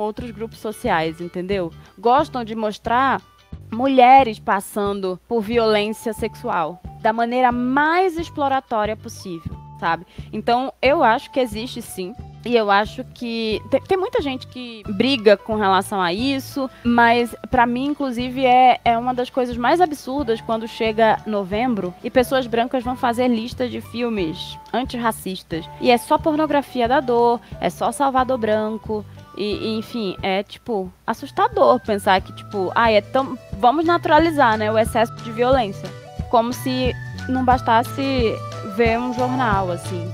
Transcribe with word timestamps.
outros 0.00 0.30
grupos 0.30 0.60
sociais, 0.60 1.20
entendeu? 1.20 1.72
Gostam 1.98 2.44
de 2.44 2.54
mostrar 2.54 3.20
mulheres 3.68 4.38
passando 4.38 5.18
por 5.26 5.40
violência 5.40 6.12
sexual 6.12 6.80
da 7.00 7.12
maneira 7.12 7.50
mais 7.50 8.16
exploratória 8.16 8.96
possível, 8.96 9.56
sabe? 9.80 10.06
Então, 10.32 10.72
eu 10.80 11.02
acho 11.02 11.32
que 11.32 11.40
existe 11.40 11.82
sim 11.82 12.14
e 12.46 12.54
eu 12.54 12.70
acho 12.70 13.02
que 13.12 13.60
tem, 13.88 13.98
muita 13.98 14.22
gente 14.22 14.46
que 14.46 14.84
briga 14.88 15.36
com 15.36 15.56
relação 15.56 16.00
a 16.00 16.12
isso, 16.12 16.70
mas 16.84 17.34
para 17.50 17.66
mim, 17.66 17.86
inclusive, 17.86 18.46
é, 18.46 18.80
é 18.84 18.96
uma 18.96 19.12
das 19.12 19.28
coisas 19.28 19.56
mais 19.56 19.80
absurdas 19.80 20.40
quando 20.40 20.68
chega 20.68 21.20
novembro 21.26 21.92
e 22.04 22.08
pessoas 22.10 22.46
brancas 22.46 22.84
vão 22.84 22.94
fazer 22.94 23.26
lista 23.26 23.68
de 23.68 23.80
filmes 23.80 24.56
antirracistas. 24.72 25.68
E 25.80 25.90
é 25.90 25.98
só 25.98 26.16
pornografia 26.16 26.86
da 26.86 27.00
dor, 27.00 27.40
é 27.60 27.68
só 27.68 27.90
Salvador 27.90 28.38
Branco. 28.38 29.04
E, 29.38 29.68
e, 29.68 29.78
enfim, 29.78 30.16
é 30.20 30.42
tipo 30.42 30.92
assustador 31.06 31.78
pensar 31.78 32.20
que, 32.20 32.32
tipo, 32.32 32.72
ah, 32.74 32.90
é 32.90 33.00
tão. 33.00 33.38
Vamos 33.52 33.84
naturalizar, 33.84 34.58
né, 34.58 34.70
o 34.70 34.76
excesso 34.76 35.14
de 35.14 35.30
violência. 35.30 35.88
Como 36.28 36.52
se 36.52 36.92
não 37.28 37.44
bastasse 37.44 38.34
ver 38.76 38.98
um 38.98 39.14
jornal, 39.14 39.70
assim. 39.70 40.12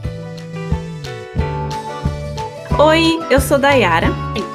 Oi, 2.77 3.20
eu 3.30 3.41
sou 3.41 3.56
Dayara. 3.56 4.09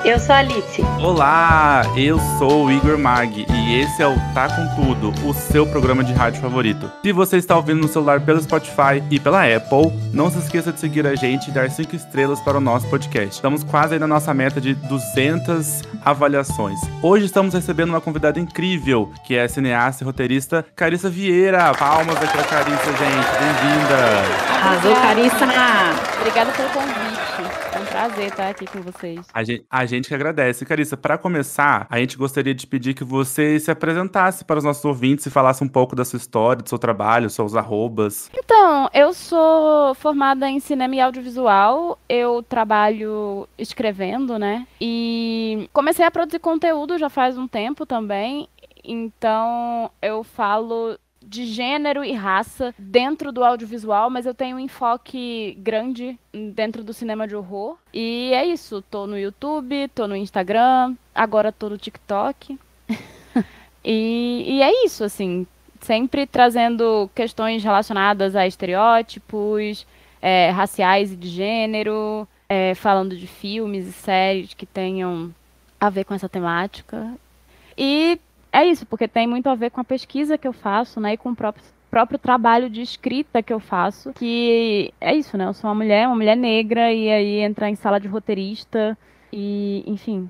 Eu 0.03 0.19
sou 0.19 0.35
a 0.35 0.39
Alice. 0.39 0.81
Olá, 1.01 1.83
eu 1.95 2.19
sou 2.37 2.65
o 2.65 2.71
Igor 2.71 2.97
Mag 2.97 3.45
e 3.49 3.79
esse 3.79 4.01
é 4.01 4.07
o 4.07 4.15
Tá 4.33 4.49
Com 4.49 4.67
Tudo, 4.75 5.13
o 5.25 5.33
seu 5.33 5.65
programa 5.65 6.03
de 6.03 6.11
rádio 6.11 6.41
favorito. 6.41 6.91
Se 7.01 7.13
você 7.13 7.37
está 7.37 7.55
ouvindo 7.55 7.79
no 7.79 7.87
celular 7.87 8.19
pelo 8.19 8.41
Spotify 8.41 9.01
e 9.09 9.21
pela 9.21 9.43
Apple, 9.43 9.93
não 10.13 10.29
se 10.29 10.37
esqueça 10.39 10.73
de 10.73 10.81
seguir 10.81 11.07
a 11.07 11.15
gente 11.15 11.47
e 11.47 11.51
dar 11.51 11.71
5 11.71 11.95
estrelas 11.95 12.41
para 12.41 12.57
o 12.57 12.61
nosso 12.61 12.87
podcast. 12.89 13.35
Estamos 13.35 13.63
quase 13.63 13.93
aí 13.93 13.99
na 13.99 14.07
nossa 14.07 14.33
meta 14.33 14.59
de 14.59 14.73
200 14.73 15.83
avaliações. 16.03 16.79
Hoje 17.01 17.23
estamos 17.25 17.53
recebendo 17.53 17.89
uma 17.89 18.01
convidada 18.01 18.37
incrível, 18.37 19.13
que 19.25 19.35
é 19.35 19.43
a 19.43 19.49
cineasta 19.49 20.03
e 20.03 20.05
roteirista 20.05 20.65
Carissa 20.75 21.09
Vieira. 21.09 21.73
Palmas 21.73 22.17
aqui 22.17 22.33
pra 22.33 22.43
Carissa, 22.43 22.85
gente. 22.85 23.29
Bem-vinda. 23.39 24.55
Arrasou, 24.61 24.95
Carissa. 24.95 25.45
Obrigada 26.19 26.51
pelo 26.51 26.69
convite. 26.69 27.18
Prazer 27.99 28.27
estar 28.27 28.47
aqui 28.47 28.65
com 28.65 28.81
vocês. 28.81 29.27
A 29.33 29.43
gente, 29.43 29.65
a 29.69 29.85
gente 29.85 30.07
que 30.07 30.15
agradece. 30.15 30.65
Carissa, 30.65 30.95
para 30.95 31.17
começar, 31.17 31.85
a 31.89 31.99
gente 31.99 32.15
gostaria 32.15 32.55
de 32.55 32.65
pedir 32.65 32.93
que 32.93 33.03
você 33.03 33.59
se 33.59 33.69
apresentasse 33.69 34.45
para 34.45 34.57
os 34.57 34.63
nossos 34.63 34.85
ouvintes 34.85 35.25
e 35.25 35.29
falasse 35.29 35.61
um 35.65 35.67
pouco 35.67 35.97
da 35.97 36.05
sua 36.05 36.15
história, 36.15 36.63
do 36.63 36.69
seu 36.69 36.79
trabalho, 36.79 37.29
seus 37.29 37.57
arrobas. 37.57 38.31
Então, 38.33 38.89
eu 38.93 39.13
sou 39.13 39.93
formada 39.95 40.49
em 40.49 40.61
cinema 40.61 40.95
e 40.95 41.01
audiovisual. 41.01 41.99
Eu 42.07 42.41
trabalho 42.41 43.45
escrevendo, 43.57 44.39
né? 44.39 44.65
E 44.79 45.69
comecei 45.73 46.05
a 46.05 46.09
produzir 46.09 46.39
conteúdo 46.39 46.97
já 46.97 47.09
faz 47.09 47.37
um 47.37 47.49
tempo 47.49 47.85
também. 47.85 48.47
Então, 48.81 49.91
eu 50.01 50.23
falo 50.23 50.97
de 51.29 51.45
gênero 51.45 52.03
e 52.03 52.11
raça 52.11 52.73
dentro 52.75 53.31
do 53.31 53.43
audiovisual, 53.43 54.09
mas 54.09 54.25
eu 54.25 54.33
tenho 54.33 54.57
um 54.57 54.59
enfoque 54.59 55.55
grande 55.59 56.17
dentro 56.33 56.83
do 56.83 56.91
cinema 56.91 57.27
de 57.27 57.35
horror. 57.35 57.77
E 57.93 58.31
é 58.33 58.43
isso, 58.45 58.81
tô 58.89 59.05
no 59.05 59.17
YouTube, 59.17 59.87
tô 59.89 60.07
no 60.07 60.15
Instagram, 60.15 60.95
agora 61.13 61.51
tô 61.51 61.69
no 61.69 61.77
TikTok. 61.77 62.57
e, 63.85 64.43
e 64.47 64.61
é 64.63 64.85
isso, 64.85 65.03
assim, 65.03 65.45
sempre 65.79 66.25
trazendo 66.25 67.07
questões 67.13 67.63
relacionadas 67.63 68.35
a 68.35 68.47
estereótipos, 68.47 69.85
é, 70.19 70.49
raciais 70.49 71.13
e 71.13 71.15
de 71.15 71.27
gênero, 71.27 72.27
é, 72.49 72.73
falando 72.73 73.15
de 73.15 73.27
filmes 73.27 73.87
e 73.87 73.91
séries 73.91 74.55
que 74.55 74.65
tenham 74.65 75.31
a 75.79 75.91
ver 75.91 76.05
com 76.05 76.15
essa 76.15 76.27
temática. 76.27 77.13
E 77.77 78.19
é 78.51 78.65
isso, 78.65 78.85
porque 78.85 79.07
tem 79.07 79.27
muito 79.27 79.47
a 79.47 79.55
ver 79.55 79.71
com 79.71 79.81
a 79.81 79.83
pesquisa 79.83 80.37
que 80.37 80.47
eu 80.47 80.53
faço, 80.53 80.99
né, 80.99 81.13
e 81.13 81.17
com 81.17 81.31
o 81.31 81.35
próprio 81.35 81.63
próprio 81.89 82.19
trabalho 82.19 82.69
de 82.69 82.81
escrita 82.81 83.41
que 83.41 83.51
eu 83.51 83.59
faço, 83.59 84.13
que 84.13 84.93
é 85.01 85.15
isso, 85.15 85.35
né? 85.35 85.45
Eu 85.45 85.53
sou 85.53 85.69
uma 85.69 85.75
mulher, 85.75 86.07
uma 86.07 86.15
mulher 86.15 86.37
negra, 86.37 86.93
e 86.93 87.09
aí 87.09 87.39
entrar 87.39 87.69
em 87.69 87.75
sala 87.75 87.99
de 87.99 88.07
roteirista, 88.07 88.95
e, 89.33 89.83
enfim, 89.87 90.29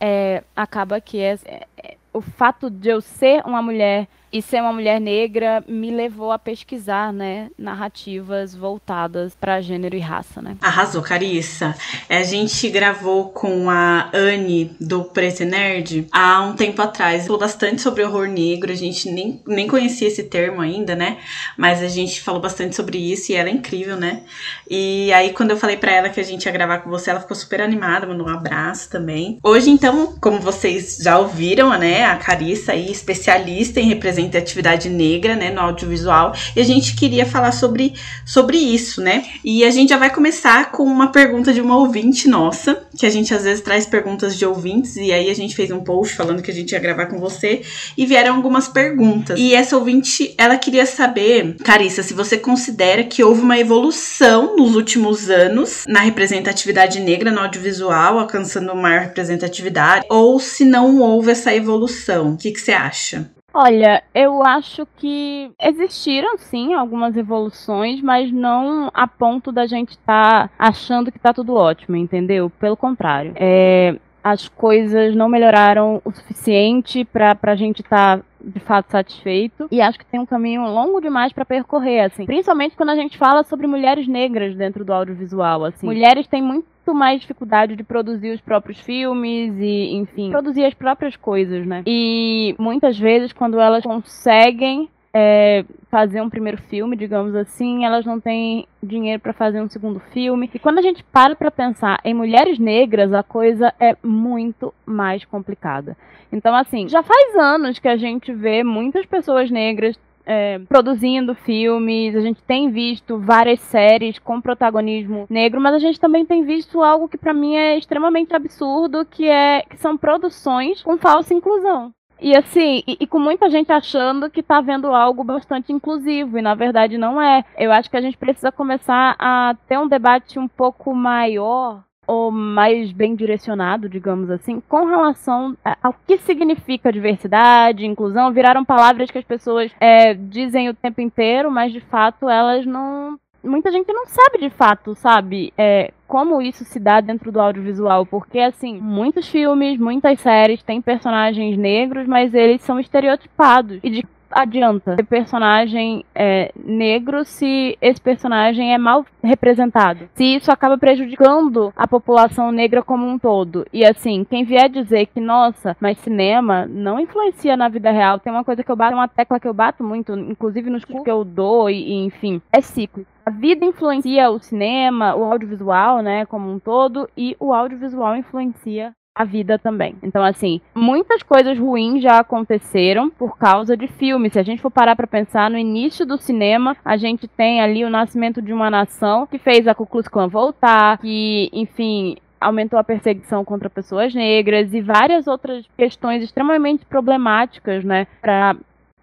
é, 0.00 0.44
acaba 0.54 1.00
que 1.00 1.18
é, 1.18 1.36
é, 1.44 1.96
o 2.12 2.20
fato 2.20 2.70
de 2.70 2.88
eu 2.88 3.00
ser 3.00 3.44
uma 3.44 3.60
mulher 3.60 4.06
e 4.32 4.42
ser 4.42 4.60
uma 4.60 4.72
mulher 4.72 5.00
negra 5.00 5.64
me 5.66 5.90
levou 5.90 6.30
a 6.30 6.38
pesquisar, 6.38 7.12
né, 7.12 7.50
narrativas 7.58 8.54
voltadas 8.54 9.34
para 9.34 9.60
gênero 9.60 9.96
e 9.96 10.00
raça, 10.00 10.42
né? 10.42 10.56
Arrasou, 10.60 11.02
Carissa. 11.02 11.74
A 12.08 12.22
gente 12.22 12.68
gravou 12.68 13.30
com 13.30 13.70
a 13.70 14.10
Anne 14.12 14.76
do 14.80 15.04
Preto 15.04 15.44
Nerd 15.44 16.06
há 16.12 16.42
um 16.42 16.54
tempo 16.54 16.82
atrás. 16.82 17.26
Falou 17.26 17.40
bastante 17.40 17.80
sobre 17.80 18.04
horror 18.04 18.28
negro. 18.28 18.70
A 18.70 18.76
gente 18.76 19.10
nem, 19.10 19.42
nem 19.46 19.66
conhecia 19.66 20.08
esse 20.08 20.24
termo 20.24 20.60
ainda, 20.60 20.94
né? 20.94 21.18
Mas 21.56 21.82
a 21.82 21.88
gente 21.88 22.20
falou 22.20 22.40
bastante 22.40 22.76
sobre 22.76 22.98
isso 22.98 23.32
e 23.32 23.34
ela 23.34 23.48
é 23.48 23.52
incrível, 23.52 23.96
né? 23.96 24.22
E 24.68 25.12
aí 25.12 25.32
quando 25.32 25.52
eu 25.52 25.56
falei 25.56 25.76
para 25.76 25.92
ela 25.92 26.08
que 26.08 26.20
a 26.20 26.24
gente 26.24 26.44
ia 26.44 26.52
gravar 26.52 26.78
com 26.78 26.90
você, 26.90 27.10
ela 27.10 27.20
ficou 27.20 27.36
super 27.36 27.60
animada, 27.60 28.06
mandou 28.06 28.26
um 28.26 28.30
abraço 28.30 28.90
também. 28.90 29.38
Hoje 29.42 29.70
então, 29.70 30.16
como 30.20 30.38
vocês 30.38 30.98
já 31.00 31.18
ouviram, 31.18 31.70
né, 31.78 32.04
a 32.04 32.16
Carissa 32.16 32.72
aí 32.72 32.90
especialista 32.90 33.80
em 33.80 33.88
representação 33.88 34.17
representatividade 34.22 34.88
negra, 34.88 35.36
né, 35.36 35.50
no 35.50 35.60
audiovisual, 35.60 36.34
e 36.54 36.60
a 36.60 36.64
gente 36.64 36.94
queria 36.94 37.24
falar 37.24 37.52
sobre, 37.52 37.94
sobre 38.24 38.56
isso, 38.56 39.00
né? 39.00 39.24
E 39.44 39.64
a 39.64 39.70
gente 39.70 39.90
já 39.90 39.96
vai 39.96 40.10
começar 40.10 40.70
com 40.72 40.84
uma 40.84 41.08
pergunta 41.12 41.52
de 41.52 41.60
uma 41.60 41.76
ouvinte 41.76 42.28
nossa, 42.28 42.82
que 42.96 43.06
a 43.06 43.10
gente 43.10 43.32
às 43.32 43.44
vezes 43.44 43.62
traz 43.62 43.86
perguntas 43.86 44.36
de 44.36 44.44
ouvintes, 44.44 44.96
e 44.96 45.12
aí 45.12 45.30
a 45.30 45.34
gente 45.34 45.54
fez 45.54 45.70
um 45.70 45.80
post 45.80 46.14
falando 46.14 46.42
que 46.42 46.50
a 46.50 46.54
gente 46.54 46.72
ia 46.72 46.78
gravar 46.78 47.06
com 47.06 47.18
você, 47.18 47.62
e 47.96 48.06
vieram 48.06 48.34
algumas 48.34 48.68
perguntas. 48.68 49.38
E 49.38 49.54
essa 49.54 49.76
ouvinte, 49.76 50.34
ela 50.36 50.56
queria 50.56 50.86
saber, 50.86 51.56
Carissa, 51.64 52.02
se 52.02 52.14
você 52.14 52.36
considera 52.36 53.04
que 53.04 53.22
houve 53.22 53.40
uma 53.40 53.58
evolução 53.58 54.56
nos 54.56 54.74
últimos 54.74 55.30
anos 55.30 55.84
na 55.86 56.00
representatividade 56.00 57.00
negra 57.00 57.30
no 57.30 57.40
audiovisual, 57.40 58.18
alcançando 58.18 58.74
maior 58.74 59.02
representatividade, 59.02 60.06
ou 60.08 60.38
se 60.40 60.64
não 60.64 61.00
houve 61.00 61.30
essa 61.30 61.54
evolução. 61.54 62.32
O 62.32 62.36
que, 62.36 62.52
que 62.52 62.60
você 62.60 62.72
acha? 62.72 63.30
Olha, 63.60 64.04
eu 64.14 64.46
acho 64.46 64.86
que 64.98 65.50
existiram 65.60 66.38
sim 66.38 66.74
algumas 66.74 67.16
evoluções, 67.16 68.00
mas 68.00 68.30
não 68.30 68.88
a 68.94 69.04
ponto 69.08 69.50
da 69.50 69.66
gente 69.66 69.90
estar 69.90 70.46
tá 70.46 70.54
achando 70.56 71.10
que 71.10 71.16
está 71.16 71.34
tudo 71.34 71.56
ótimo, 71.56 71.96
entendeu? 71.96 72.48
Pelo 72.50 72.76
contrário. 72.76 73.32
É, 73.34 73.96
as 74.22 74.46
coisas 74.46 75.16
não 75.16 75.28
melhoraram 75.28 76.00
o 76.04 76.12
suficiente 76.12 77.04
para 77.04 77.36
a 77.42 77.56
gente 77.56 77.82
estar 77.82 78.18
tá, 78.18 78.24
de 78.42 78.60
fato 78.60 78.90
satisfeito. 78.90 79.68
E 79.70 79.80
acho 79.80 79.98
que 79.98 80.06
tem 80.06 80.20
um 80.20 80.26
caminho 80.26 80.62
longo 80.62 81.00
demais 81.00 81.32
para 81.32 81.44
percorrer 81.44 82.00
assim. 82.00 82.24
Principalmente 82.24 82.76
quando 82.76 82.90
a 82.90 82.96
gente 82.96 83.18
fala 83.18 83.42
sobre 83.44 83.66
mulheres 83.66 84.06
negras 84.06 84.54
dentro 84.54 84.84
do 84.84 84.92
audiovisual 84.92 85.64
assim. 85.64 85.86
Mulheres 85.86 86.26
têm 86.26 86.42
muito 86.42 86.66
mais 86.94 87.20
dificuldade 87.20 87.76
de 87.76 87.82
produzir 87.82 88.30
os 88.30 88.40
próprios 88.40 88.80
filmes 88.80 89.54
e, 89.58 89.94
enfim, 89.94 90.30
produzir 90.30 90.64
as 90.64 90.74
próprias 90.74 91.16
coisas, 91.16 91.66
né? 91.66 91.82
E 91.86 92.54
muitas 92.58 92.98
vezes, 92.98 93.32
quando 93.32 93.60
elas 93.60 93.84
conseguem 93.84 94.88
é, 95.12 95.64
fazer 95.90 96.20
um 96.20 96.30
primeiro 96.30 96.58
filme, 96.62 96.96
digamos 96.96 97.34
assim, 97.34 97.84
elas 97.84 98.04
não 98.04 98.20
têm 98.20 98.66
dinheiro 98.82 99.20
para 99.20 99.32
fazer 99.32 99.60
um 99.60 99.68
segundo 99.68 100.00
filme. 100.12 100.50
E 100.52 100.58
quando 100.58 100.78
a 100.78 100.82
gente 100.82 101.02
para 101.04 101.34
para 101.34 101.50
pensar 101.50 101.98
em 102.04 102.14
mulheres 102.14 102.58
negras, 102.58 103.12
a 103.12 103.22
coisa 103.22 103.72
é 103.80 103.96
muito 104.02 104.72
mais 104.84 105.24
complicada. 105.24 105.96
Então, 106.32 106.54
assim, 106.54 106.88
já 106.88 107.02
faz 107.02 107.36
anos 107.36 107.78
que 107.78 107.88
a 107.88 107.96
gente 107.96 108.32
vê 108.32 108.62
muitas 108.62 109.06
pessoas 109.06 109.50
negras 109.50 109.98
é, 110.26 110.58
produzindo 110.68 111.34
filmes, 111.34 112.14
a 112.14 112.20
gente 112.20 112.42
tem 112.42 112.70
visto 112.70 113.18
várias 113.18 113.60
séries 113.60 114.18
com 114.18 114.42
protagonismo 114.42 115.26
negro, 115.30 115.58
mas 115.58 115.74
a 115.74 115.78
gente 115.78 115.98
também 115.98 116.26
tem 116.26 116.44
visto 116.44 116.82
algo 116.82 117.08
que 117.08 117.16
para 117.16 117.32
mim 117.32 117.56
é 117.56 117.78
extremamente 117.78 118.36
absurdo, 118.36 119.06
que 119.06 119.26
é 119.26 119.62
que 119.62 119.78
são 119.78 119.96
produções 119.96 120.82
com 120.82 120.98
falsa 120.98 121.32
inclusão. 121.32 121.94
E 122.20 122.36
assim, 122.36 122.82
e, 122.86 122.96
e, 123.00 123.06
com 123.06 123.18
muita 123.18 123.48
gente 123.48 123.70
achando 123.72 124.30
que 124.30 124.42
tá 124.42 124.60
vendo 124.60 124.88
algo 124.88 125.22
bastante 125.22 125.72
inclusivo, 125.72 126.38
e 126.38 126.42
na 126.42 126.54
verdade 126.54 126.98
não 126.98 127.20
é. 127.20 127.44
Eu 127.56 127.72
acho 127.72 127.88
que 127.90 127.96
a 127.96 128.00
gente 128.00 128.16
precisa 128.16 128.50
começar 128.50 129.14
a 129.18 129.54
ter 129.68 129.78
um 129.78 129.88
debate 129.88 130.38
um 130.38 130.48
pouco 130.48 130.94
maior 130.94 131.82
ou 132.08 132.32
mais 132.32 132.90
bem 132.90 133.14
direcionado, 133.14 133.86
digamos 133.86 134.30
assim, 134.30 134.62
com 134.66 134.86
relação 134.86 135.54
ao 135.82 135.94
que 136.06 136.16
significa 136.16 136.90
diversidade, 136.90 137.84
inclusão, 137.84 138.32
viraram 138.32 138.64
palavras 138.64 139.10
que 139.10 139.18
as 139.18 139.24
pessoas 139.24 139.70
é, 139.78 140.14
dizem 140.14 140.70
o 140.70 140.74
tempo 140.74 141.02
inteiro, 141.02 141.50
mas 141.50 141.70
de 141.70 141.80
fato 141.82 142.26
elas 142.28 142.64
não. 142.64 143.18
Muita 143.42 143.70
gente 143.70 143.92
não 143.92 144.04
sabe 144.06 144.38
de 144.38 144.50
fato, 144.50 144.94
sabe? 144.94 145.52
É, 145.56 145.92
como 146.06 146.42
isso 146.42 146.64
se 146.64 146.80
dá 146.80 147.00
dentro 147.00 147.30
do 147.30 147.40
audiovisual, 147.40 148.04
porque 148.04 148.40
assim, 148.40 148.80
muitos 148.80 149.28
filmes, 149.28 149.78
muitas 149.78 150.20
séries 150.20 150.62
têm 150.62 150.82
personagens 150.82 151.56
negros, 151.56 152.06
mas 152.06 152.34
eles 152.34 152.62
são 152.62 152.80
estereotipados. 152.80 153.78
E 153.82 153.90
de 153.90 154.06
adianta 154.30 154.96
ter 154.96 155.04
personagem 155.04 156.04
é, 156.14 156.52
negro 156.56 157.24
se 157.24 157.76
esse 157.80 158.00
personagem 158.00 158.72
é 158.72 158.78
mal 158.78 159.04
representado? 159.22 160.08
Se 160.14 160.24
isso 160.24 160.50
acaba 160.50 160.78
prejudicando 160.78 161.72
a 161.76 161.86
população 161.86 162.52
negra 162.52 162.82
como 162.82 163.06
um 163.06 163.18
todo. 163.18 163.66
E 163.72 163.84
assim, 163.84 164.24
quem 164.24 164.44
vier 164.44 164.68
dizer 164.68 165.06
que, 165.06 165.20
nossa, 165.20 165.76
mas 165.80 165.98
cinema 165.98 166.66
não 166.66 167.00
influencia 167.00 167.56
na 167.56 167.68
vida 167.68 167.90
real, 167.90 168.18
tem 168.18 168.32
uma 168.32 168.44
coisa 168.44 168.62
que 168.62 168.70
eu 168.70 168.76
bato, 168.76 168.94
uma 168.94 169.08
tecla 169.08 169.40
que 169.40 169.48
eu 169.48 169.54
bato 169.54 169.82
muito, 169.82 170.12
inclusive 170.12 170.70
nos 170.70 170.84
cursos 170.84 171.04
que 171.04 171.10
eu 171.10 171.24
dou, 171.24 171.70
e, 171.70 171.92
e 171.92 172.04
enfim, 172.04 172.40
é 172.52 172.60
ciclo. 172.60 173.06
A 173.24 173.30
vida 173.30 173.64
influencia 173.64 174.30
o 174.30 174.38
cinema, 174.38 175.14
o 175.14 175.22
audiovisual, 175.24 176.00
né, 176.00 176.24
como 176.24 176.50
um 176.50 176.58
todo, 176.58 177.08
e 177.16 177.36
o 177.38 177.52
audiovisual 177.52 178.16
influencia 178.16 178.94
a 179.18 179.24
vida 179.24 179.58
também. 179.58 179.96
Então, 180.00 180.22
assim, 180.22 180.60
muitas 180.72 181.24
coisas 181.24 181.58
ruins 181.58 182.00
já 182.00 182.20
aconteceram 182.20 183.10
por 183.10 183.36
causa 183.36 183.76
de 183.76 183.88
filmes. 183.88 184.32
Se 184.32 184.38
a 184.38 184.44
gente 184.44 184.62
for 184.62 184.70
parar 184.70 184.94
para 184.94 185.08
pensar 185.08 185.50
no 185.50 185.58
início 185.58 186.06
do 186.06 186.16
cinema, 186.16 186.76
a 186.84 186.96
gente 186.96 187.26
tem 187.26 187.60
ali 187.60 187.84
o 187.84 187.90
nascimento 187.90 188.40
de 188.40 188.52
uma 188.52 188.70
nação 188.70 189.26
que 189.26 189.36
fez 189.36 189.66
a 189.66 189.74
Ku 189.74 189.84
Klux 189.84 190.06
Klan 190.06 190.28
voltar, 190.28 190.98
que, 190.98 191.50
enfim, 191.52 192.16
aumentou 192.40 192.78
a 192.78 192.84
perseguição 192.84 193.44
contra 193.44 193.68
pessoas 193.68 194.14
negras 194.14 194.72
e 194.72 194.80
várias 194.80 195.26
outras 195.26 195.66
questões 195.76 196.22
extremamente 196.22 196.86
problemáticas, 196.86 197.82
né, 197.84 198.06
para 198.20 198.54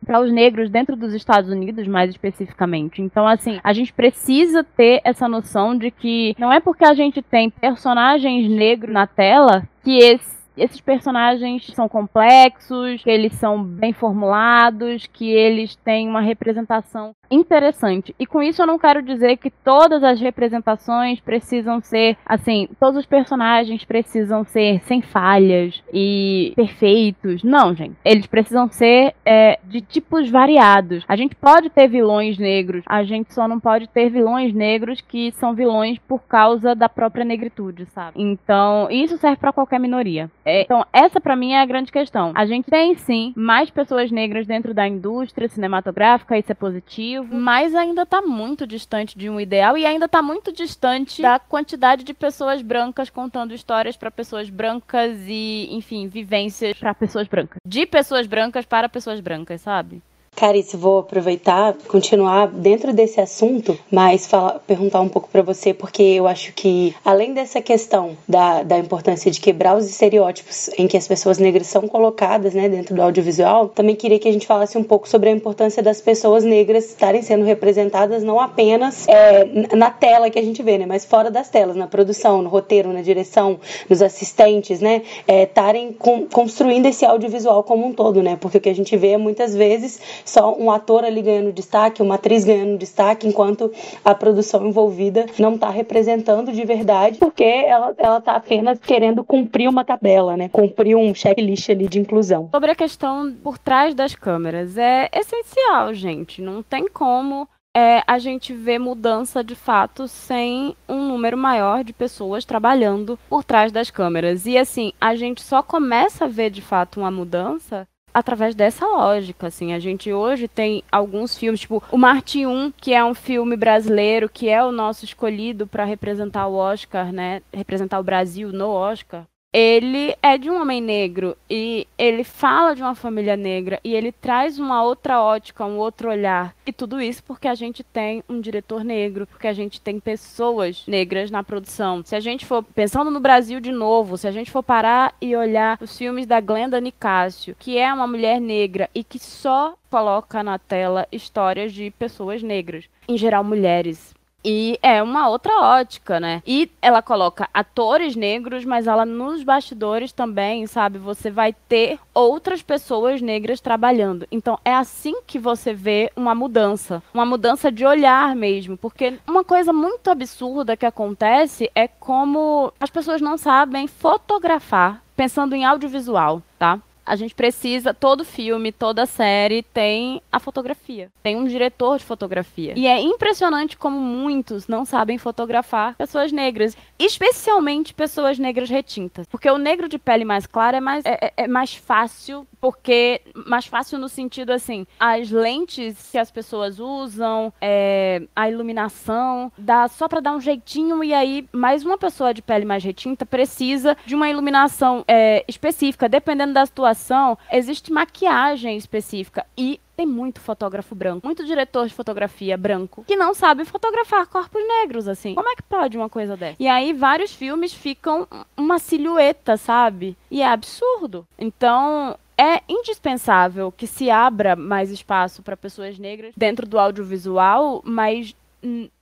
para 0.05 0.21
os 0.21 0.31
negros 0.31 0.69
dentro 0.69 0.95
dos 0.95 1.13
Estados 1.13 1.49
Unidos, 1.49 1.87
mais 1.87 2.09
especificamente. 2.09 3.01
Então, 3.01 3.27
assim, 3.27 3.59
a 3.63 3.73
gente 3.73 3.91
precisa 3.91 4.63
ter 4.63 5.01
essa 5.03 5.27
noção 5.27 5.77
de 5.77 5.91
que 5.91 6.35
não 6.37 6.53
é 6.53 6.59
porque 6.59 6.85
a 6.85 6.93
gente 6.93 7.21
tem 7.21 7.49
personagens 7.49 8.49
negros 8.49 8.93
na 8.93 9.07
tela 9.07 9.67
que 9.83 9.97
esse 9.97 10.34
esses 10.57 10.81
personagens 10.81 11.67
são 11.73 11.87
complexos, 11.87 13.03
que 13.03 13.09
eles 13.09 13.33
são 13.33 13.63
bem 13.63 13.93
formulados, 13.93 15.07
que 15.07 15.29
eles 15.29 15.75
têm 15.75 16.07
uma 16.07 16.21
representação 16.21 17.15
interessante. 17.29 18.15
E 18.19 18.25
com 18.25 18.41
isso 18.41 18.61
eu 18.61 18.67
não 18.67 18.77
quero 18.77 19.01
dizer 19.01 19.37
que 19.37 19.49
todas 19.49 20.03
as 20.03 20.19
representações 20.19 21.19
precisam 21.19 21.81
ser 21.81 22.17
assim, 22.25 22.67
todos 22.79 22.99
os 22.99 23.05
personagens 23.05 23.83
precisam 23.83 24.43
ser 24.43 24.81
sem 24.83 25.01
falhas 25.01 25.81
e 25.93 26.53
perfeitos. 26.55 27.43
Não, 27.43 27.73
gente. 27.73 27.95
Eles 28.03 28.27
precisam 28.27 28.69
ser 28.69 29.15
é, 29.25 29.59
de 29.63 29.81
tipos 29.81 30.29
variados. 30.29 31.03
A 31.07 31.15
gente 31.15 31.35
pode 31.35 31.69
ter 31.69 31.87
vilões 31.87 32.37
negros, 32.37 32.83
a 32.87 33.03
gente 33.03 33.33
só 33.33 33.47
não 33.47 33.59
pode 33.59 33.87
ter 33.87 34.09
vilões 34.09 34.53
negros 34.53 35.01
que 35.01 35.31
são 35.33 35.53
vilões 35.53 35.97
por 35.99 36.21
causa 36.23 36.75
da 36.75 36.87
própria 36.87 37.25
negritude, 37.25 37.85
sabe? 37.87 38.13
Então, 38.15 38.87
isso 38.89 39.17
serve 39.17 39.37
para 39.37 39.53
qualquer 39.53 39.79
minoria. 39.79 40.29
É, 40.45 40.61
então, 40.61 40.85
essa 40.93 41.19
para 41.19 41.35
mim 41.35 41.53
é 41.53 41.61
a 41.61 41.65
grande 41.65 41.91
questão. 41.91 42.31
A 42.35 42.45
gente 42.45 42.69
tem 42.69 42.95
sim 42.95 43.33
mais 43.35 43.69
pessoas 43.71 44.11
negras 44.11 44.45
dentro 44.45 44.73
da 44.73 44.87
indústria 44.87 45.49
cinematográfica, 45.49 46.37
isso 46.37 46.51
é 46.51 46.55
positivo, 46.55 47.35
mas 47.35 47.73
ainda 47.73 48.05
tá 48.05 48.21
muito 48.21 48.67
distante 48.67 49.17
de 49.17 49.29
um 49.29 49.39
ideal 49.39 49.75
e 49.75 49.85
ainda 49.85 50.07
tá 50.07 50.21
muito 50.21 50.51
distante 50.51 51.21
da 51.21 51.39
quantidade 51.39 52.03
de 52.03 52.13
pessoas 52.13 52.61
brancas 52.61 53.09
contando 53.09 53.53
histórias 53.53 53.97
para 53.97 54.11
pessoas 54.11 54.49
brancas 54.49 55.17
e, 55.27 55.67
enfim, 55.71 56.07
vivências 56.07 56.77
para 56.77 56.93
pessoas 56.93 57.27
brancas. 57.27 57.57
De 57.65 57.85
pessoas 57.85 58.27
brancas 58.27 58.65
para 58.65 58.87
pessoas 58.87 59.19
brancas, 59.19 59.61
sabe? 59.61 60.01
Carice, 60.35 60.75
vou 60.75 60.99
aproveitar, 60.99 61.75
continuar 61.87 62.47
dentro 62.47 62.93
desse 62.93 63.21
assunto, 63.21 63.77
mas 63.89 64.27
falar, 64.27 64.59
perguntar 64.67 64.99
um 64.99 65.07
pouco 65.07 65.29
para 65.31 65.41
você, 65.41 65.73
porque 65.73 66.03
eu 66.03 66.27
acho 66.27 66.51
que, 66.53 66.93
além 67.05 67.33
dessa 67.33 67.61
questão 67.61 68.17
da, 68.27 68.61
da 68.61 68.77
importância 68.77 69.31
de 69.31 69.39
quebrar 69.39 69.77
os 69.77 69.89
estereótipos 69.89 70.69
em 70.77 70.87
que 70.87 70.97
as 70.97 71.07
pessoas 71.07 71.37
negras 71.37 71.67
são 71.67 71.87
colocadas 71.87 72.53
né, 72.53 72.67
dentro 72.67 72.93
do 72.93 73.01
audiovisual, 73.01 73.69
também 73.69 73.95
queria 73.95 74.19
que 74.19 74.27
a 74.27 74.31
gente 74.31 74.45
falasse 74.45 74.77
um 74.77 74.83
pouco 74.83 75.07
sobre 75.07 75.29
a 75.29 75.31
importância 75.31 75.81
das 75.81 76.01
pessoas 76.01 76.43
negras 76.43 76.85
estarem 76.85 77.21
sendo 77.21 77.45
representadas 77.45 78.21
não 78.21 78.39
apenas 78.39 79.07
é, 79.07 79.45
na 79.75 79.89
tela 79.89 80.29
que 80.29 80.37
a 80.37 80.43
gente 80.43 80.61
vê, 80.61 80.77
né, 80.77 80.85
mas 80.85 81.05
fora 81.05 81.31
das 81.31 81.49
telas, 81.49 81.77
na 81.77 81.87
produção, 81.87 82.41
no 82.41 82.49
roteiro, 82.49 82.91
na 82.91 83.01
direção, 83.01 83.57
nos 83.89 84.01
assistentes, 84.01 84.81
né, 84.81 85.01
estarem 85.27 85.89
é, 85.89 86.25
construindo 86.33 86.87
esse 86.87 87.05
audiovisual 87.05 87.63
como 87.63 87.87
um 87.87 87.93
todo, 87.93 88.21
né, 88.21 88.37
porque 88.39 88.57
o 88.57 88.61
que 88.61 88.69
a 88.69 88.75
gente 88.75 88.97
vê 88.97 89.15
muitas 89.17 89.55
vezes 89.55 90.01
só 90.25 90.53
um 90.57 90.71
ator 90.71 91.05
ali 91.05 91.21
ganhando 91.21 91.53
destaque, 91.53 92.01
uma 92.01 92.15
atriz 92.15 92.43
ganhando 92.43 92.77
destaque, 92.77 93.27
enquanto 93.27 93.71
a 94.03 94.13
produção 94.13 94.67
envolvida 94.67 95.27
não 95.39 95.55
está 95.55 95.69
representando 95.69 96.51
de 96.51 96.65
verdade, 96.65 97.17
porque 97.19 97.43
ela, 97.43 97.93
ela 97.97 98.19
tá 98.19 98.35
apenas 98.35 98.79
querendo 98.79 99.23
cumprir 99.23 99.69
uma 99.69 99.85
tabela, 99.85 100.35
né? 100.35 100.49
Cumprir 100.49 100.95
um 100.95 101.13
checklist 101.13 101.69
ali 101.69 101.87
de 101.87 101.99
inclusão. 101.99 102.49
Sobre 102.51 102.71
a 102.71 102.75
questão 102.75 103.33
por 103.43 103.57
trás 103.57 103.93
das 103.93 104.15
câmeras, 104.15 104.77
é 104.77 105.09
essencial, 105.13 105.93
gente. 105.93 106.41
Não 106.41 106.63
tem 106.63 106.87
como 106.89 107.47
é, 107.75 108.01
a 108.07 108.17
gente 108.17 108.53
ver 108.53 108.79
mudança 108.79 109.43
de 109.43 109.53
fato 109.53 110.07
sem 110.07 110.75
um 110.87 111.07
número 111.07 111.37
maior 111.37 111.83
de 111.83 111.91
pessoas 111.91 112.45
trabalhando 112.45 113.19
por 113.29 113.43
trás 113.43 113.71
das 113.71 113.91
câmeras. 113.91 114.45
E 114.45 114.57
assim, 114.57 114.93
a 114.99 115.13
gente 115.15 115.41
só 115.41 115.61
começa 115.61 116.23
a 116.23 116.29
ver 116.29 116.49
de 116.49 116.61
fato 116.61 117.01
uma 117.01 117.11
mudança 117.11 117.85
através 118.15 118.55
dessa 118.55 118.87
lógica, 118.87 119.47
assim. 119.47 119.73
A 119.73 119.79
gente 119.79 120.13
hoje 120.13 120.47
tem 120.47 120.81
alguns 120.89 121.37
filmes, 121.37 121.59
tipo 121.59 121.83
o 121.91 121.97
Marte 121.97 122.45
1, 122.45 122.71
que 122.71 122.93
é 122.93 123.03
um 123.03 123.13
filme 123.13 123.57
brasileiro, 123.57 124.29
que 124.29 124.47
é 124.47 124.63
o 124.63 124.71
nosso 124.71 125.03
escolhido 125.03 125.67
para 125.67 125.83
representar 125.83 126.47
o 126.47 126.55
Oscar, 126.55 127.11
né? 127.11 127.41
Representar 127.53 127.99
o 127.99 128.03
Brasil 128.03 128.53
no 128.53 128.69
Oscar 128.69 129.25
ele 129.57 130.13
é 130.21 130.37
de 130.37 130.49
um 130.49 130.59
homem 130.59 130.81
negro 130.81 131.37
e 131.49 131.87
ele 131.97 132.25
fala 132.25 132.75
de 132.75 132.81
uma 132.81 132.93
família 132.93 133.37
negra 133.37 133.79
e 133.85 133.95
ele 133.95 134.11
traz 134.11 134.59
uma 134.59 134.83
outra 134.83 135.21
ótica, 135.21 135.65
um 135.65 135.77
outro 135.77 136.09
olhar. 136.09 136.53
E 136.65 136.73
tudo 136.73 136.99
isso 136.99 137.23
porque 137.23 137.47
a 137.47 137.55
gente 137.55 137.81
tem 137.81 138.21
um 138.27 138.41
diretor 138.41 138.83
negro, 138.83 139.25
porque 139.25 139.47
a 139.47 139.53
gente 139.53 139.79
tem 139.79 139.97
pessoas 139.97 140.83
negras 140.85 141.31
na 141.31 141.41
produção. 141.41 142.03
Se 142.03 142.17
a 142.17 142.19
gente 142.19 142.45
for 142.45 142.63
pensando 142.63 143.09
no 143.09 143.21
Brasil 143.21 143.61
de 143.61 143.71
novo, 143.71 144.17
se 144.17 144.27
a 144.27 144.31
gente 144.31 144.51
for 144.51 144.61
parar 144.61 145.15
e 145.21 145.33
olhar 145.37 145.77
os 145.79 145.97
filmes 145.97 146.25
da 146.25 146.41
Glenda 146.41 146.81
Nicásio, 146.81 147.55
que 147.57 147.77
é 147.77 147.93
uma 147.93 148.07
mulher 148.07 148.41
negra 148.41 148.89
e 148.93 149.05
que 149.05 149.17
só 149.17 149.75
coloca 149.89 150.43
na 150.43 150.59
tela 150.59 151.07
histórias 151.13 151.71
de 151.71 151.91
pessoas 151.91 152.43
negras, 152.43 152.89
em 153.07 153.17
geral 153.17 153.41
mulheres 153.41 154.14
e 154.45 154.77
é 154.81 155.01
uma 155.01 155.27
outra 155.27 155.59
ótica, 155.59 156.19
né? 156.19 156.43
E 156.45 156.69
ela 156.79 157.01
coloca 157.01 157.49
atores 157.51 158.15
negros, 158.15 158.63
mas 158.63 158.85
ela 158.85 159.03
nos 159.03 159.41
bastidores 159.41 160.11
também, 160.11 160.67
sabe? 160.67 160.99
Você 160.99 161.31
vai 161.31 161.51
ter 161.51 161.99
outras 162.13 162.61
pessoas 162.61 163.21
negras 163.21 163.59
trabalhando. 163.59 164.27
Então 164.31 164.59
é 164.63 164.73
assim 164.73 165.19
que 165.25 165.39
você 165.39 165.73
vê 165.73 166.11
uma 166.15 166.35
mudança, 166.35 167.01
uma 167.11 167.25
mudança 167.25 167.71
de 167.71 167.83
olhar 167.83 168.35
mesmo, 168.35 168.77
porque 168.77 169.17
uma 169.27 169.43
coisa 169.43 169.73
muito 169.73 170.11
absurda 170.11 170.77
que 170.77 170.85
acontece 170.85 171.71
é 171.73 171.87
como 171.87 172.71
as 172.79 172.91
pessoas 172.91 173.19
não 173.19 173.37
sabem 173.37 173.87
fotografar 173.87 175.01
pensando 175.15 175.55
em 175.55 175.65
audiovisual, 175.65 176.41
tá? 176.59 176.79
A 177.05 177.15
gente 177.15 177.35
precisa, 177.35 177.93
todo 177.93 178.25
filme, 178.25 178.71
toda 178.71 179.05
série 179.05 179.61
tem 179.61 180.21
a 180.31 180.39
fotografia. 180.39 181.11
Tem 181.21 181.35
um 181.35 181.45
diretor 181.45 181.99
de 181.99 182.03
fotografia. 182.03 182.73
E 182.75 182.87
é 182.87 182.99
impressionante 182.99 183.77
como 183.77 183.99
muitos 183.99 184.67
não 184.67 184.83
sabem 184.85 185.17
fotografar 185.17 185.95
pessoas 185.95 186.31
negras. 186.31 186.75
Especialmente 186.97 187.93
pessoas 187.93 188.39
negras 188.39 188.69
retintas. 188.69 189.27
Porque 189.27 189.49
o 189.49 189.57
negro 189.57 189.87
de 189.87 189.99
pele 189.99 190.25
mais 190.25 190.47
clara 190.47 190.77
é 190.77 190.81
mais, 190.81 191.05
é, 191.05 191.17
é, 191.21 191.33
é 191.43 191.47
mais 191.47 191.75
fácil, 191.75 192.47
porque. 192.65 193.21
Mais 193.45 193.67
fácil 193.67 193.99
no 193.99 194.09
sentido 194.09 194.51
assim, 194.51 194.87
as 194.99 195.29
lentes 195.29 196.09
que 196.11 196.17
as 196.17 196.31
pessoas 196.31 196.79
usam, 196.79 197.53
é, 197.61 198.23
a 198.35 198.49
iluminação, 198.49 199.51
dá 199.55 199.87
só 199.87 200.07
para 200.07 200.19
dar 200.19 200.33
um 200.33 200.41
jeitinho 200.41 201.03
e 201.03 201.13
aí 201.13 201.47
mais 201.51 201.85
uma 201.85 201.97
pessoa 201.97 202.33
de 202.33 202.41
pele 202.41 202.65
mais 202.65 202.83
retinta 202.83 203.23
precisa 203.23 203.95
de 204.05 204.15
uma 204.15 204.29
iluminação 204.29 205.03
é, 205.07 205.45
específica, 205.47 206.09
dependendo 206.09 206.53
da 206.53 206.65
situação 206.65 207.37
existe 207.51 207.91
maquiagem 207.91 208.77
específica 208.77 209.45
e 209.55 209.79
tem 209.95 210.05
muito 210.05 210.41
fotógrafo 210.41 210.93
branco, 210.93 211.25
muito 211.25 211.45
diretor 211.45 211.87
de 211.87 211.93
fotografia 211.93 212.57
branco 212.57 213.03
que 213.07 213.15
não 213.15 213.33
sabe 213.33 213.63
fotografar 213.63 214.27
corpos 214.27 214.61
negros 214.67 215.07
assim. 215.07 215.35
Como 215.35 215.49
é 215.49 215.55
que 215.55 215.63
pode 215.63 215.97
uma 215.97 216.09
coisa 216.09 216.35
dessa? 216.35 216.57
E 216.59 216.67
aí 216.67 216.93
vários 216.93 217.33
filmes 217.33 217.73
ficam 217.73 218.27
uma 218.57 218.77
silhueta, 218.79 219.55
sabe? 219.55 220.17
E 220.29 220.41
é 220.41 220.47
absurdo. 220.47 221.25
Então, 221.37 222.17
é 222.37 222.61
indispensável 222.67 223.71
que 223.71 223.87
se 223.87 224.09
abra 224.09 224.55
mais 224.55 224.91
espaço 224.91 225.41
para 225.41 225.57
pessoas 225.57 225.97
negras 225.97 226.33
dentro 226.35 226.67
do 226.67 226.77
audiovisual, 226.77 227.81
mas 227.85 228.35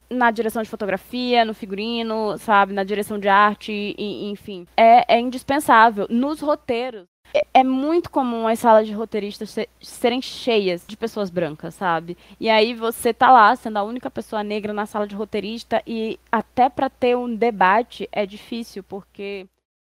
na 0.10 0.32
direção 0.32 0.62
de 0.62 0.70
fotografia, 0.70 1.44
no 1.44 1.54
figurino, 1.54 2.38
sabe, 2.38 2.74
na 2.74 2.84
direção 2.84 3.18
de 3.18 3.28
arte, 3.28 3.96
e, 3.98 4.30
enfim. 4.30 4.68
É, 4.78 5.16
é 5.16 5.20
indispensável. 5.20 6.06
Nos 6.10 6.40
roteiros, 6.40 7.06
é, 7.34 7.46
é 7.54 7.64
muito 7.64 8.12
comum 8.12 8.48
as 8.48 8.60
salas 8.60 8.86
de 8.86 8.94
roteiristas 8.94 9.50
ser, 9.50 9.68
serem 9.82 10.22
cheias 10.22 10.86
de 10.88 10.96
pessoas 10.96 11.30
brancas, 11.30 11.74
sabe? 11.74 12.16
E 12.40 12.50
aí 12.50 12.74
você 12.76 13.14
tá 13.14 13.32
lá 13.32 13.56
sendo 13.56 13.78
a 13.78 13.84
única 13.84 14.12
pessoa 14.12 14.44
negra 14.44 14.72
na 14.72 14.86
sala 14.86 15.08
de 15.08 15.16
roteirista 15.16 15.82
e 15.88 16.20
até 16.32 16.70
para 16.70 16.90
ter 16.90 17.18
um 17.18 17.34
debate 17.36 18.08
é 18.12 18.26
difícil, 18.26 18.84
porque 18.84 19.48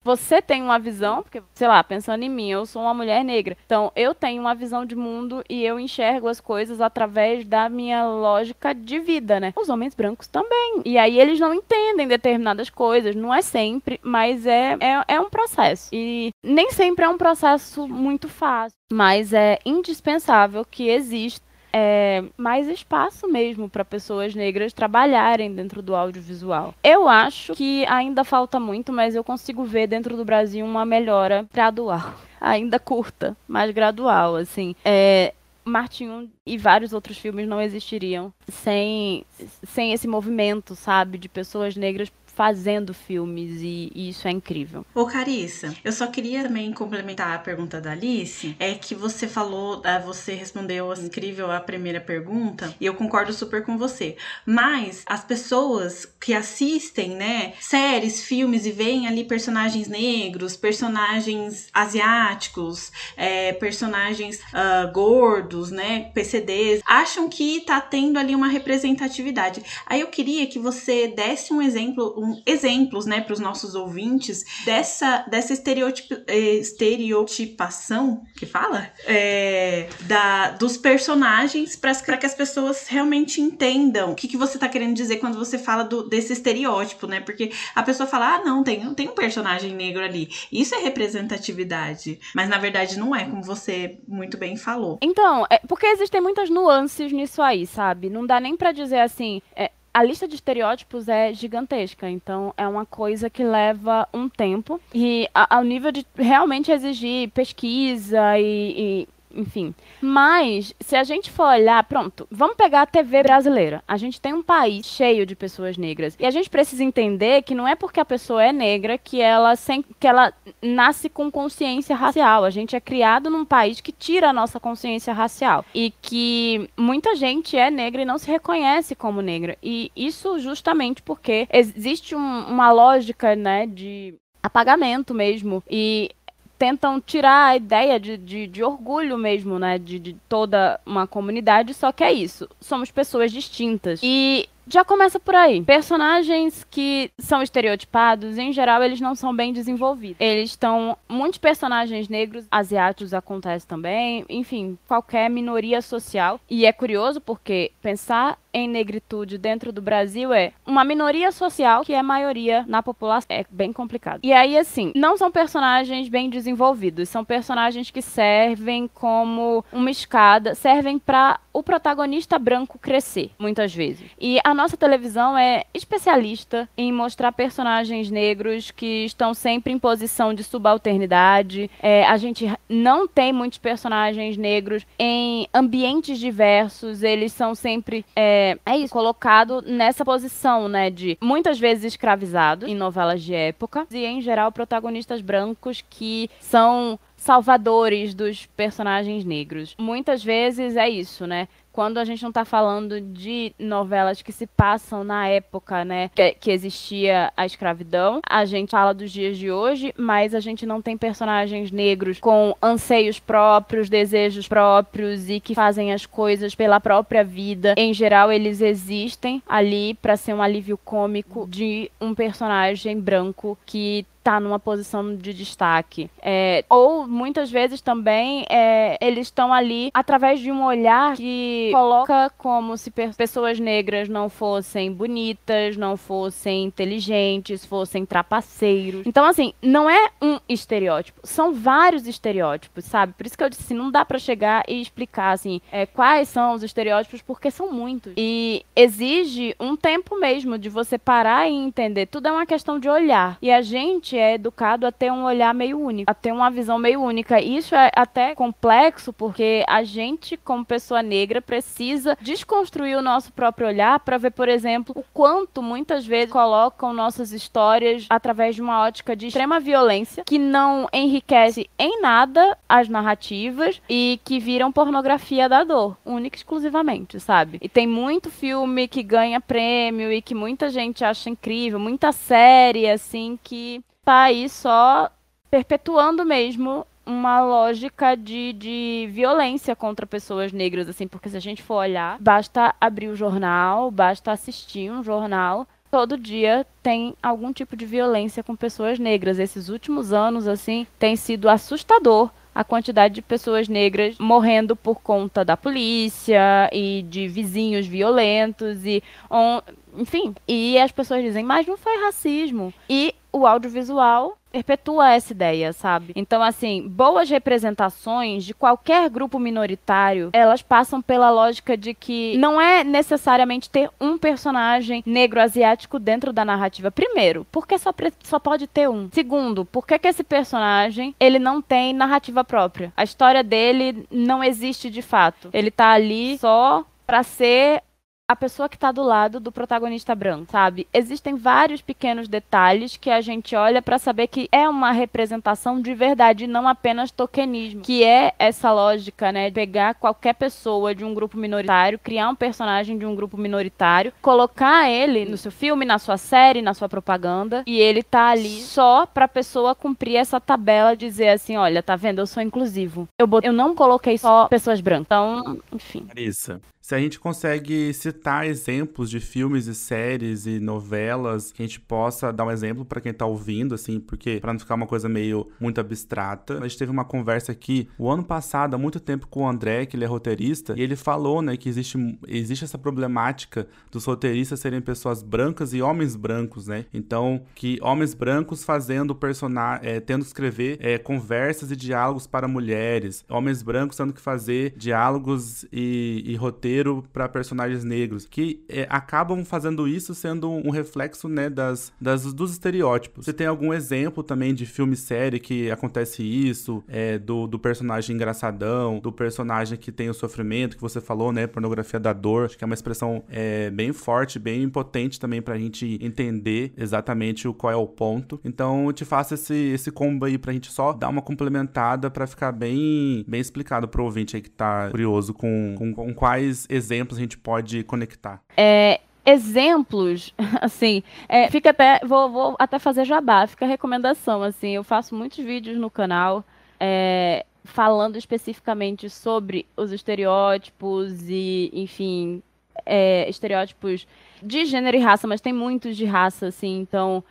você 0.05 0.41
tem 0.41 0.63
uma 0.63 0.79
visão, 0.79 1.23
porque, 1.23 1.43
sei 1.53 1.69
lá, 1.69 1.83
pensando 1.83 2.23
em 2.23 2.31
mim, 2.31 2.51
eu 2.51 2.65
sou 2.65 2.83
uma 2.83 2.95
mulher 2.95 3.25
negra. 3.25 3.57
Então, 3.67 3.93
eu 3.95 4.15
tenho 4.15 4.41
uma 4.41 4.55
visão 4.55 4.85
de 4.85 4.97
mundo 4.97 5.45
e 5.49 5.65
eu 5.65 5.79
enxergo 5.79 6.29
as 6.29 6.41
coisas 6.41 6.81
através 6.81 7.45
da 7.45 7.69
minha 7.69 8.07
lógica 8.07 8.75
de 8.75 8.99
vida, 8.99 9.39
né? 9.39 9.53
Os 9.57 9.69
homens 9.69 9.95
brancos 9.95 10.27
também. 10.27 10.83
E 10.85 10.97
aí 10.97 11.19
eles 11.19 11.39
não 11.39 11.53
entendem 11.53 12.09
determinadas 12.09 12.71
coisas. 12.71 13.15
Não 13.15 13.35
é 13.35 13.43
sempre, 13.43 14.01
mas 14.03 14.47
é, 14.47 14.77
é, 14.81 15.05
é 15.09 15.21
um 15.21 15.29
processo. 15.29 15.89
E 15.93 16.31
nem 16.43 16.71
sempre 16.71 17.05
é 17.05 17.09
um 17.09 17.19
processo 17.19 17.87
muito 17.87 18.29
fácil. 18.29 18.77
Mas 18.91 19.33
é 19.33 19.59
indispensável 19.67 20.65
que 20.65 20.89
exista 20.89 21.48
é, 21.73 22.25
mais 22.37 22.69
espaço 22.69 23.29
mesmo 23.29 23.69
para 23.69 23.85
pessoas 23.85 24.35
negras 24.35 24.73
trabalharem 24.73 25.53
dentro 25.55 25.83
do 25.83 25.95
audiovisual. 25.95 26.75
Eu 26.83 27.09
acho 27.09 27.55
que 27.55 27.85
ainda 27.87 28.25
falta 28.25 28.59
muito, 28.59 28.93
mas 28.93 29.15
eu 29.15 29.25
consigo 29.25 29.65
ver 29.65 29.87
dentro 29.87 30.17
do 30.17 30.25
Brasil 30.25 30.65
uma 30.65 30.85
melhora 30.85 31.47
gradual. 31.53 32.15
Ainda 32.41 32.79
curta, 32.79 33.37
mas 33.49 33.73
gradual, 33.73 34.37
assim. 34.37 34.73
É, 34.85 35.35
Martin 35.65 36.31
e 36.47 36.57
vários 36.57 36.93
outros 36.93 37.19
filmes 37.19 37.49
não 37.49 37.61
existiriam 37.61 38.33
sem, 38.49 39.25
sem 39.65 39.93
esse 39.93 40.09
movimento, 40.09 40.75
sabe, 40.75 41.19
de 41.19 41.29
pessoas 41.29 41.77
negras 41.77 42.11
fazendo 42.39 42.95
filmes 42.95 43.61
e, 43.63 43.91
e, 43.93 44.11
isso 44.11 44.29
é 44.29 44.31
incrível. 44.31 44.87
Ô 44.95 45.07
Carissa, 45.07 45.75
eu 45.83 45.91
só 45.91 46.07
queria 46.07 46.45
também 46.45 46.73
complementar 46.73 47.35
a 47.35 47.39
pergunta 47.41 47.81
da 47.81 47.91
Alice, 47.91 48.55
é 48.61 48.75
que 48.75 48.95
você 48.95 49.27
falou, 49.27 49.83
é, 49.85 49.99
você 49.99 50.35
respondeu 50.35 50.93
assim, 50.93 51.07
incrível 51.07 51.51
a 51.51 51.59
primeira 51.59 52.01
pergunta 52.01 52.73
e 52.81 52.87
eu 52.87 52.95
concordo 52.95 53.33
super 53.33 53.65
com 53.65 53.77
você. 53.77 54.17
Mas 54.47 55.03
as 55.07 55.25
pessoas 55.25 56.07
que 56.21 56.33
assistem, 56.33 57.17
né, 57.17 57.55
séries, 57.59 58.23
filmes 58.23 58.67
e 58.67 58.71
veem 58.71 59.09
ali 59.09 59.25
personagens 59.25 59.89
negros, 59.89 60.57
personagens 60.57 61.67
asiáticos, 61.75 62.93
é, 63.17 63.53
personagens 63.55 64.37
uh, 64.37 64.93
gordos, 64.93 65.73
né, 65.73 66.13
PCDs, 66.15 66.83
acham 66.87 67.29
que 67.29 67.63
tá 67.63 67.81
tendo 67.81 68.17
ali 68.17 68.33
uma 68.33 68.47
representatividade. 68.47 69.61
Aí 69.85 70.03
eu 70.03 70.07
queria 70.07 70.47
que 70.47 70.61
você 70.61 71.09
desse 71.09 71.53
um 71.53 71.61
exemplo, 71.61 72.15
um 72.17 72.28
exemplos, 72.47 73.07
né, 73.07 73.21
para 73.21 73.33
os 73.33 73.41
nossos 73.41 73.75
ouvintes 73.75 74.45
dessa, 74.65 75.25
dessa 75.29 75.53
estereotip, 75.53 76.25
eh, 76.27 76.55
estereotipação 76.57 78.23
que 78.37 78.47
fala 78.47 78.91
é, 79.07 79.89
da, 80.03 80.51
dos 80.51 80.77
personagens 80.77 81.77
para 81.77 82.17
que 82.17 82.27
as 82.27 82.35
pessoas 82.35 82.87
realmente 82.89 83.41
entendam 83.41 84.13
o 84.13 84.15
que, 84.15 84.29
que 84.29 84.37
você 84.37 84.57
está 84.57 84.69
querendo 84.69 84.95
dizer 84.95 85.17
quando 85.17 85.39
você 85.39 85.59
fala 85.59 85.83
do, 85.83 86.09
desse 86.09 86.33
estereótipo, 86.33 87.07
né? 87.07 87.21
Porque 87.21 87.51
a 87.75 87.83
pessoa 87.83 88.07
fala, 88.07 88.37
ah, 88.37 88.45
não, 88.45 88.63
tem, 88.63 88.95
tem 88.95 89.09
um 89.09 89.15
personagem 89.15 89.75
negro 89.75 90.03
ali. 90.03 90.29
Isso 90.51 90.75
é 90.75 90.79
representatividade. 90.79 92.19
Mas 92.35 92.49
na 92.49 92.59
verdade 92.59 92.99
não 92.99 93.15
é, 93.15 93.25
como 93.25 93.43
você 93.43 93.99
muito 94.07 94.37
bem 94.37 94.57
falou. 94.57 94.99
Então, 95.03 95.47
é 95.51 95.59
porque 95.67 95.87
existem 95.87 96.21
muitas 96.21 96.51
nuances 96.51 97.13
nisso 97.13 97.43
aí, 97.43 97.67
sabe? 97.67 98.09
Não 98.11 98.27
dá 98.27 98.41
nem 98.41 98.57
para 98.57 98.73
dizer 98.73 99.01
assim, 99.01 99.41
é, 99.55 99.71
a 99.93 100.03
lista 100.03 100.29
de 100.29 100.35
estereótipos 100.35 101.09
é 101.09 101.33
gigantesca, 101.33 102.09
então 102.09 102.53
é 102.57 102.67
uma 102.67 102.87
coisa 102.87 103.29
que 103.29 103.43
leva 103.43 104.09
um 104.13 104.29
tempo. 104.29 104.81
E 104.95 105.29
ao 105.35 105.65
nível 105.65 105.91
de 105.91 106.07
realmente 106.15 106.71
exigir 106.71 107.31
pesquisa 107.31 108.39
e, 108.39 109.05
e 109.05 109.09
enfim. 109.39 109.75
Mas, 110.01 110.75
se 110.81 110.97
a 110.97 111.05
gente 111.05 111.31
for 111.31 111.47
olhar, 111.47 111.83
pronto, 111.85 112.27
vamos 112.31 112.57
pegar 112.57 112.83
a 112.83 112.87
TV 112.87 113.23
brasileira. 113.23 113.83
A 113.87 113.97
gente 113.97 114.21
tem 114.21 114.35
um 114.35 114.43
país 114.43 114.85
cheio 114.87 115.25
de 115.25 115.37
pessoas 115.37 115.77
negras. 115.77 116.17
E 116.19 116.27
a 116.27 116.31
gente 116.31 116.51
precisa 116.51 116.83
entender 116.83 117.43
que 117.43 117.55
não 117.55 117.67
é 117.67 117.75
porque 117.75 118.01
a 118.01 118.05
pessoa 118.05 118.45
é 118.45 118.53
negra 118.53 118.99
que 118.99 119.21
ela, 119.21 119.55
sem, 119.57 119.85
que 119.99 120.07
ela 120.07 120.33
nasce 120.61 121.09
com 121.09 121.31
consciência 121.31 121.95
racial. 121.95 122.45
A 122.45 122.51
gente 122.51 122.75
é 122.75 122.81
criado 122.81 123.31
num 123.31 123.45
país 123.45 123.81
que 123.81 123.93
tira 123.93 124.31
a 124.31 124.33
nossa 124.33 124.59
consciência 124.59 125.13
racial. 125.13 125.65
E 125.75 125.93
que 126.03 126.69
muita 126.77 127.15
gente 127.15 127.57
é 127.57 127.71
negra 127.71 128.03
e 128.03 128.05
não 128.05 128.19
se 128.19 128.31
reconhece 128.31 128.95
como 128.95 129.23
negra. 129.23 129.57
E 129.63 129.93
isso 129.95 130.39
justamente 130.39 131.03
porque 131.03 131.47
existe 131.53 132.15
um, 132.15 132.41
uma 132.47 132.73
lógica, 132.73 133.37
né, 133.37 133.67
de 133.67 134.15
apagamento 134.43 135.15
mesmo. 135.15 135.63
E 135.71 136.11
tentam 136.59 137.01
tirar 137.01 137.51
a 137.51 137.57
ideia 137.57 138.01
de, 138.01 138.17
de, 138.17 138.47
de 138.47 138.65
orgulho 138.65 139.17
mesmo, 139.17 139.59
né? 139.59 139.79
De, 139.79 139.99
de, 139.99 140.17
toda 140.29 140.81
uma 140.85 141.07
comunidade, 141.07 141.73
só 141.73 141.93
que 141.93 142.03
é 142.03 142.13
isso. 142.13 142.49
Somos 142.61 142.91
pessoas 142.91 143.31
distintas. 143.31 144.01
E 144.03 144.49
já 144.67 144.85
começa 144.85 145.19
por 145.19 145.35
aí. 145.35 145.63
Personagens 145.63 146.67
que 146.71 147.11
são 147.19 147.43
estereotipados, 147.43 148.37
em 148.37 148.53
geral, 148.53 148.83
eles 148.83 149.01
não 149.01 149.15
são 149.15 149.35
bem 149.35 149.53
desenvolvidos. 149.53 150.17
Eles 150.21 150.51
estão. 150.51 150.97
Muitos 151.09 151.39
personagens 151.39 152.09
negros, 152.09 152.45
asiáticos 152.51 153.15
acontece 153.15 153.67
também, 153.67 154.25
enfim, 154.29 154.77
qualquer 154.87 155.31
minoria 155.31 155.81
social. 155.81 156.41
E 156.51 156.67
é 156.67 156.73
curioso 156.73 157.21
porque 157.21 157.73
pensar 157.81 158.39
em 158.53 158.69
negritude 158.69 159.39
dentro 159.39 159.73
do 159.73 159.83
Brasil 159.83 160.33
é 160.33 160.53
uma 160.67 160.85
minoria 160.85 161.31
social 161.33 161.85
que 161.85 161.93
é 161.93 162.03
maioria 162.03 162.65
na 162.67 162.83
população. 162.83 163.27
É 163.29 163.45
bem 163.51 163.73
complicado. 163.73 164.21
E 164.23 164.33
aí, 164.33 164.57
assim, 164.57 164.93
não 164.95 165.17
são 165.17 165.31
personagens 165.31 166.09
bem 166.09 166.31
desenvolvidos, 166.31 167.09
são 167.09 167.25
personagens 167.25 167.91
que 167.91 168.01
servem 168.01 168.89
como 168.89 169.65
uma 169.73 169.91
escada, 169.91 170.55
servem 170.55 170.99
para 170.99 171.39
o 171.53 171.63
protagonista 171.63 172.39
branco 172.39 172.79
crescer, 172.79 173.33
muitas 173.39 173.75
vezes. 173.75 174.11
E 174.19 174.39
a 174.45 174.55
nossa 174.55 174.77
televisão 174.77 175.37
é 175.37 175.65
especialista 175.75 176.69
em 176.77 176.93
mostrar 176.93 177.33
personagens 177.33 178.11
negros 178.11 178.71
que 178.71 179.05
estão 179.05 179.35
sempre 179.35 179.73
em 179.73 179.79
posição 179.79 180.33
de 180.33 180.45
subalternidade. 180.45 181.71
É, 181.83 182.07
a 182.07 182.17
gente 182.17 182.51
não 182.69 183.09
tem 183.09 183.33
muitos 183.33 183.59
personagens 183.59 184.37
negros 184.37 184.87
em 184.99 185.49
ambientes 185.53 186.19
diversos, 186.19 187.03
eles 187.03 187.33
são 187.33 187.55
sempre. 187.55 188.05
É, 188.15 188.38
é 188.65 188.77
isso, 188.77 188.93
colocado 188.93 189.63
nessa 189.63 190.05
posição, 190.05 190.69
né, 190.69 190.91
de 190.91 191.17
muitas 191.21 191.59
vezes 191.59 191.85
escravizados 191.85 192.69
em 192.69 192.75
novelas 192.75 193.23
de 193.23 193.35
época 193.35 193.87
e, 193.91 194.05
em 194.05 194.21
geral, 194.21 194.53
protagonistas 194.53 195.21
brancos 195.21 195.85
que 195.89 196.31
são 196.41 196.99
salvadores 197.17 198.15
dos 198.15 198.47
personagens 198.47 199.25
negros. 199.25 199.75
Muitas 199.79 200.23
vezes 200.23 200.77
é 200.77 200.89
isso, 200.89 201.27
né? 201.27 201.49
Quando 201.79 201.99
a 201.99 202.05
gente 202.05 202.21
não 202.25 202.31
está 202.31 202.45
falando 202.45 203.01
de 203.01 203.53
novelas 203.57 204.21
que 204.21 204.33
se 204.33 204.49
passam 204.49 205.05
na 205.05 205.29
época, 205.29 205.85
né, 205.85 206.11
que, 206.13 206.33
que, 206.33 206.51
existia 206.51 207.33
a 207.37 207.47
escravidão, 207.47 208.19
a 208.29 208.45
gente 208.45 208.73
fala 208.73 208.93
dos 208.93 209.13
dias 209.13 209.39
de 209.39 209.49
hoje, 209.49 209.95
mas 209.97 210.35
a 210.35 210.41
gente 210.41 210.67
não 210.67 210.83
tem 210.83 210.99
personagens 210.99 211.71
negros 211.71 212.19
com 212.19 212.53
anseios 212.61 213.21
próprios, 213.21 213.89
desejos 213.89 214.49
próprios 214.49 215.31
e 215.31 215.39
que 215.39 215.55
fazem 215.55 215.93
as 215.93 216.05
coisas 216.05 216.53
pela 216.53 216.81
própria 216.81 217.23
vida. 217.23 217.75
Em 217.77 217.95
geral, 217.95 218.33
eles 218.33 218.61
existem 218.61 219.41
ali 219.49 219.95
para 220.03 220.17
ser 220.17 220.35
um 220.35 220.43
alívio 220.43 220.77
cômico 220.77 221.47
de 221.49 221.93
um 222.01 222.13
personagem 222.13 223.01
branco 223.01 223.57
que 223.65 224.05
tá 224.29 224.39
numa 224.39 224.59
posição 224.59 225.17
de 225.17 225.33
destaque. 225.33 226.11
É, 226.21 226.63
ou 226.69 227.09
muitas 227.09 227.51
vezes 227.51 227.81
também 227.81 228.45
é, 228.51 228.99
eles 229.01 229.29
estão 229.29 229.55
ali 229.55 229.91
através 229.95 230.39
de 230.39 230.53
um 230.53 230.63
olhar 230.63 231.17
que 231.17 231.71
coloca 231.73 232.31
como 232.37 232.77
se 232.77 232.91
pessoas 232.91 233.59
negras 233.59 234.07
não 234.07 234.29
fossem 234.29 234.93
bonitas, 234.93 235.79
não 235.79 235.97
fossem 235.97 236.65
inteligentes, 236.65 237.65
fossem 237.65 238.05
trapaceiros. 238.05 239.07
Então, 239.07 239.25
assim, 239.25 239.55
não 239.63 239.89
é 239.89 240.11
um 240.21 240.39
estereótipo, 240.47 241.21
são 241.25 241.55
vários 241.55 242.07
estereótipos, 242.07 242.85
sabe? 242.85 243.15
Por 243.15 243.25
isso 243.25 243.39
que 243.39 243.45
eu 243.45 243.49
disse 243.49 243.73
não 243.73 243.91
dá 243.91 244.05
para 244.05 244.19
chegar 244.19 244.63
e 244.69 244.79
explicar 244.79 245.31
assim 245.33 245.63
é, 245.73 245.87
quais 245.87 246.29
são 246.29 246.53
os 246.53 246.63
estereótipos, 246.63 247.23
porque 247.23 247.51
são 247.51 247.73
muitos. 247.73 248.13
E 248.15 248.63
exige 248.77 249.57
um 249.59 249.75
tempo 249.75 250.21
mesmo 250.21 250.59
de 250.59 250.69
você 250.69 250.99
parar 250.99 251.49
e 251.49 251.55
entender. 251.55 252.07
Tudo 252.07 252.29
é 252.29 252.33
uma 252.33 252.45
questão 252.45 252.79
de 252.79 252.91
olhar. 252.91 253.39
E 253.41 253.51
a 253.51 253.63
gente 253.63 254.18
é 254.19 254.35
educado 254.35 254.87
a 254.87 254.93
ter 254.93 255.11
um 255.13 255.25
olhar 255.25 255.55
meio 255.55 255.79
único, 255.79 256.11
a 256.11 256.15
ter 256.15 256.33
uma 256.33 256.51
visão 256.51 256.79
meio 256.79 257.03
única. 257.03 257.41
Isso 257.41 257.75
é 257.75 257.91
até 257.95 258.35
complexo 258.35 259.13
porque 259.13 259.65
a 259.69 259.83
gente, 259.83 260.37
como 260.37 260.65
pessoa 260.65 261.03
negra, 261.03 261.41
precisa 261.41 262.17
desconstruir 262.21 262.97
o 262.97 263.03
nosso 263.03 263.33
próprio 263.33 263.67
olhar 263.67 264.01
para 264.01 264.19
ver, 264.19 264.31
por 264.31 264.49
exemplo, 264.49 264.95
o 264.97 265.05
quanto 265.13 265.63
muitas 265.63 266.07
vezes 266.07 266.33
colocam 266.33 266.93
nossas 266.93 267.33
histórias 267.33 268.07
através 268.09 268.55
de 268.55 268.63
uma 268.63 268.83
ótica 268.83 269.15
de 269.15 269.29
extrema 269.29 269.61
violência 269.61 270.25
que 270.25 270.39
não 270.39 270.89
enriquece 270.93 271.69
em 271.79 272.01
nada 272.01 272.57
as 272.69 272.89
narrativas 272.89 273.81
e 273.89 274.21
que 274.25 274.39
viram 274.39 274.73
pornografia 274.73 275.49
da 275.49 275.65
dor, 275.65 275.97
única 276.05 276.37
e 276.37 276.39
exclusivamente, 276.39 277.21
sabe? 277.21 277.59
E 277.61 277.69
tem 277.69 277.87
muito 277.87 278.31
filme 278.31 278.89
que 278.89 279.03
ganha 279.03 279.41
prêmio 279.41 280.13
e 280.13 280.23
que 280.23 280.35
muita 280.35 280.71
gente 280.71 281.05
acha 281.05 281.31
incrível, 281.31 281.79
muita 281.79 282.13
série 282.13 282.89
assim 282.89 283.39
que 283.43 283.83
tá 284.09 284.23
aí 284.23 284.49
só 284.49 285.11
perpetuando 285.51 286.25
mesmo 286.25 286.87
uma 287.05 287.43
lógica 287.43 288.17
de, 288.17 288.55
de 288.55 289.07
violência 289.13 289.77
contra 289.77 290.07
pessoas 290.07 290.51
negras, 290.51 290.89
assim, 290.89 291.07
porque 291.07 291.29
se 291.29 291.37
a 291.37 291.41
gente 291.41 291.63
for 291.63 291.75
olhar, 291.75 292.17
basta 292.19 292.75
abrir 292.81 293.09
o 293.09 293.17
jornal, 293.17 293.91
basta 293.91 294.33
assistir 294.33 294.91
um 294.91 295.05
jornal 295.05 295.67
todo 295.91 296.19
dia 296.19 296.67
tem 296.83 297.15
algum 297.23 297.51
tipo 297.51 297.75
de 297.75 297.87
violência 297.87 298.43
com 298.43 298.55
pessoas 298.55 298.99
negras. 298.99 299.39
Esses 299.39 299.71
últimos 299.71 300.13
anos, 300.13 300.47
assim, 300.47 300.87
tem 300.99 301.17
sido 301.17 301.49
assustador 301.49 302.31
a 302.55 302.65
quantidade 302.65 303.15
de 303.15 303.23
pessoas 303.23 303.69
negras 303.69 304.19
morrendo 304.19 304.75
por 304.75 304.97
conta 305.01 305.45
da 305.45 305.57
polícia 305.57 306.69
e 306.73 307.03
de 307.09 307.29
vizinhos 307.29 307.87
violentos 307.87 308.85
e 308.85 309.03
on, 309.31 309.61
enfim, 309.97 310.35
e 310.47 310.77
as 310.79 310.91
pessoas 310.91 311.23
dizem, 311.23 311.45
mas 311.45 311.67
não 311.67 311.77
foi 311.77 311.97
racismo. 312.03 312.75
E 312.91 313.15
o 313.39 313.47
audiovisual 313.47 314.37
perpetua 314.51 315.13
essa 315.13 315.33
ideia, 315.33 315.73
sabe? 315.73 316.13
Então, 316.17 316.43
assim, 316.43 316.87
boas 316.89 317.29
representações 317.29 318.45
de 318.45 318.55
qualquer 318.55 319.09
grupo 319.11 319.39
minoritário, 319.39 320.31
elas 320.33 320.63
passam 320.63 321.03
pela 321.03 321.31
lógica 321.31 321.77
de 321.77 321.95
que 321.95 322.37
não 322.39 322.61
é 322.61 322.83
necessariamente 322.83 323.69
ter 323.69 323.91
um 324.01 324.17
personagem 324.17 325.03
negro 325.05 325.41
asiático 325.41 325.99
dentro 325.99 326.33
da 326.33 326.45
narrativa. 326.45 326.91
Primeiro, 326.91 327.47
porque 327.53 327.79
só, 327.79 327.93
só 328.23 328.39
pode 328.39 328.67
ter 328.67 328.89
um. 328.89 329.09
Segundo, 329.13 329.65
por 329.65 329.87
que, 329.87 329.99
esse 330.09 330.25
personagem 330.25 331.15
ele 331.21 331.39
não 331.39 331.61
tem 331.61 331.93
narrativa 331.93 332.43
própria? 332.43 332.93
A 332.97 333.05
história 333.05 333.43
dele 333.43 334.07
não 334.11 334.43
existe 334.43 334.89
de 334.89 335.03
fato. 335.03 335.51
Ele 335.53 335.71
tá 335.71 335.91
ali 335.91 336.39
só 336.39 336.85
para 337.07 337.23
ser 337.23 337.83
a 338.29 338.37
pessoa 338.37 338.69
que 338.69 338.77
está 338.77 338.93
do 338.93 339.03
lado 339.03 339.41
do 339.41 339.51
protagonista 339.51 340.15
branco, 340.15 340.53
sabe? 340.53 340.87
Existem 340.93 341.35
vários 341.35 341.81
pequenos 341.81 342.29
detalhes 342.29 342.95
que 342.95 343.11
a 343.11 343.23
gente 343.23 343.57
olha 343.57 343.81
para 343.81 343.99
saber 343.99 344.27
que 344.27 344.51
é 344.53 344.69
uma 344.69 344.93
representação 344.93 345.81
de 345.81 345.95
verdade, 345.95 346.47
não 346.47 346.69
apenas 346.69 347.11
tokenismo, 347.11 347.81
que 347.81 348.05
é 348.05 348.35
essa 348.39 348.71
lógica, 348.71 349.33
né, 349.33 349.49
de 349.49 349.55
pegar 349.55 349.95
qualquer 349.95 350.35
pessoa 350.35 350.95
de 350.95 351.07
um 351.07 351.15
grupo 351.15 351.39
minoritário, 351.39 351.99
criar 351.99 352.29
um 352.29 352.35
personagem 352.35 352.99
de 352.99 353.07
um 353.07 353.17
grupo 353.17 353.39
minoritário, 353.39 354.13
colocar 354.21 354.91
ele 354.91 355.25
no 355.25 355.39
seu 355.39 355.51
filme, 355.51 355.87
na 355.87 355.99
sua 355.99 356.19
série, 356.19 356.61
na 356.61 356.75
sua 356.75 356.89
propaganda, 356.89 357.63
e 357.67 357.81
ele 357.81 358.03
tá 358.03 358.29
ali 358.29 358.61
só 358.61 359.07
pra 359.07 359.27
pessoa 359.27 359.75
cumprir 359.75 360.17
essa 360.17 360.39
tabela, 360.39 360.95
dizer 360.95 361.29
assim, 361.29 361.57
olha, 361.57 361.83
tá 361.83 361.97
vendo, 361.97 362.19
eu 362.19 362.27
sou 362.27 362.43
inclusivo. 362.43 363.09
Eu, 363.19 363.27
bot... 363.27 363.47
eu 363.47 363.55
não 363.55 363.75
coloquei 363.75 364.19
só 364.19 364.49
pessoas 364.49 364.83
brancas. 364.83 365.07
Então, 365.07 365.59
enfim. 365.73 366.07
Isso 366.15 366.61
se 366.89 366.95
a 366.95 366.99
gente 366.99 367.21
consegue 367.21 367.93
citar 367.93 368.47
exemplos 368.47 369.11
de 369.11 369.21
filmes 369.21 369.67
e 369.67 369.75
séries 369.75 370.47
e 370.47 370.59
novelas 370.59 371.53
que 371.53 371.63
a 371.63 371.67
gente 371.67 371.79
possa 371.79 372.33
dar 372.33 372.47
um 372.47 372.51
exemplo 372.51 372.83
para 372.83 372.99
quem 372.99 373.13
tá 373.13 373.27
ouvindo, 373.27 373.75
assim, 373.75 374.01
porque 374.01 374.41
para 374.41 374.55
não 374.55 374.59
ficar 374.59 374.75
uma 374.75 374.87
coisa 374.87 375.07
meio 375.07 375.47
muito 375.61 375.79
abstrata. 375.83 376.57
A 376.57 376.67
gente 376.67 376.79
teve 376.79 376.91
uma 376.91 377.05
conversa 377.05 377.53
aqui 377.53 377.91
o 377.99 378.09
ano 378.09 378.25
passado, 378.25 378.73
há 378.73 378.79
muito 378.79 378.99
tempo, 379.01 379.27
com 379.27 379.43
o 379.43 379.47
André, 379.47 379.85
que 379.85 379.97
ele 379.97 380.05
é 380.05 380.09
roteirista, 380.09 380.73
e 380.79 380.81
ele 380.81 380.97
falou, 380.97 381.43
né, 381.43 381.59
que 381.59 381.69
existe, 381.69 381.99
existe 382.27 382.65
essa 382.65 382.79
problemática 382.79 383.69
dos 383.93 384.07
roteiristas 384.07 384.59
serem 384.59 384.81
pessoas 384.81 385.23
brancas 385.23 385.75
e 385.75 385.83
homens 385.83 386.17
brancos, 386.17 386.69
né? 386.69 386.87
Então, 386.95 387.43
que 387.55 387.79
homens 387.83 388.15
brancos 388.15 388.65
fazendo 388.65 389.15
personagem, 389.15 389.87
é, 389.87 390.01
tendo 390.01 390.23
que 390.23 390.29
escrever 390.29 390.79
é, 390.81 390.97
conversas 390.97 391.71
e 391.71 391.77
diálogos 391.77 392.27
para 392.27 392.49
mulheres, 392.49 393.27
homens 393.29 393.63
brancos 393.63 393.95
tendo 393.95 394.15
que 394.15 394.23
fazer 394.23 394.73
diálogos 394.75 395.67
e, 395.71 396.23
e 396.25 396.35
roteiros 396.35 396.78
para 397.13 397.29
personagens 397.29 397.85
negros, 397.85 398.27
que 398.27 398.65
é, 398.69 398.87
acabam 398.91 399.45
fazendo 399.45 399.87
isso 399.87 400.15
sendo 400.15 400.51
um 400.51 400.71
reflexo, 400.71 401.29
né, 401.29 401.49
das, 401.49 401.93
das, 402.01 402.33
dos 402.33 402.53
estereótipos. 402.53 403.25
Você 403.25 403.33
tem 403.33 403.47
algum 403.47 403.73
exemplo 403.73 404.23
também 404.23 404.55
de 404.55 404.67
filme 404.67 404.97
série 404.97 405.39
que 405.39 405.71
acontece 405.71 406.23
isso, 406.23 406.83
é, 406.89 407.19
do, 407.19 407.47
do 407.47 407.59
personagem 407.59 408.15
engraçadão, 408.15 408.99
do 409.01 409.13
personagem 409.13 409.79
que 409.79 409.93
tem 409.93 410.09
o 410.09 410.15
sofrimento, 410.15 410.77
que 410.77 410.83
você 410.83 411.01
falou, 411.01 411.33
né, 411.33 411.47
pornografia 411.47 412.01
da 412.01 412.13
dor, 412.13 412.47
acho 412.47 412.59
que 412.59 412.65
é 412.65 412.67
uma 412.67 412.75
expressão 412.75 413.23
é, 413.29 413.71
bem 413.71 413.93
forte, 413.93 414.39
bem 414.39 414.69
potente 414.69 415.19
também 415.19 415.43
pra 415.43 415.59
gente 415.59 415.99
entender 416.01 416.73
exatamente 416.77 417.49
o, 417.49 417.55
qual 417.55 417.73
é 417.73 417.77
o 417.77 417.87
ponto. 417.87 418.41
Então, 418.45 418.87
eu 418.87 418.93
te 418.93 419.05
faço 419.05 419.35
esse, 419.35 419.55
esse 419.55 419.91
combo 419.91 420.25
aí 420.25 420.39
pra 420.39 420.53
gente 420.53 420.71
só 420.71 420.93
dar 420.93 421.09
uma 421.09 421.23
complementada 421.23 422.11
para 422.11 422.27
ficar 422.27 422.53
bem, 422.53 423.25
bem 423.27 423.41
explicado 423.41 423.89
pro 423.89 424.05
ouvinte 424.05 424.37
aí 424.37 424.43
que 424.43 424.51
tá 424.51 424.89
curioso 424.91 425.35
com, 425.35 425.75
com, 425.77 425.95
com 425.95 426.15
quais 426.15 426.67
exemplos 426.69 427.19
a 427.19 427.21
gente 427.21 427.39
pode 427.39 427.83
conectar? 427.85 428.41
É, 428.57 429.01
exemplos, 429.25 430.35
assim, 430.61 431.03
é, 431.29 431.51
fica 431.51 431.71
até, 431.71 432.01
vou, 432.05 432.31
vou, 432.31 432.57
até 432.59 432.79
fazer 432.79 433.05
jabá, 433.05 433.47
fica 433.47 433.67
recomendação, 433.67 434.43
assim, 434.43 434.71
eu 434.71 434.85
faço 434.85 435.15
muitos 435.15 435.45
vídeos 435.45 435.77
no 435.77 435.91
canal, 435.91 436.45
é, 436.81 437.45
falando 437.65 438.17
especificamente 438.17 439.11
sobre 439.11 439.67
os 439.77 439.93
estereótipos 439.93 441.29
e, 441.29 441.71
enfim, 441.73 442.43
é, 442.87 443.29
estereótipos 443.29 444.07
de 444.43 444.65
gênero 444.65 444.97
e 444.97 445.01
raça, 445.01 445.27
mas 445.27 445.41
tem 445.41 445.53
muitos 445.53 445.97
de 445.97 446.05
raça, 446.05 446.47
assim, 446.47 446.81
então, 446.81 447.23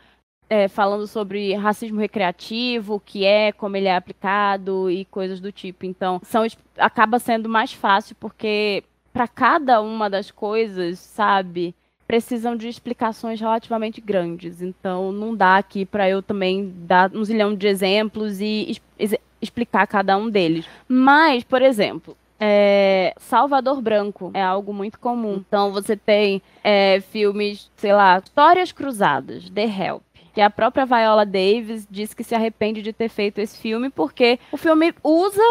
é, 0.48 0.68
falando 0.68 1.06
sobre 1.06 1.54
racismo 1.54 2.00
recreativo, 2.00 3.00
que 3.04 3.24
é, 3.24 3.52
como 3.52 3.76
ele 3.76 3.88
é 3.88 3.96
aplicado 3.96 4.90
e 4.90 5.04
coisas 5.06 5.40
do 5.40 5.52
tipo. 5.52 5.84
Então, 5.84 6.20
são, 6.22 6.46
acaba 6.76 7.18
sendo 7.18 7.48
mais 7.48 7.72
fácil 7.72 8.16
porque 8.18 8.82
para 9.18 9.26
cada 9.26 9.82
uma 9.82 10.08
das 10.08 10.30
coisas, 10.30 11.00
sabe? 11.00 11.74
Precisam 12.06 12.54
de 12.54 12.68
explicações 12.68 13.40
relativamente 13.40 14.00
grandes. 14.00 14.62
Então, 14.62 15.10
não 15.10 15.34
dá 15.34 15.56
aqui 15.56 15.84
para 15.84 16.08
eu 16.08 16.22
também 16.22 16.72
dar 16.86 17.10
um 17.12 17.24
zilhão 17.24 17.52
de 17.52 17.66
exemplos 17.66 18.40
e 18.40 18.80
es 18.96 19.16
explicar 19.42 19.88
cada 19.88 20.16
um 20.16 20.30
deles. 20.30 20.66
Mas, 20.86 21.42
por 21.42 21.62
exemplo, 21.62 22.16
é, 22.38 23.12
Salvador 23.16 23.82
Branco 23.82 24.30
é 24.34 24.40
algo 24.40 24.72
muito 24.72 25.00
comum. 25.00 25.42
Então, 25.48 25.72
você 25.72 25.96
tem 25.96 26.40
é, 26.62 27.00
filmes, 27.00 27.72
sei 27.76 27.92
lá, 27.92 28.22
Histórias 28.24 28.70
Cruzadas, 28.70 29.50
The 29.50 29.64
Help 29.64 30.02
que 30.32 30.40
a 30.40 30.50
própria 30.50 30.86
Viola 30.86 31.26
Davis 31.26 31.84
diz 31.90 32.14
que 32.14 32.22
se 32.22 32.32
arrepende 32.32 32.82
de 32.82 32.92
ter 32.92 33.08
feito 33.08 33.40
esse 33.40 33.58
filme 33.58 33.90
porque 33.90 34.38
o 34.52 34.56
filme 34.56 34.94
usa 35.02 35.42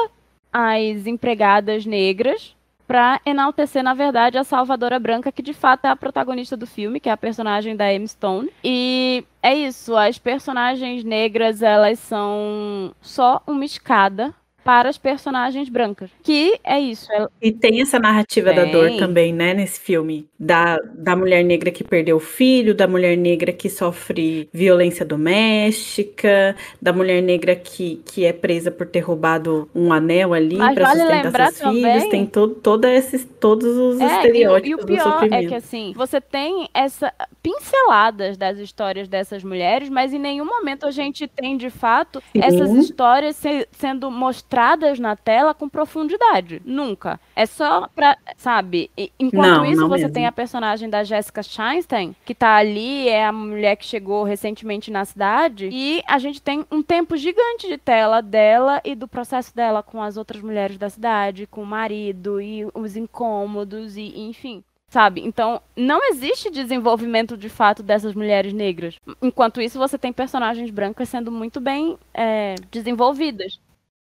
as 0.53 1.05
empregadas 1.05 1.85
negras 1.85 2.55
para 2.87 3.19
enaltecer, 3.25 3.83
na 3.83 3.93
verdade, 3.93 4.37
a 4.37 4.43
Salvadora 4.43 4.97
Branca, 4.97 5.31
que 5.31 5.41
de 5.41 5.53
fato 5.53 5.85
é 5.85 5.89
a 5.89 5.95
protagonista 5.95 6.55
do 6.55 6.65
filme, 6.65 6.99
que 6.99 7.09
é 7.09 7.11
a 7.11 7.17
personagem 7.17 7.75
da 7.75 7.93
Emma 7.93 8.07
Stone. 8.07 8.49
E 8.63 9.25
é 9.43 9.53
isso, 9.53 9.95
as 9.95 10.17
personagens 10.17 11.03
negras, 11.03 11.61
elas 11.61 11.99
são 11.99 12.95
só 13.01 13.41
uma 13.45 13.65
escada 13.65 14.33
para 14.67 14.89
as 14.89 14.97
personagens 14.97 15.69
brancas. 15.69 16.09
Que 16.21 16.59
é 16.61 16.77
isso. 16.77 17.09
Ela... 17.09 17.31
E 17.41 17.53
tem 17.53 17.81
essa 17.81 17.97
narrativa 17.97 18.53
tem. 18.53 18.65
da 18.65 18.69
dor 18.69 18.97
também, 18.97 19.31
né, 19.31 19.53
nesse 19.53 19.79
filme. 19.79 20.27
Da, 20.37 20.77
da 20.93 21.15
mulher 21.15 21.41
negra 21.41 21.71
que 21.71 21.85
perdeu 21.85 22.17
o 22.17 22.19
filho, 22.19 22.75
da 22.75 22.85
mulher 22.85 23.15
negra 23.15 23.53
que 23.53 23.69
sofre 23.69 24.49
violência 24.51 25.05
doméstica, 25.05 26.53
da 26.81 26.91
mulher 26.91 27.23
negra 27.23 27.55
que, 27.55 28.01
que 28.05 28.25
é 28.25 28.33
presa 28.33 28.69
por 28.69 28.85
ter 28.87 28.99
roubado 28.99 29.69
um 29.73 29.93
anel 29.93 30.33
ali 30.33 30.57
para 30.57 30.73
vale 30.73 30.99
sustentar 30.99 31.51
seus 31.53 31.59
também... 31.59 31.83
filhos. 31.83 32.09
Tem 32.09 32.25
todo 32.25 32.85
esses, 32.85 33.25
todos 33.39 33.73
os 33.73 34.01
é, 34.01 34.05
estereótipos 34.05 34.67
e, 34.67 34.71
e 34.71 34.75
o 34.75 34.85
pior 34.85 35.27
é 35.31 35.45
que, 35.45 35.55
assim, 35.55 35.93
você 35.95 36.19
tem 36.19 36.67
essa 36.73 37.13
pinceladas 37.41 38.35
das 38.35 38.57
histórias 38.57 39.07
dessas 39.07 39.45
mulheres, 39.45 39.87
mas 39.87 40.11
em 40.11 40.19
nenhum 40.19 40.45
momento 40.45 40.85
a 40.85 40.91
gente 40.91 41.25
tem, 41.25 41.55
de 41.55 41.69
fato, 41.69 42.21
Sim. 42.33 42.41
essas 42.43 42.69
histórias 42.71 43.37
se, 43.37 43.65
sendo 43.71 44.11
mostradas 44.11 44.56
mostradas 44.57 44.99
na 44.99 45.15
tela 45.15 45.53
com 45.53 45.69
profundidade. 45.69 46.61
Nunca. 46.65 47.19
É 47.35 47.45
só 47.45 47.87
pra, 47.87 48.17
sabe? 48.35 48.89
Enquanto 49.19 49.57
não, 49.57 49.65
isso, 49.65 49.81
não 49.81 49.89
você 49.89 50.03
mesmo. 50.03 50.13
tem 50.13 50.25
a 50.25 50.31
personagem 50.31 50.89
da 50.89 51.03
Jessica 51.03 51.43
Chastain, 51.43 52.15
que 52.25 52.33
tá 52.33 52.55
ali, 52.55 53.07
é 53.07 53.25
a 53.25 53.31
mulher 53.31 53.75
que 53.75 53.85
chegou 53.85 54.23
recentemente 54.23 54.89
na 54.89 55.05
cidade, 55.05 55.69
e 55.71 56.01
a 56.07 56.17
gente 56.17 56.41
tem 56.41 56.65
um 56.71 56.81
tempo 56.81 57.15
gigante 57.15 57.67
de 57.67 57.77
tela 57.77 58.21
dela 58.21 58.81
e 58.83 58.95
do 58.95 59.07
processo 59.07 59.55
dela 59.55 59.83
com 59.83 60.01
as 60.01 60.17
outras 60.17 60.41
mulheres 60.41 60.77
da 60.77 60.89
cidade, 60.89 61.47
com 61.47 61.61
o 61.61 61.65
marido 61.65 62.41
e 62.41 62.65
os 62.73 62.95
incômodos 62.95 63.95
e 63.95 64.19
enfim 64.19 64.63
sabe? 64.89 65.21
Então, 65.21 65.61
não 65.75 66.01
existe 66.09 66.49
desenvolvimento 66.49 67.35
de 67.35 67.49
fato 67.49 67.83
dessas 67.83 68.15
mulheres 68.15 68.53
negras. 68.53 68.95
Enquanto 69.21 69.61
isso, 69.61 69.77
você 69.77 69.97
tem 69.97 70.13
personagens 70.13 70.71
brancas 70.71 71.09
sendo 71.09 71.29
muito 71.29 71.59
bem 71.59 71.97
é, 72.13 72.55
desenvolvidas. 72.71 73.59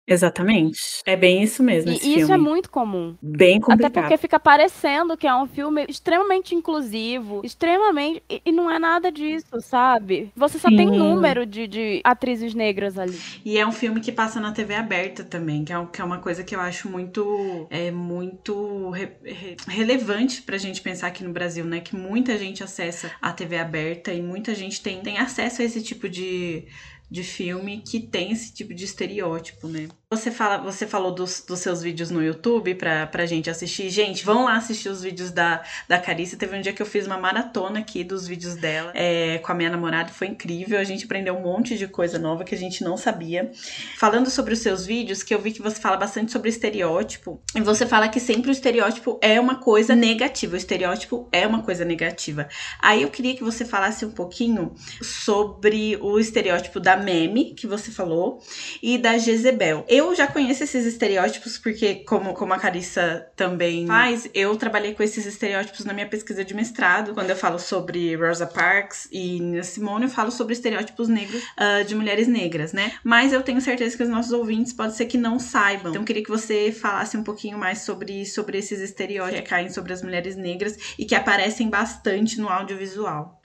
Exatamente. 0.08 0.80
É 1.06 1.16
bem 1.16 1.42
isso 1.42 1.64
mesmo. 1.64 1.92
E 1.92 1.96
isso 1.96 2.04
filme. 2.04 2.34
é 2.34 2.38
muito 2.38 2.70
comum. 2.70 3.16
Bem 3.22 3.60
complicado. 3.60 3.92
Até 3.92 4.02
porque 4.02 4.18
fica 4.18 4.40
parecendo 4.40 5.16
que 5.16 5.26
é 5.26 5.34
um 5.34 5.48
filme 5.48 5.86
extremamente 5.88 6.54
inclusivo, 6.54 7.42
extremamente. 7.44 8.22
E, 8.30 8.42
e 8.46 8.52
não 8.52 8.70
é 8.70 8.78
nada 8.78 9.12
disso, 9.12 9.62
sabe? 9.62 10.32
Você 10.36 10.60
só 10.60 10.70
Sim. 10.70 10.78
tem 10.78 10.88
número 10.88 11.46
de, 11.46 11.68
de 11.68 12.02
atrizes 12.04 12.54
negras 12.54 12.98
ali. 12.98 13.18
E 13.46 13.58
é 13.58 13.66
um 13.66 13.72
filme 13.72 14.02
que 14.02 14.12
passa 14.12 14.40
na 14.40 14.52
TV 14.52 14.76
aberta 14.76 15.24
também, 15.24 15.64
que 15.64 15.72
é, 15.72 15.86
que 15.86 16.02
é 16.02 16.04
uma 16.04 16.20
coisa 16.20 16.44
que 16.44 16.56
eu 16.56 16.60
acho 16.60 16.90
muito. 16.90 17.68
É 17.70 17.90
muito 17.90 18.90
re, 18.90 19.10
re, 19.24 19.58
relevante 19.68 20.42
pra 20.42 20.58
gente 20.58 20.82
pensar 20.82 21.08
aqui 21.08 21.24
no 21.24 21.32
Brasil, 21.32 21.64
né? 21.64 21.80
Que 21.80 21.96
muita 21.96 22.38
gente 22.38 22.64
acessa 22.64 23.10
a 23.22 23.32
TV 23.32 23.58
aberta 23.58 24.12
e 24.12 24.22
muita 24.22 24.54
gente 24.54 24.82
tem, 24.82 25.02
tem 25.02 25.18
acesso 25.18 25.62
a 25.62 25.66
esse 25.66 25.82
tipo 25.82 26.10
de 26.10 26.66
de 27.14 27.24
filme 27.24 27.80
que 27.86 28.00
tem 28.00 28.32
esse 28.32 28.52
tipo 28.52 28.74
de 28.74 28.86
estereótipo, 28.86 29.68
né? 29.68 29.88
Você, 30.10 30.32
fala, 30.32 30.58
você 30.58 30.88
falou 30.88 31.12
dos, 31.12 31.44
dos 31.48 31.60
seus 31.60 31.84
vídeos 31.84 32.10
no 32.10 32.24
YouTube 32.24 32.74
pra, 32.74 33.06
pra 33.06 33.26
gente 33.28 33.52
assistir. 33.52 33.90
Gente, 33.92 34.26
vão 34.26 34.46
lá 34.46 34.56
assistir 34.56 34.90
os 34.90 35.04
vídeos 35.04 35.30
da, 35.30 35.64
da 35.88 36.00
Carice. 36.00 36.38
Teve 36.38 36.58
um 36.58 36.62
dia 36.62 36.74
que 36.74 36.82
eu 36.82 36.86
fiz 36.88 37.06
uma 37.06 37.18
maratona 37.18 37.80
aqui 37.80 38.04
dos 38.04 38.28
vídeos 38.28 38.56
dela 38.56 38.92
é, 38.96 39.38
com 39.40 39.52
a 39.52 39.56
minha 39.56 39.70
namorada. 39.70 40.10
Foi 40.10 40.26
incrível. 40.26 40.80
A 40.80 40.84
gente 40.84 41.06
aprendeu 41.06 41.36
um 41.36 41.42
monte 41.42 41.78
de 41.78 41.88
coisa 41.88 42.18
nova 42.18 42.44
que 42.44 42.56
a 42.56 42.58
gente 42.58 42.84
não 42.84 42.98
sabia. 42.98 43.52
Falando 43.98 44.30
sobre 44.32 44.54
os 44.54 44.60
seus 44.60 44.84
vídeos, 44.84 45.22
que 45.22 45.36
eu 45.36 45.40
vi 45.40 45.52
que 45.52 45.62
você 45.62 45.80
fala 45.80 45.98
bastante 45.98 46.32
sobre 46.32 46.50
estereótipo. 46.50 47.40
E 47.56 47.62
você 47.62 47.86
fala 47.86 48.08
que 48.08 48.20
sempre 48.20 48.50
o 48.50 48.52
estereótipo 48.52 49.20
é 49.22 49.40
uma 49.40 49.56
coisa 49.56 49.96
negativa. 49.96 50.56
O 50.56 50.58
estereótipo 50.58 51.30
é 51.32 51.46
uma 51.46 51.62
coisa 51.62 51.86
negativa. 51.86 52.48
Aí 52.80 53.04
eu 53.04 53.10
queria 53.10 53.36
que 53.36 53.44
você 53.44 53.66
falasse 53.66 54.04
um 54.04 54.12
pouquinho 54.12 54.74
sobre 55.02 55.96
o 56.02 56.20
estereótipo 56.20 56.80
da 56.80 57.03
meme, 57.04 57.54
que 57.54 57.68
você 57.68 57.92
falou, 57.92 58.42
e 58.82 58.98
da 58.98 59.18
Jezebel. 59.18 59.86
Eu 59.88 60.16
já 60.16 60.28
conheço 60.28 60.64
esses 60.64 60.86
estereótipos 60.86 61.58
porque, 61.58 61.96
como, 61.96 62.34
como 62.34 62.54
a 62.54 62.60
Carissa 62.60 63.28
também 63.36 63.86
faz, 63.86 64.30
eu 64.34 64.56
trabalhei 64.56 64.94
com 64.94 65.04
esses 65.04 65.26
estereótipos 65.26 65.86
na 65.86 65.94
minha 65.94 66.08
pesquisa 66.08 66.44
de 66.44 66.54
mestrado. 66.54 67.14
Quando 67.14 67.30
eu 67.30 67.36
falo 67.36 67.60
sobre 67.60 68.16
Rosa 68.16 68.48
Parks 68.48 69.08
e 69.12 69.40
Nina 69.40 69.64
Simone, 69.64 70.06
eu 70.06 70.10
falo 70.10 70.32
sobre 70.32 70.54
estereótipos 70.54 71.08
negros 71.08 71.44
uh, 71.44 71.84
de 71.86 71.96
mulheres 71.96 72.28
negras, 72.28 72.74
né? 72.74 72.94
Mas 73.04 73.34
eu 73.34 73.42
tenho 73.42 73.62
certeza 73.62 73.96
que 73.96 74.04
os 74.04 74.10
nossos 74.10 74.32
ouvintes 74.32 74.74
pode 74.74 74.96
ser 74.96 75.06
que 75.06 75.18
não 75.18 75.40
saibam. 75.40 75.92
Então, 75.92 76.02
eu 76.02 76.06
queria 76.06 76.24
que 76.24 76.30
você 76.30 76.72
falasse 76.72 77.18
um 77.18 77.24
pouquinho 77.24 77.58
mais 77.58 77.80
sobre, 77.80 78.26
sobre 78.26 78.58
esses 78.58 78.80
estereótipos 78.80 79.42
que 79.42 79.50
caem 79.50 79.70
sobre 79.70 79.94
as 79.94 80.02
mulheres 80.02 80.36
negras 80.36 80.78
e 80.98 81.06
que 81.06 81.16
aparecem 81.16 81.70
bastante 81.70 82.40
no 82.40 82.50
audiovisual. 82.50 83.42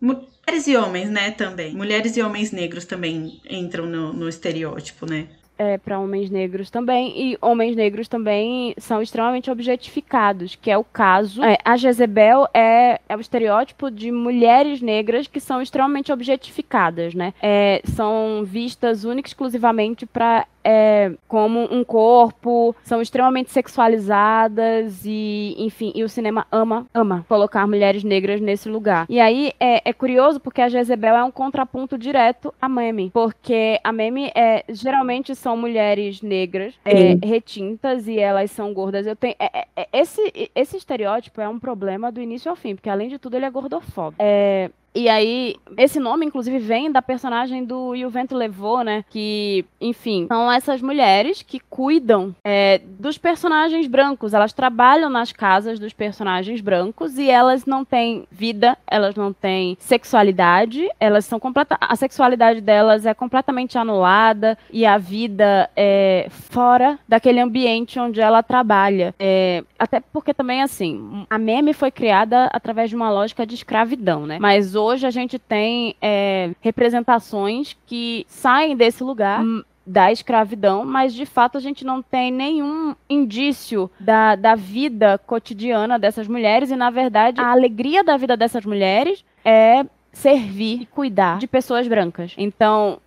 Mulheres 0.48 0.66
e 0.66 0.76
homens, 0.78 1.10
né, 1.10 1.30
também. 1.30 1.74
Mulheres 1.74 2.16
e 2.16 2.22
homens 2.22 2.52
negros 2.52 2.86
também 2.86 3.38
entram 3.50 3.84
no, 3.84 4.14
no 4.14 4.26
estereótipo, 4.26 5.04
né? 5.04 5.28
é, 5.58 5.76
para 5.76 5.98
homens 5.98 6.30
negros 6.30 6.70
também, 6.70 7.12
e 7.20 7.38
homens 7.42 7.74
negros 7.74 8.06
também 8.06 8.74
são 8.78 9.02
extremamente 9.02 9.50
objetificados, 9.50 10.54
que 10.54 10.70
é 10.70 10.78
o 10.78 10.84
caso. 10.84 11.42
É, 11.42 11.58
a 11.64 11.76
Jezebel 11.76 12.46
é, 12.54 13.00
é 13.08 13.16
o 13.16 13.20
estereótipo 13.20 13.90
de 13.90 14.12
mulheres 14.12 14.80
negras 14.80 15.26
que 15.26 15.40
são 15.40 15.60
extremamente 15.60 16.12
objetificadas, 16.12 17.12
né? 17.12 17.34
É, 17.42 17.82
são 17.84 18.44
vistas 18.44 19.04
única 19.04 19.28
e 19.28 19.30
exclusivamente 19.30 20.06
para 20.06 20.46
é, 20.68 21.12
como 21.26 21.60
um 21.74 21.82
corpo, 21.82 22.76
são 22.84 23.00
extremamente 23.00 23.50
sexualizadas 23.50 25.00
e, 25.02 25.54
enfim, 25.56 25.92
e 25.94 26.04
o 26.04 26.08
cinema 26.10 26.46
ama, 26.52 26.86
ama 26.92 27.24
colocar 27.26 27.66
mulheres 27.66 28.04
negras 28.04 28.38
nesse 28.38 28.68
lugar. 28.68 29.06
E 29.08 29.18
aí 29.18 29.52
é, 29.58 29.80
é 29.88 29.92
curioso 29.94 30.38
porque 30.38 30.60
a 30.60 30.68
Jezebel 30.68 31.16
é 31.16 31.24
um 31.24 31.30
contraponto 31.30 31.96
direto 31.96 32.52
a 32.60 32.68
Meme, 32.68 33.10
porque 33.14 33.80
a 33.82 33.90
Meme 33.90 34.30
é, 34.34 34.62
geralmente 34.68 35.34
são 35.34 35.56
mulheres 35.56 36.20
negras, 36.20 36.74
é, 36.84 37.14
retintas 37.26 38.06
e 38.06 38.18
elas 38.18 38.50
são 38.50 38.74
gordas. 38.74 39.06
Eu 39.06 39.16
tenho, 39.16 39.36
é, 39.38 39.60
é, 39.60 39.66
é, 39.74 39.88
esse, 39.94 40.50
esse 40.54 40.76
estereótipo 40.76 41.40
é 41.40 41.48
um 41.48 41.58
problema 41.58 42.12
do 42.12 42.20
início 42.20 42.50
ao 42.50 42.56
fim, 42.56 42.74
porque 42.74 42.90
além 42.90 43.08
de 43.08 43.18
tudo 43.18 43.36
ele 43.36 43.46
é 43.46 43.50
gordofóbico. 43.50 44.22
É, 44.22 44.70
e 44.98 45.08
aí, 45.08 45.54
esse 45.76 46.00
nome, 46.00 46.26
inclusive, 46.26 46.58
vem 46.58 46.90
da 46.90 47.00
personagem 47.00 47.64
do 47.64 47.94
E 47.94 48.04
o 48.04 48.10
Vento 48.10 48.34
Levou, 48.34 48.82
né? 48.82 49.04
Que, 49.08 49.64
enfim, 49.80 50.26
são 50.26 50.50
essas 50.50 50.82
mulheres 50.82 51.40
que 51.40 51.60
cuidam 51.60 52.34
é, 52.42 52.80
dos 52.98 53.16
personagens 53.16 53.86
brancos. 53.86 54.34
Elas 54.34 54.52
trabalham 54.52 55.08
nas 55.08 55.30
casas 55.30 55.78
dos 55.78 55.92
personagens 55.92 56.60
brancos 56.60 57.16
e 57.16 57.30
elas 57.30 57.64
não 57.64 57.84
têm 57.84 58.26
vida, 58.28 58.76
elas 58.88 59.14
não 59.14 59.32
têm 59.32 59.76
sexualidade, 59.78 60.88
elas 60.98 61.24
são 61.24 61.38
completa 61.38 61.78
a 61.80 61.94
sexualidade 61.94 62.60
delas 62.60 63.06
é 63.06 63.14
completamente 63.14 63.78
anulada 63.78 64.58
e 64.72 64.84
a 64.84 64.98
vida 64.98 65.70
é 65.76 66.26
fora 66.28 66.98
daquele 67.06 67.38
ambiente 67.38 68.00
onde 68.00 68.20
ela 68.20 68.42
trabalha. 68.42 69.14
É, 69.16 69.62
até 69.78 70.00
porque 70.00 70.34
também, 70.34 70.60
assim, 70.60 71.24
a 71.30 71.38
meme 71.38 71.72
foi 71.72 71.92
criada 71.92 72.46
através 72.52 72.90
de 72.90 72.96
uma 72.96 73.10
lógica 73.10 73.46
de 73.46 73.54
escravidão, 73.54 74.26
né? 74.26 74.38
Mas 74.40 74.74
hoje 74.74 74.87
hoje 74.88 75.06
a 75.06 75.10
gente 75.10 75.38
tem 75.38 75.94
é, 76.00 76.50
representações 76.60 77.76
que 77.86 78.26
saem 78.28 78.76
desse 78.76 79.02
lugar. 79.02 79.42
Hum. 79.42 79.62
Da 79.90 80.12
escravidão, 80.12 80.84
mas 80.84 81.14
de 81.14 81.24
fato 81.24 81.56
a 81.56 81.60
gente 81.62 81.82
não 81.82 82.02
tem 82.02 82.30
nenhum 82.30 82.94
indício 83.08 83.90
da, 83.98 84.36
da 84.36 84.54
vida 84.54 85.16
cotidiana 85.16 85.98
dessas 85.98 86.28
mulheres, 86.28 86.70
e 86.70 86.76
na 86.76 86.90
verdade 86.90 87.40
a 87.40 87.50
alegria 87.50 88.04
da 88.04 88.18
vida 88.18 88.36
dessas 88.36 88.66
mulheres 88.66 89.24
é 89.42 89.86
servir 90.12 90.82
e 90.82 90.86
cuidar 90.86 91.38
de 91.38 91.46
pessoas 91.46 91.88
brancas. 91.88 92.34
Então, 92.36 93.00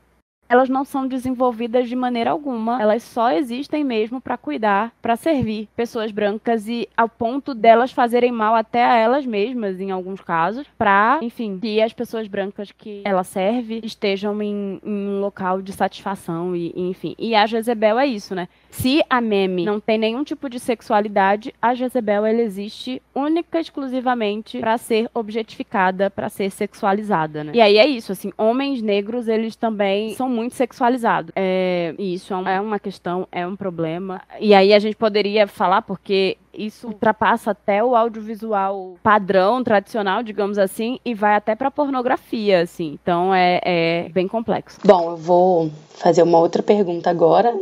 elas 0.51 0.67
não 0.67 0.83
são 0.83 1.07
desenvolvidas 1.07 1.87
de 1.87 1.95
maneira 1.95 2.31
alguma. 2.31 2.81
Elas 2.81 3.03
só 3.03 3.31
existem 3.31 3.85
mesmo 3.85 4.19
para 4.19 4.35
cuidar, 4.35 4.91
para 5.01 5.15
servir 5.15 5.69
pessoas 5.77 6.11
brancas 6.11 6.67
e 6.67 6.89
ao 6.95 7.07
ponto 7.07 7.53
delas 7.53 7.93
fazerem 7.93 8.33
mal 8.33 8.53
até 8.53 8.83
a 8.83 8.97
elas 8.97 9.25
mesmas, 9.25 9.79
em 9.79 9.91
alguns 9.91 10.19
casos, 10.19 10.67
para, 10.77 11.19
enfim, 11.21 11.57
que 11.57 11.81
as 11.81 11.93
pessoas 11.93 12.27
brancas 12.27 12.69
que 12.71 13.01
ela 13.05 13.23
serve 13.23 13.79
estejam 13.83 14.41
em, 14.41 14.81
em 14.83 15.07
um 15.07 15.21
local 15.21 15.61
de 15.61 15.71
satisfação 15.71 16.53
e, 16.53 16.73
enfim. 16.75 17.15
E 17.17 17.33
a 17.33 17.45
Jezebel 17.45 17.97
é 17.97 18.05
isso, 18.05 18.35
né? 18.35 18.49
Se 18.69 19.01
a 19.09 19.21
meme 19.21 19.63
não 19.65 19.79
tem 19.79 19.97
nenhum 19.97 20.23
tipo 20.23 20.49
de 20.49 20.59
sexualidade, 20.59 21.53
a 21.61 21.73
Jezebel 21.73 22.25
ela 22.25 22.41
existe 22.41 23.01
única 23.15 23.57
e 23.57 23.61
exclusivamente 23.61 24.59
para 24.59 24.77
ser 24.77 25.09
objetificada, 25.13 26.09
para 26.09 26.27
ser 26.27 26.51
sexualizada, 26.51 27.43
né? 27.43 27.51
E 27.55 27.61
aí 27.61 27.77
é 27.77 27.87
isso, 27.87 28.11
assim, 28.11 28.33
homens 28.37 28.81
negros, 28.81 29.29
eles 29.29 29.55
também 29.55 30.13
são 30.15 30.27
muito 30.27 30.40
sexualizados. 30.49 31.31
É, 31.35 31.93
isso 31.97 32.33
é, 32.33 32.55
é 32.55 32.61
uma 32.61 32.79
questão, 32.79 33.27
é 33.31 33.45
um 33.45 33.55
problema. 33.55 34.21
E 34.39 34.53
aí 34.53 34.73
a 34.73 34.79
gente 34.79 34.95
poderia 34.95 35.47
falar 35.47 35.81
porque 35.81 36.37
isso 36.53 36.87
ultrapassa 36.87 37.51
até 37.51 37.83
o 37.83 37.95
audiovisual 37.95 38.95
padrão, 39.01 39.63
tradicional, 39.63 40.21
digamos 40.21 40.57
assim, 40.57 40.99
e 41.05 41.13
vai 41.13 41.35
até 41.35 41.55
para 41.55 41.71
pornografia, 41.71 42.61
assim. 42.61 42.97
Então 43.01 43.33
é, 43.33 43.61
é 43.63 44.09
bem 44.09 44.27
complexo. 44.27 44.79
Bom, 44.83 45.11
eu 45.11 45.17
vou 45.17 45.71
fazer 45.95 46.23
uma 46.23 46.39
outra 46.39 46.63
pergunta 46.63 47.09
agora, 47.09 47.53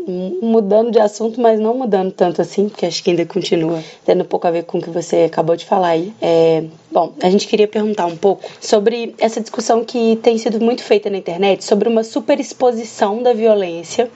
mudando 0.41 0.91
de 0.91 0.99
assunto, 0.99 1.41
mas 1.41 1.59
não 1.59 1.75
mudando 1.75 2.11
tanto 2.11 2.41
assim, 2.41 2.69
porque 2.69 2.85
acho 2.85 3.03
que 3.03 3.09
ainda 3.09 3.25
continua 3.25 3.83
tendo 4.05 4.23
pouco 4.23 4.47
a 4.47 4.51
ver 4.51 4.63
com 4.63 4.77
o 4.77 4.81
que 4.81 4.89
você 4.89 5.23
acabou 5.23 5.55
de 5.55 5.65
falar 5.65 5.89
aí. 5.89 6.13
É, 6.21 6.63
bom, 6.91 7.13
a 7.21 7.29
gente 7.29 7.47
queria 7.47 7.67
perguntar 7.67 8.05
um 8.05 8.17
pouco 8.17 8.49
sobre 8.59 9.13
essa 9.17 9.41
discussão 9.41 9.83
que 9.83 10.17
tem 10.17 10.37
sido 10.37 10.59
muito 10.59 10.83
feita 10.83 11.09
na 11.09 11.17
internet 11.17 11.63
sobre 11.63 11.87
uma 11.87 12.03
superexposição 12.03 13.21
da 13.21 13.33
violência 13.33 14.09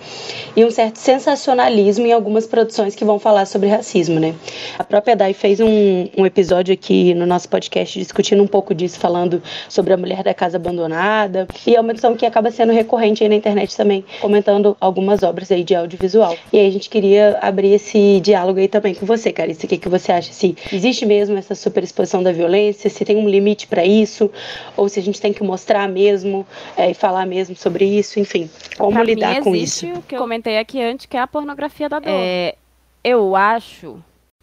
e 0.56 0.64
um 0.66 0.72
certo 0.72 0.98
sensacionalismo 0.98 2.06
em 2.06 2.12
algumas 2.12 2.48
produções 2.48 2.96
que 2.96 3.06
vão 3.06 3.20
falar 3.20 3.46
sobre 3.46 3.70
racismo, 3.70 4.20
né? 4.20 4.36
A 4.78 4.84
própria 4.84 5.16
Dai 5.16 5.34
fez 5.34 5.60
um, 5.60 6.08
um 6.18 6.26
episódio 6.26 6.74
aqui 6.74 7.14
no 7.14 7.26
nosso 7.26 7.50
podcast 7.50 7.98
discutindo 8.00 8.42
um 8.42 8.48
pouco 8.48 8.74
disso, 8.74 9.00
falando 9.00 9.42
sobre 9.70 9.94
a 9.94 9.98
mulher 9.98 10.24
da 10.24 10.34
casa 10.34 10.58
abandonada. 10.58 11.48
E 11.66 11.76
é 11.76 11.82
uma 11.82 11.94
discussão 11.94 12.16
que 12.16 12.26
acaba 12.26 12.52
sendo 12.52 12.74
recorrente 12.74 13.24
aí 13.24 13.30
na 13.30 13.36
internet 13.36 13.76
também, 13.76 14.04
comentando 14.20 14.76
algumas 14.80 15.24
obras 15.24 15.52
aí 15.52 15.64
de 15.64 15.76
audiovisual. 15.76 16.36
E 16.52 16.60
aí 16.60 16.68
a 16.68 16.72
gente 16.72 16.90
queria 16.90 17.38
abrir 17.42 17.74
esse 17.74 18.20
diálogo 18.20 18.60
aí 18.60 18.68
também 18.68 18.94
com 18.94 19.06
você, 19.06 19.32
Carissa. 19.32 19.66
O 19.66 19.70
que, 19.70 19.78
que 19.78 19.90
você 19.90 20.12
acha? 20.12 20.32
Se 20.34 20.56
existe 20.72 21.06
mesmo 21.06 21.38
essa 21.38 21.56
superexposição 21.56 22.22
da 22.22 22.32
violência, 22.32 22.62
se 22.71 23.04
tem 23.04 23.17
um 23.17 23.28
limite 23.28 23.67
para 23.67 23.84
isso, 23.84 24.32
ou 24.78 24.88
se 24.88 24.99
a 24.99 25.04
gente 25.04 25.19
tem 25.19 25.34
que 25.34 25.43
mostrar 25.43 25.89
mesmo 25.89 26.47
é, 26.78 26.91
e 26.91 26.93
falar 26.93 27.26
mesmo 27.26 27.56
sobre 27.56 27.86
isso, 27.86 28.19
enfim, 28.19 28.49
como 28.78 28.93
pra 28.93 29.04
lidar 29.04 29.36
mim 29.36 29.43
com 29.43 29.56
isso. 29.56 29.86
o 29.88 30.02
que 30.02 30.15
eu 30.15 30.19
comentei 30.19 30.58
aqui 30.58 30.82
antes, 30.82 31.06
que 31.06 31.17
é 31.17 31.19
a 31.19 31.28
pornografia 31.28 31.89
da 31.89 31.99
dor. 31.99 32.10
É, 32.10 32.56
eu 33.04 33.36
acho 33.36 33.97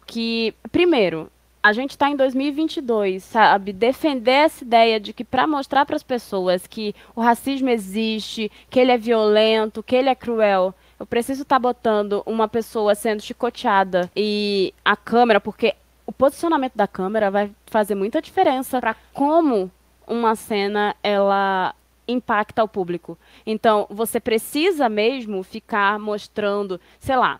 que, 0.05 0.53
primeiro, 0.71 1.31
a 1.63 1.73
gente 1.73 1.91
está 1.91 2.09
em 2.09 2.15
2022, 2.15 3.23
sabe? 3.23 3.71
Defender 3.71 4.45
essa 4.45 4.63
ideia 4.63 4.99
de 4.99 5.13
que 5.13 5.23
para 5.23 5.45
mostrar 5.45 5.85
para 5.85 5.95
as 5.95 6.03
pessoas 6.03 6.65
que 6.65 6.95
o 7.15 7.21
racismo 7.21 7.69
existe, 7.69 8.51
que 8.69 8.79
ele 8.79 8.91
é 8.91 8.97
violento, 8.97 9.83
que 9.83 9.95
ele 9.95 10.09
é 10.09 10.15
cruel, 10.15 10.73
eu 10.99 11.05
preciso 11.05 11.43
estar 11.43 11.55
tá 11.55 11.59
botando 11.59 12.23
uma 12.25 12.47
pessoa 12.47 12.95
sendo 12.95 13.21
chicoteada 13.21 14.09
e 14.15 14.73
a 14.83 14.95
câmera, 14.95 15.39
porque 15.39 15.75
o 16.05 16.11
posicionamento 16.11 16.75
da 16.75 16.87
câmera 16.87 17.31
vai 17.31 17.51
fazer 17.67 17.95
muita 17.95 18.21
diferença 18.21 18.79
para 18.79 18.95
como 19.13 19.71
uma 20.07 20.35
cena 20.35 20.95
ela 21.01 21.73
impacta 22.07 22.63
o 22.63 22.67
público. 22.67 23.17
Então, 23.45 23.87
você 23.89 24.19
precisa 24.19 24.89
mesmo 24.89 25.43
ficar 25.43 25.99
mostrando, 25.99 26.79
sei 26.99 27.15
lá, 27.15 27.39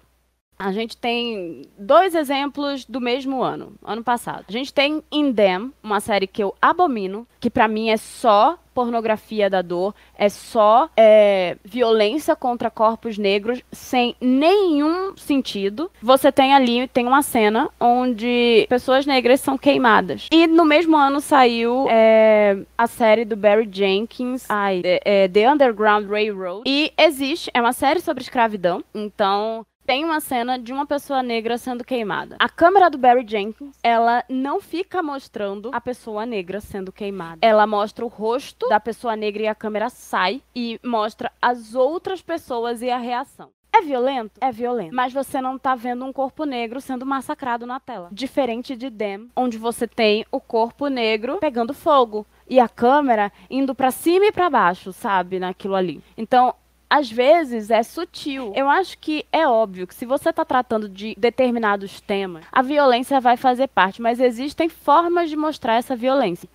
a 0.58 0.72
gente 0.72 0.96
tem 0.96 1.64
dois 1.78 2.14
exemplos 2.14 2.86
do 2.86 3.02
mesmo 3.02 3.42
ano, 3.42 3.74
ano 3.84 4.04
passado. 4.04 4.46
A 4.48 4.52
gente 4.52 4.72
tem 4.72 5.04
In 5.12 5.34
Them, 5.34 5.74
uma 5.82 6.00
série 6.00 6.28
que 6.28 6.44
eu 6.44 6.54
abomino, 6.62 7.28
que 7.40 7.50
para 7.50 7.68
mim 7.68 7.90
é 7.90 7.98
só 7.98 8.60
pornografia 8.74 9.50
da 9.50 9.62
dor, 9.62 9.94
é 10.18 10.30
só 10.30 10.90
é, 10.98 11.58
violência 11.64 12.36
contra 12.36 12.70
corpos 12.70 13.18
negros 13.18 13.62
sem 13.72 14.16
nenhum 14.20 15.16
sentido. 15.16 15.92
Você 16.02 16.32
tem 16.32 16.54
ali, 16.54 16.88
tem 16.88 17.08
uma 17.08 17.22
cena 17.22 17.70
onde 17.80 18.66
pessoas 18.70 19.06
negras 19.06 19.40
são 19.42 19.58
queimadas. 19.58 20.28
E 20.32 20.48
no 20.48 20.66
mesmo 20.66 20.96
ano 20.98 21.20
saiu 21.22 21.88
é, 21.90 22.58
a 22.78 22.88
série 22.88 23.26
do 23.26 23.36
Barry 23.36 23.70
Jenkins, 23.72 24.46
ai, 24.50 24.82
é, 24.84 25.24
é 25.24 25.28
The 25.28 25.52
Underground 25.52 26.10
Railroad. 26.10 26.64
E 26.66 26.92
existe, 26.98 27.52
é 27.54 27.62
uma 27.62 27.74
série 27.74 28.00
sobre 28.00 28.24
escravidão, 28.24 28.84
então 28.94 29.66
tem 29.92 30.06
uma 30.06 30.22
cena 30.22 30.58
de 30.58 30.72
uma 30.72 30.86
pessoa 30.86 31.22
negra 31.22 31.58
sendo 31.58 31.84
queimada. 31.84 32.38
A 32.40 32.48
câmera 32.48 32.90
do 32.90 32.98
Barry 32.98 33.26
Jenkins, 33.28 33.76
ela 33.84 34.24
não 34.30 34.62
fica 34.62 35.04
mostrando 35.04 35.70
a 35.74 35.82
pessoa 35.82 36.26
negra 36.26 36.62
sendo 36.62 36.94
queimada. 36.94 37.40
Ela 37.42 37.68
mostra 37.68 38.06
o 38.06 38.08
rosto 38.08 38.70
da 38.70 38.80
pessoa 38.80 39.18
negra 39.18 39.44
e 39.44 39.48
a 39.50 39.54
câmera 39.54 39.90
sai 39.90 40.42
e 40.56 40.80
mostra 40.82 41.30
as 41.42 41.76
outras 41.76 42.22
pessoas 42.22 42.82
e 42.82 42.90
a 42.90 42.98
reação. 42.98 43.50
É 43.74 43.82
violento? 43.82 44.34
É 44.40 44.50
violento. 44.50 44.96
Mas 44.96 45.12
você 45.12 45.42
não 45.42 45.58
tá 45.58 45.76
vendo 45.76 46.06
um 46.06 46.14
corpo 46.14 46.46
negro 46.46 46.80
sendo 46.80 47.06
massacrado 47.06 47.66
na 47.66 47.80
tela. 47.80 48.08
Diferente 48.14 48.78
de 48.78 48.90
Dem, 48.90 49.30
onde 49.36 49.58
você 49.58 49.88
tem 49.88 50.26
o 50.32 50.40
corpo 50.40 50.88
negro 50.88 51.38
pegando 51.40 51.74
fogo 51.74 52.26
e 52.50 52.60
a 52.60 52.68
câmera 52.68 53.32
indo 53.50 53.74
para 53.74 53.92
cima 53.92 54.26
e 54.26 54.32
para 54.32 54.50
baixo, 54.50 54.92
sabe, 54.92 55.40
naquilo 55.40 55.76
ali. 55.76 56.04
Então, 56.18 56.54
às 56.92 57.10
vezes 57.10 57.72
é 57.72 57.82
sutil. 57.84 58.52
Eu 58.54 58.70
acho 58.70 58.98
que 58.98 59.26
é 59.32 59.48
óbvio 59.48 59.88
que 59.88 59.96
se 59.96 60.06
você 60.06 60.30
está 60.30 60.44
tratando 60.44 60.90
de 60.90 61.16
determinados 61.18 62.02
temas, 62.02 62.44
a 62.52 62.62
violência 62.62 63.22
vai 63.22 63.38
fazer 63.38 63.68
parte, 63.68 64.02
mas 64.02 64.20
existem 64.20 64.68
formas 64.68 65.30
de 65.30 65.38
mostrar 65.38 65.76
essa 65.76 65.96
violência. 65.96 66.50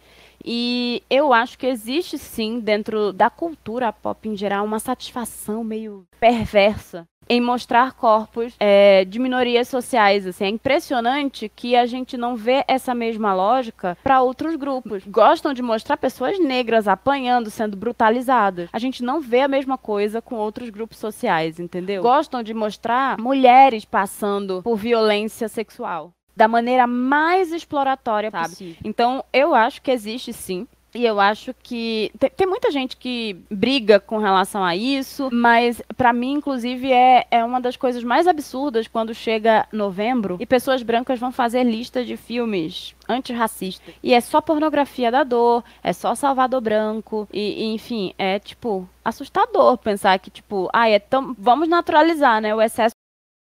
E 0.44 1.03
eu 1.09 1.33
acho 1.33 1.59
que 1.59 1.66
existe 1.66 2.18
sim, 2.18 2.61
dentro 2.61 3.14
da 3.14 3.31
cultura 3.31 3.90
pop 3.90 4.29
em 4.29 4.37
geral, 4.37 4.66
uma 4.66 4.79
satisfação 4.79 5.64
meio 5.64 6.07
perversa 6.20 7.09
em 7.28 7.40
mostrar 7.40 7.92
corpos 7.92 8.54
é, 8.58 9.04
de 9.04 9.18
minorias 9.18 9.68
sociais. 9.68 10.26
Assim. 10.26 10.44
É 10.44 10.48
impressionante 10.48 11.48
que 11.48 11.76
a 11.76 11.86
gente 11.86 12.16
não 12.16 12.36
vê 12.36 12.64
essa 12.68 12.94
mesma 12.94 13.34
lógica 13.34 13.96
para 14.02 14.22
outros 14.22 14.56
grupos. 14.56 15.02
Gostam 15.06 15.52
de 15.52 15.62
mostrar 15.62 15.96
pessoas 15.96 16.38
negras 16.38 16.88
apanhando, 16.88 17.50
sendo 17.50 17.76
brutalizadas. 17.76 18.68
A 18.72 18.78
gente 18.78 19.02
não 19.02 19.20
vê 19.20 19.40
a 19.40 19.48
mesma 19.48 19.76
coisa 19.76 20.22
com 20.22 20.36
outros 20.36 20.70
grupos 20.70 20.98
sociais, 20.98 21.58
entendeu? 21.58 22.02
Gostam 22.02 22.42
de 22.42 22.54
mostrar 22.54 23.18
mulheres 23.18 23.84
passando 23.84 24.62
por 24.62 24.76
violência 24.76 25.48
sexual 25.48 26.12
da 26.36 26.46
maneira 26.46 26.86
mais 26.86 27.50
exploratória 27.50 28.30
sabe? 28.30 28.48
possível. 28.50 28.76
Então, 28.84 29.24
eu 29.32 29.54
acho 29.54 29.80
que 29.80 29.90
existe 29.90 30.34
sim 30.34 30.68
e 30.96 31.04
eu 31.04 31.20
acho 31.20 31.54
que 31.62 32.11
tem, 32.18 32.30
tem, 32.30 32.46
muita 32.46 32.70
gente 32.70 32.96
que 32.96 33.37
briga 33.50 34.00
com 34.00 34.18
relação 34.18 34.64
a 34.64 34.74
isso, 34.74 35.28
mas 35.32 35.82
para 35.96 36.12
mim, 36.12 36.32
inclusive, 36.35 36.90
é, 36.90 37.26
é 37.30 37.44
uma 37.44 37.61
das 37.61 37.76
coisas 37.76 38.02
mais 38.02 38.26
absurdas 38.26 38.88
quando 38.88 39.14
chega 39.14 39.66
novembro 39.72 40.37
e 40.40 40.46
pessoas 40.46 40.82
brancas 40.82 41.20
vão 41.20 41.30
fazer 41.30 41.64
lista 41.64 42.04
de 42.04 42.16
filmes 42.16 42.94
antirracistas. 43.09 43.94
E 44.02 44.14
é 44.14 44.20
só 44.20 44.40
pornografia 44.40 45.11
da 45.11 45.22
dor, 45.22 45.62
é 45.82 45.92
só 45.92 46.14
Salvador 46.14 46.61
Branco, 46.61 47.28
e, 47.32 47.64
e 47.64 47.74
enfim, 47.74 48.14
é 48.18 48.38
tipo 48.38 48.88
assustador 49.04 49.78
pensar 49.78 50.18
que, 50.18 50.30
tipo, 50.30 50.68
ah, 50.72 50.88
é 50.88 50.98
tão. 50.98 51.35
Vamos 51.38 51.68
naturalizar, 51.68 52.40
né? 52.40 52.54
O 52.54 52.61
excesso 52.61 52.94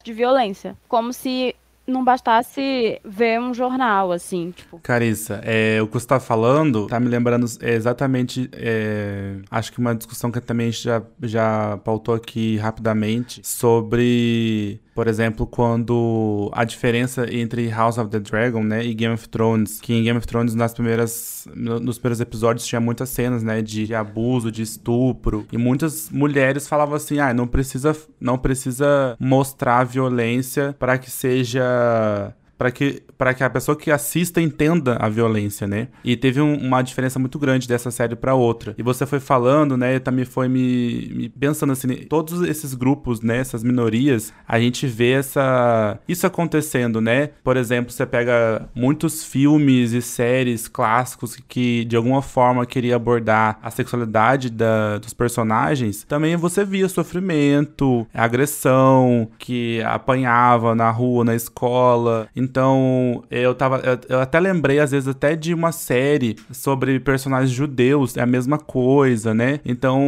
de 0.04 0.12
violência. 0.12 0.76
Como 0.86 1.12
se 1.12 1.56
não 1.86 2.04
bastasse 2.04 3.00
ver 3.04 3.40
um 3.40 3.52
jornal, 3.52 4.12
assim, 4.12 4.50
tipo. 4.50 4.78
Carissa, 4.82 5.40
é, 5.42 5.80
o 5.82 5.86
que 5.86 5.94
você 5.94 6.06
tá 6.06 6.20
falando 6.20 6.86
tá 6.86 6.98
me 6.98 7.08
lembrando 7.08 7.46
exatamente, 7.62 8.48
é, 8.52 9.36
acho 9.50 9.72
que 9.72 9.78
uma 9.78 9.94
discussão 9.94 10.30
que 10.30 10.40
também 10.40 10.72
já, 10.72 11.02
já 11.22 11.78
pautou 11.84 12.14
aqui 12.14 12.56
rapidamente 12.56 13.40
sobre 13.44 14.80
por 14.94 15.08
exemplo, 15.08 15.46
quando 15.46 16.50
a 16.52 16.64
diferença 16.64 17.26
entre 17.34 17.68
House 17.68 17.98
of 17.98 18.10
the 18.10 18.20
Dragon, 18.20 18.62
né, 18.62 18.84
e 18.84 18.94
Game 18.94 19.14
of 19.14 19.28
Thrones, 19.28 19.80
que 19.80 19.92
em 19.92 20.04
Game 20.04 20.16
of 20.16 20.26
Thrones 20.26 20.54
nas 20.54 20.72
primeiras 20.72 21.46
nos 21.54 21.98
primeiros 21.98 22.20
episódios 22.20 22.66
tinha 22.66 22.80
muitas 22.80 23.08
cenas, 23.08 23.42
né, 23.42 23.60
de, 23.60 23.94
abuso, 23.94 24.50
de 24.50 24.62
estupro, 24.62 25.46
e 25.52 25.58
muitas 25.58 26.10
mulheres 26.10 26.68
falavam 26.68 26.94
assim: 26.94 27.18
"Ah, 27.18 27.34
não 27.34 27.46
precisa 27.46 27.96
não 28.20 28.38
precisa 28.38 29.16
mostrar 29.18 29.84
violência 29.84 30.74
para 30.78 30.96
que 30.96 31.10
seja 31.10 32.32
para 32.56 32.70
que, 32.70 33.02
para 33.16 33.34
que 33.34 33.42
a 33.42 33.50
pessoa 33.50 33.76
que 33.76 33.90
assista 33.90 34.40
entenda 34.40 34.96
a 35.00 35.08
violência, 35.08 35.66
né? 35.66 35.88
E 36.04 36.16
teve 36.16 36.40
um, 36.40 36.56
uma 36.56 36.82
diferença 36.82 37.18
muito 37.18 37.38
grande 37.38 37.68
dessa 37.68 37.90
série 37.90 38.16
para 38.16 38.34
outra. 38.34 38.74
E 38.78 38.82
você 38.82 39.06
foi 39.06 39.20
falando, 39.20 39.76
né? 39.76 39.98
Também 39.98 40.24
foi 40.24 40.48
me, 40.48 41.10
me, 41.14 41.28
pensando 41.28 41.72
assim, 41.72 41.88
todos 42.08 42.42
esses 42.42 42.74
grupos, 42.74 43.20
né? 43.20 43.38
Essas 43.38 43.62
minorias, 43.62 44.32
a 44.46 44.58
gente 44.60 44.86
vê 44.86 45.12
essa 45.12 45.98
isso 46.08 46.26
acontecendo, 46.26 47.00
né? 47.00 47.30
Por 47.42 47.56
exemplo, 47.56 47.92
você 47.92 48.06
pega 48.06 48.68
muitos 48.74 49.24
filmes 49.24 49.92
e 49.92 50.02
séries 50.02 50.68
clássicos 50.68 51.36
que 51.48 51.84
de 51.84 51.96
alguma 51.96 52.22
forma 52.22 52.66
queria 52.66 52.96
abordar 52.96 53.58
a 53.62 53.70
sexualidade 53.70 54.50
da, 54.50 54.98
dos 54.98 55.12
personagens. 55.12 56.04
Também 56.04 56.36
você 56.36 56.64
via 56.64 56.88
sofrimento, 56.88 58.06
agressão, 58.12 59.28
que 59.38 59.82
apanhava 59.82 60.74
na 60.74 60.90
rua, 60.90 61.24
na 61.24 61.34
escola. 61.34 62.28
Então, 62.44 63.24
eu 63.30 63.54
tava. 63.54 63.80
Eu 64.08 64.20
até 64.20 64.38
lembrei, 64.38 64.78
às 64.78 64.90
vezes, 64.90 65.08
até 65.08 65.34
de 65.34 65.54
uma 65.54 65.72
série 65.72 66.36
sobre 66.52 67.00
personagens 67.00 67.50
judeus, 67.50 68.16
é 68.16 68.20
a 68.20 68.26
mesma 68.26 68.58
coisa, 68.58 69.32
né? 69.32 69.60
Então, 69.64 70.02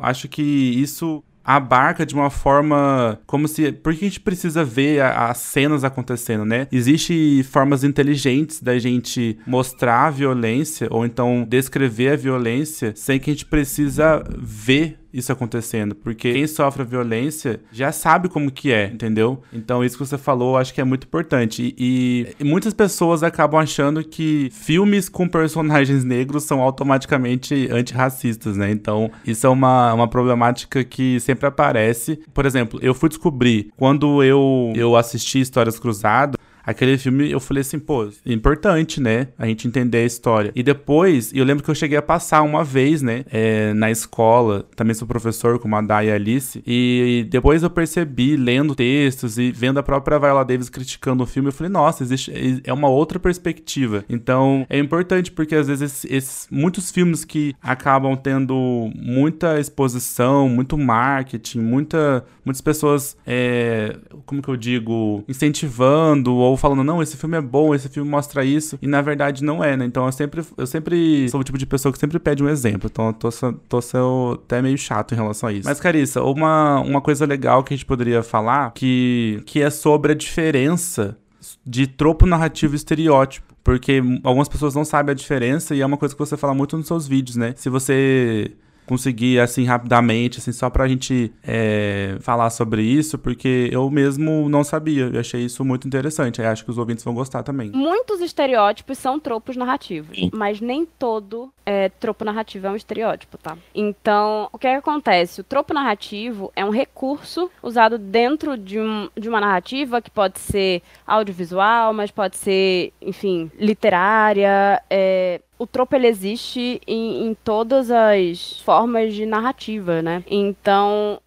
acho 0.00 0.28
que 0.28 0.42
isso 0.42 1.22
abarca 1.48 2.04
de 2.04 2.14
uma 2.14 2.28
forma 2.28 3.18
como 3.26 3.48
se. 3.48 3.72
Por 3.72 3.94
que 3.94 4.04
a 4.04 4.08
gente 4.08 4.20
precisa 4.20 4.62
ver 4.62 5.00
as 5.00 5.38
cenas 5.38 5.82
acontecendo, 5.82 6.44
né? 6.44 6.68
Existem 6.70 7.42
formas 7.42 7.82
inteligentes 7.84 8.60
da 8.60 8.78
gente 8.78 9.38
mostrar 9.46 10.08
a 10.08 10.10
violência 10.10 10.88
ou 10.90 11.06
então 11.06 11.46
descrever 11.48 12.10
a 12.12 12.16
violência 12.16 12.92
sem 12.94 13.18
que 13.18 13.30
a 13.30 13.32
gente 13.32 13.46
precisa 13.46 14.22
ver 14.36 14.98
isso 15.12 15.32
acontecendo, 15.32 15.94
porque 15.94 16.32
quem 16.32 16.46
sofre 16.46 16.84
violência 16.84 17.60
já 17.72 17.92
sabe 17.92 18.28
como 18.28 18.50
que 18.50 18.72
é, 18.72 18.86
entendeu? 18.86 19.42
Então 19.52 19.84
isso 19.84 19.96
que 19.96 20.06
você 20.06 20.18
falou, 20.18 20.56
acho 20.56 20.74
que 20.74 20.80
é 20.80 20.84
muito 20.84 21.04
importante. 21.04 21.74
E, 21.78 22.34
e, 22.38 22.44
muitas 22.44 22.74
pessoas 22.74 23.22
acabam 23.22 23.60
achando 23.60 24.04
que 24.04 24.50
filmes 24.52 25.08
com 25.08 25.28
personagens 25.28 26.04
negros 26.04 26.44
são 26.44 26.60
automaticamente 26.60 27.68
antirracistas, 27.70 28.56
né? 28.56 28.70
Então 28.70 29.10
isso 29.26 29.46
é 29.46 29.50
uma, 29.50 29.92
uma 29.94 30.08
problemática 30.08 30.84
que 30.84 31.18
sempre 31.20 31.46
aparece. 31.46 32.20
Por 32.34 32.44
exemplo, 32.44 32.78
eu 32.82 32.94
fui 32.94 33.08
descobrir 33.08 33.70
quando 33.76 34.22
eu, 34.22 34.72
eu 34.74 34.96
assisti 34.96 35.40
Histórias 35.40 35.78
Cruzadas, 35.78 36.36
aquele 36.68 36.98
filme 36.98 37.30
eu 37.30 37.40
falei 37.40 37.62
assim, 37.62 37.78
pô, 37.78 38.06
importante, 38.26 39.00
né? 39.00 39.28
A 39.38 39.46
gente 39.46 39.66
entender 39.66 39.98
a 39.98 40.04
história. 40.04 40.52
E 40.54 40.62
depois, 40.62 41.32
eu 41.32 41.42
lembro 41.42 41.64
que 41.64 41.70
eu 41.70 41.74
cheguei 41.74 41.96
a 41.96 42.02
passar 42.02 42.42
uma 42.42 42.62
vez, 42.62 43.00
né? 43.00 43.24
É, 43.30 43.72
na 43.72 43.90
escola, 43.90 44.66
também 44.76 44.92
sou 44.92 45.08
professor 45.08 45.58
como 45.58 45.74
a 45.76 45.80
Day 45.80 46.08
e 46.08 46.10
a 46.10 46.14
Alice. 46.14 46.62
E 46.66 47.26
depois 47.30 47.62
eu 47.62 47.70
percebi, 47.70 48.36
lendo 48.36 48.74
textos 48.74 49.38
e 49.38 49.50
vendo 49.50 49.78
a 49.78 49.82
própria 49.82 50.18
Viola 50.18 50.44
Davis 50.44 50.68
criticando 50.68 51.22
o 51.22 51.26
filme, 51.26 51.48
eu 51.48 51.52
falei, 51.52 51.72
nossa, 51.72 52.02
existe, 52.02 52.60
é 52.62 52.72
uma 52.72 52.88
outra 52.88 53.18
perspectiva. 53.18 54.04
Então, 54.06 54.66
é 54.68 54.78
importante 54.78 55.32
porque 55.32 55.54
às 55.54 55.68
vezes 55.68 56.04
esses, 56.04 56.46
muitos 56.50 56.90
filmes 56.90 57.24
que 57.24 57.54
acabam 57.62 58.14
tendo 58.14 58.90
muita 58.94 59.58
exposição, 59.58 60.50
muito 60.50 60.76
marketing, 60.76 61.60
muita, 61.60 62.26
muitas 62.44 62.60
pessoas, 62.60 63.16
é, 63.26 63.96
como 64.26 64.42
que 64.42 64.48
eu 64.50 64.56
digo, 64.56 65.24
incentivando 65.26 66.34
ou 66.34 66.57
falando, 66.58 66.84
não, 66.84 67.02
esse 67.02 67.16
filme 67.16 67.36
é 67.36 67.40
bom, 67.40 67.74
esse 67.74 67.88
filme 67.88 68.08
mostra 68.08 68.44
isso, 68.44 68.78
e 68.82 68.86
na 68.86 69.00
verdade 69.00 69.42
não 69.42 69.62
é, 69.62 69.76
né? 69.76 69.84
Então 69.84 70.06
eu 70.06 70.12
sempre, 70.12 70.42
eu 70.56 70.66
sempre 70.66 71.28
sou 71.28 71.40
o 71.40 71.44
tipo 71.44 71.58
de 71.58 71.66
pessoa 71.66 71.92
que 71.92 71.98
sempre 71.98 72.18
pede 72.18 72.42
um 72.42 72.48
exemplo, 72.48 72.88
então 72.90 73.06
eu 73.08 73.12
tô, 73.12 73.28
tô 73.68 74.32
até 74.34 74.60
meio 74.60 74.76
chato 74.76 75.12
em 75.12 75.16
relação 75.16 75.48
a 75.48 75.52
isso. 75.52 75.68
Mas, 75.68 75.80
Carissa, 75.80 76.22
uma, 76.22 76.80
uma 76.80 77.00
coisa 77.00 77.24
legal 77.24 77.62
que 77.62 77.72
a 77.72 77.76
gente 77.76 77.86
poderia 77.86 78.22
falar, 78.22 78.72
que, 78.72 79.42
que 79.46 79.62
é 79.62 79.70
sobre 79.70 80.12
a 80.12 80.14
diferença 80.14 81.16
de 81.64 81.86
tropo 81.86 82.26
narrativo 82.26 82.74
e 82.74 82.76
estereótipo. 82.76 83.48
Porque 83.62 84.02
algumas 84.24 84.48
pessoas 84.48 84.74
não 84.74 84.84
sabem 84.84 85.12
a 85.12 85.14
diferença 85.14 85.74
e 85.74 85.82
é 85.82 85.86
uma 85.86 85.98
coisa 85.98 86.14
que 86.14 86.18
você 86.18 86.38
fala 86.38 86.54
muito 86.54 86.74
nos 86.76 86.86
seus 86.86 87.06
vídeos, 87.06 87.36
né? 87.36 87.52
Se 87.54 87.68
você 87.68 88.52
conseguir, 88.88 89.38
assim, 89.38 89.64
rapidamente, 89.64 90.38
assim, 90.38 90.50
só 90.50 90.70
pra 90.70 90.88
gente 90.88 91.32
é, 91.46 92.16
falar 92.20 92.50
sobre 92.50 92.82
isso, 92.82 93.18
porque 93.18 93.68
eu 93.70 93.88
mesmo 93.90 94.48
não 94.48 94.64
sabia. 94.64 95.10
Eu 95.12 95.20
achei 95.20 95.44
isso 95.44 95.64
muito 95.64 95.86
interessante. 95.86 96.40
Aí 96.40 96.48
acho 96.48 96.64
que 96.64 96.70
os 96.70 96.78
ouvintes 96.78 97.04
vão 97.04 97.14
gostar 97.14 97.42
também. 97.42 97.70
Muitos 97.70 98.20
estereótipos 98.20 98.96
são 98.98 99.20
tropos 99.20 99.56
narrativos, 99.56 100.16
Sim. 100.16 100.30
mas 100.32 100.60
nem 100.60 100.86
todo 100.86 101.52
é, 101.66 101.90
tropo 101.90 102.24
narrativo 102.24 102.66
é 102.66 102.70
um 102.70 102.76
estereótipo, 102.76 103.36
tá? 103.36 103.56
Então, 103.74 104.48
o 104.50 104.58
que, 104.58 104.66
é 104.66 104.72
que 104.72 104.78
acontece? 104.78 105.42
O 105.42 105.44
tropo 105.44 105.74
narrativo 105.74 106.50
é 106.56 106.64
um 106.64 106.70
recurso 106.70 107.50
usado 107.62 107.98
dentro 107.98 108.56
de, 108.56 108.80
um, 108.80 109.10
de 109.14 109.28
uma 109.28 109.40
narrativa 109.40 110.00
que 110.00 110.10
pode 110.10 110.38
ser 110.40 110.82
audiovisual, 111.06 111.92
mas 111.92 112.10
pode 112.10 112.38
ser, 112.38 112.92
enfim, 113.02 113.50
literária, 113.58 114.82
é, 114.88 115.42
o 115.58 115.66
tropo 115.66 115.96
ele 115.96 116.06
existe 116.06 116.80
em, 116.86 117.26
em 117.26 117.34
todas 117.34 117.90
as 117.90 118.60
formas 118.60 119.12
de 119.12 119.26
narrativa, 119.26 120.00
né? 120.00 120.22
Então, 120.30 121.20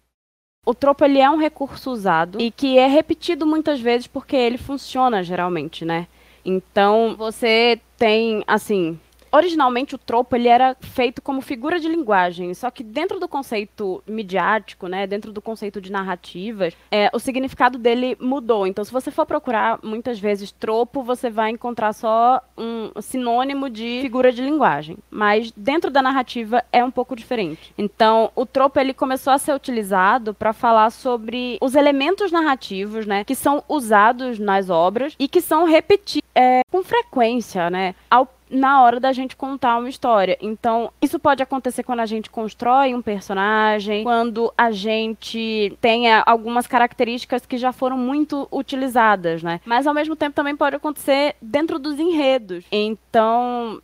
o 0.64 0.74
tropo 0.74 1.04
ele 1.04 1.20
é 1.20 1.28
um 1.28 1.36
recurso 1.36 1.90
usado 1.90 2.40
e 2.40 2.50
que 2.50 2.78
é 2.78 2.86
repetido 2.86 3.46
muitas 3.46 3.80
vezes 3.80 4.06
porque 4.06 4.36
ele 4.36 4.56
funciona 4.56 5.22
geralmente, 5.22 5.84
né? 5.84 6.06
Então, 6.44 7.14
você 7.16 7.80
tem, 7.96 8.42
assim, 8.46 8.98
originalmente 9.32 9.94
o 9.94 9.98
tropo 9.98 10.36
ele 10.36 10.48
era 10.48 10.76
feito 10.80 11.22
como 11.22 11.40
figura 11.40 11.80
de 11.80 11.88
linguagem, 11.88 12.52
só 12.54 12.70
que 12.70 12.84
dentro 12.84 13.18
do 13.18 13.26
conceito 13.26 14.02
midiático, 14.06 14.86
né, 14.86 15.06
dentro 15.06 15.32
do 15.32 15.40
conceito 15.40 15.80
de 15.80 15.90
narrativas, 15.90 16.74
é, 16.90 17.10
o 17.12 17.18
significado 17.18 17.78
dele 17.78 18.16
mudou. 18.20 18.66
Então, 18.66 18.84
se 18.84 18.92
você 18.92 19.10
for 19.10 19.24
procurar 19.24 19.78
muitas 19.82 20.18
vezes 20.18 20.52
tropo, 20.52 21.02
você 21.02 21.30
vai 21.30 21.50
encontrar 21.50 21.92
só 21.94 22.40
um 22.56 22.90
sinônimo 23.00 23.70
de 23.70 24.00
figura 24.02 24.30
de 24.30 24.42
linguagem, 24.42 24.98
mas 25.10 25.50
dentro 25.56 25.90
da 25.90 26.02
narrativa 26.02 26.62
é 26.70 26.84
um 26.84 26.90
pouco 26.90 27.16
diferente. 27.16 27.72
Então, 27.78 28.30
o 28.36 28.44
tropo 28.44 28.78
ele 28.78 28.92
começou 28.92 29.32
a 29.32 29.38
ser 29.38 29.54
utilizado 29.54 30.34
para 30.34 30.52
falar 30.52 30.90
sobre 30.90 31.58
os 31.60 31.74
elementos 31.74 32.30
narrativos, 32.30 33.06
né, 33.06 33.24
que 33.24 33.34
são 33.34 33.64
usados 33.68 34.38
nas 34.38 34.68
obras 34.68 35.14
e 35.18 35.26
que 35.26 35.40
são 35.40 35.64
repetidos 35.64 36.28
é, 36.34 36.62
com 36.70 36.82
frequência, 36.82 37.70
né, 37.70 37.94
ao 38.10 38.28
na 38.52 38.82
hora 38.82 39.00
da 39.00 39.12
gente 39.12 39.34
contar 39.34 39.78
uma 39.78 39.88
história. 39.88 40.36
Então, 40.40 40.92
isso 41.00 41.18
pode 41.18 41.42
acontecer 41.42 41.82
quando 41.82 42.00
a 42.00 42.06
gente 42.06 42.30
constrói 42.30 42.94
um 42.94 43.02
personagem, 43.02 44.04
quando 44.04 44.52
a 44.56 44.70
gente 44.70 45.76
tem 45.80 46.12
algumas 46.26 46.66
características 46.66 47.46
que 47.46 47.56
já 47.56 47.72
foram 47.72 47.96
muito 47.96 48.46
utilizadas, 48.52 49.42
né? 49.42 49.60
Mas 49.64 49.86
ao 49.86 49.94
mesmo 49.94 50.14
tempo 50.14 50.36
também 50.36 50.54
pode 50.54 50.76
acontecer 50.76 51.34
dentro 51.40 51.78
dos 51.78 51.98
enredos. 51.98 52.64
Então, 52.70 53.80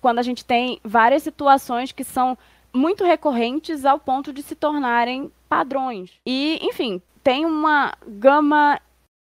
quando 0.00 0.18
a 0.18 0.22
gente 0.22 0.44
tem 0.44 0.78
várias 0.84 1.22
situações 1.22 1.92
que 1.92 2.04
são 2.04 2.36
muito 2.72 3.04
recorrentes 3.04 3.84
ao 3.84 3.98
ponto 3.98 4.32
de 4.32 4.42
se 4.42 4.54
tornarem 4.54 5.30
padrões. 5.48 6.12
E, 6.24 6.58
enfim, 6.62 7.02
tem 7.22 7.44
uma 7.44 7.92
gama 8.06 8.80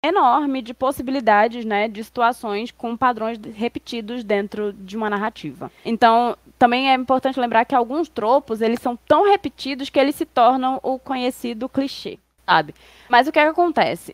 enorme 0.04 0.62
de 0.62 0.74
possibilidades, 0.74 1.64
né, 1.64 1.88
de 1.88 2.04
situações 2.04 2.72
com 2.72 2.98
padrões 2.98 3.40
repetidos 3.56 4.24
dentro 4.24 4.74
de 4.74 4.98
uma 4.98 5.10
narrativa. 5.10 5.72
Então, 5.86 6.36
também 6.60 6.92
é 6.92 6.94
importante 6.94 7.40
lembrar 7.40 7.64
que 7.64 7.74
alguns 7.74 8.10
tropos, 8.10 8.62
eles 8.62 8.82
são 8.82 8.98
tão 9.08 9.30
repetidos 9.30 9.90
que 9.90 10.00
eles 10.00 10.16
se 10.16 10.26
tornam 10.26 10.80
o 10.84 11.00
conhecido 11.00 11.70
clichê, 11.70 12.20
sabe? 12.46 12.76
Mas 13.08 13.28
o 13.28 13.32
que, 13.32 13.40
é 13.40 13.44
que 13.44 13.50
acontece? 13.50 14.14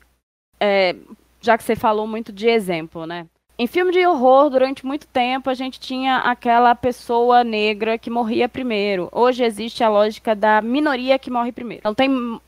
É, 0.60 0.95
já 1.41 1.58
que 1.58 1.63
você 1.63 1.75
falou 1.75 2.06
muito 2.06 2.32
de 2.32 2.47
exemplo, 2.47 3.08
né? 3.08 3.25
Em 3.58 3.67
filme 3.67 3.91
de 3.91 4.06
horror, 4.06 4.49
durante 4.49 4.86
muito 4.86 5.06
tempo, 5.06 5.49
a 5.49 5.54
gente 5.54 5.82
tinha 5.82 6.19
aquela 6.19 6.73
pessoa 6.75 7.43
negra 7.43 7.97
que 7.97 8.10
morria 8.10 8.47
primeiro. 8.47 9.10
Hoje 9.12 9.43
existe 9.43 9.84
a 9.84 9.89
lógica 9.89 10.34
da 10.34 10.62
minoria 10.62 11.19
que 11.19 11.30
morre 11.30 11.52
primeiro. 11.52 11.82
Então 11.82 11.93
tem 11.93 12.39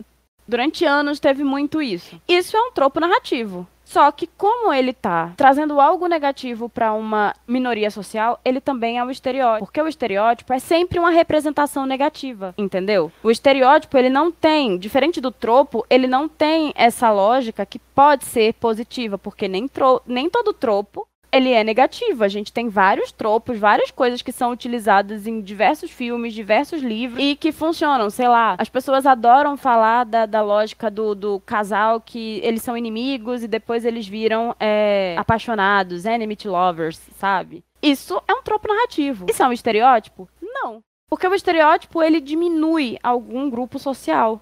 Durante 0.52 0.84
anos 0.84 1.18
teve 1.18 1.46
muito 1.46 1.82
isso. 1.82 2.22
Isso 2.28 2.58
é 2.58 2.62
um 2.62 2.74
tropo 2.74 3.00
narrativo. 3.00 3.66
Só 3.86 4.12
que 4.12 4.28
como 4.38 4.74
ele 4.74 4.92
tá 4.92 5.34
trazendo 5.38 5.80
algo 5.80 6.08
negativo 6.08 6.68
para 6.68 6.92
uma 6.92 7.34
minoria 7.48 7.90
social, 7.90 8.38
ele 8.44 8.60
também 8.60 8.98
é 8.98 9.04
um 9.04 9.10
estereótipo, 9.10 9.66
porque 9.66 9.82
o 9.82 9.88
estereótipo 9.88 10.52
é 10.52 10.60
sempre 10.60 11.00
uma 11.00 11.10
representação 11.10 11.86
negativa, 11.86 12.54
entendeu? 12.58 13.12
O 13.24 13.32
estereótipo, 13.32 13.98
ele 13.98 14.10
não 14.10 14.30
tem, 14.30 14.78
diferente 14.78 15.22
do 15.22 15.32
tropo, 15.32 15.86
ele 15.90 16.08
não 16.08 16.28
tem 16.28 16.74
essa 16.76 17.10
lógica 17.12 17.66
que 17.66 17.80
pode 17.80 18.26
ser 18.26 18.54
positiva, 18.56 19.18
porque 19.18 19.48
nem, 19.48 19.70
nem 20.06 20.30
todo 20.30 20.54
tropo 20.54 21.08
ele 21.32 21.52
é 21.52 21.63
negativo. 21.63 22.24
A 22.24 22.28
gente 22.28 22.52
tem 22.52 22.67
vários 22.67 23.12
tropos, 23.12 23.58
várias 23.58 23.89
coisas 23.89 24.22
que 24.22 24.32
são 24.32 24.52
utilizadas 24.52 25.26
em 25.26 25.41
diversos 25.41 25.89
filmes, 25.89 26.34
diversos 26.34 26.82
livros 26.82 27.24
e 27.24 27.36
que 27.36 27.52
funcionam. 27.52 28.10
Sei 28.10 28.28
lá, 28.28 28.56
as 28.58 28.70
pessoas 28.70 29.06
adoram 29.06 29.56
falar 29.56 30.04
da, 30.04 30.26
da 30.26 30.41
lógica 30.41 30.91
do, 30.91 31.15
do 31.15 31.39
casal 31.41 32.02
que 32.02 32.39
eles 32.44 32.62
são 32.62 32.78
inimigos 32.78 33.44
e 33.44 33.48
depois 33.48 33.86
eles 33.86 34.08
viram 34.08 34.56
é, 34.60 35.15
apaixonados, 35.17 36.06
enemy 36.06 36.38
lovers, 36.46 37.00
sabe? 37.17 37.63
Isso 37.82 38.22
é 38.28 38.34
um 38.34 38.44
tropo 38.44 38.67
narrativo. 38.67 39.26
Isso 39.30 39.41
é 39.41 39.48
um 39.48 39.54
estereótipo? 39.54 40.28
Não. 40.41 40.82
Porque 41.10 41.28
o 41.28 41.36
estereótipo 41.36 42.02
ele 42.02 42.22
diminui 42.22 42.98
algum 43.04 43.50
grupo 43.50 43.78
social, 43.80 44.41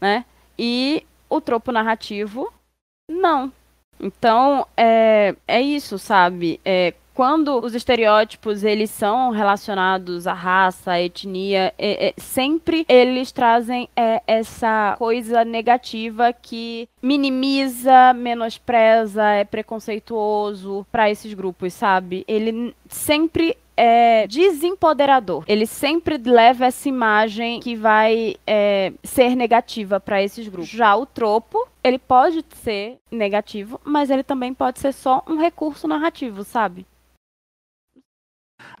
né? 0.00 0.24
E 0.58 1.06
o 1.28 1.40
tropo 1.40 1.70
narrativo, 1.72 2.52
não. 3.08 3.52
Então, 4.02 4.66
é, 4.76 5.34
é 5.46 5.62
isso, 5.62 5.98
sabe? 5.98 6.60
É, 6.64 6.92
quando 7.14 7.62
os 7.62 7.74
estereótipos 7.74 8.64
eles 8.64 8.90
são 8.90 9.30
relacionados 9.30 10.26
à 10.26 10.32
raça, 10.32 10.92
à 10.92 11.00
etnia, 11.00 11.72
é, 11.78 12.08
é, 12.08 12.14
sempre 12.16 12.86
eles 12.88 13.30
trazem 13.30 13.88
é, 13.94 14.22
essa 14.26 14.96
coisa 14.98 15.44
negativa 15.44 16.32
que 16.32 16.88
minimiza, 17.02 18.14
menospreza, 18.14 19.24
é 19.24 19.44
preconceituoso 19.44 20.86
para 20.90 21.10
esses 21.10 21.34
grupos, 21.34 21.74
sabe? 21.74 22.24
Ele 22.26 22.74
sempre 22.88 23.56
é 23.76 24.26
desempoderador. 24.26 25.44
Ele 25.46 25.66
sempre 25.66 26.16
leva 26.18 26.66
essa 26.66 26.88
imagem 26.88 27.60
que 27.60 27.74
vai 27.74 28.36
é, 28.46 28.92
ser 29.02 29.34
negativa 29.34 29.98
para 29.98 30.22
esses 30.22 30.46
grupos. 30.48 30.70
Já 30.70 30.94
o 30.96 31.06
tropo, 31.06 31.68
ele 31.82 31.98
pode 31.98 32.44
ser 32.62 32.98
negativo, 33.10 33.80
mas 33.84 34.10
ele 34.10 34.22
também 34.22 34.54
pode 34.54 34.78
ser 34.78 34.92
só 34.92 35.24
um 35.28 35.36
recurso 35.36 35.88
narrativo, 35.88 36.44
sabe? 36.44 36.86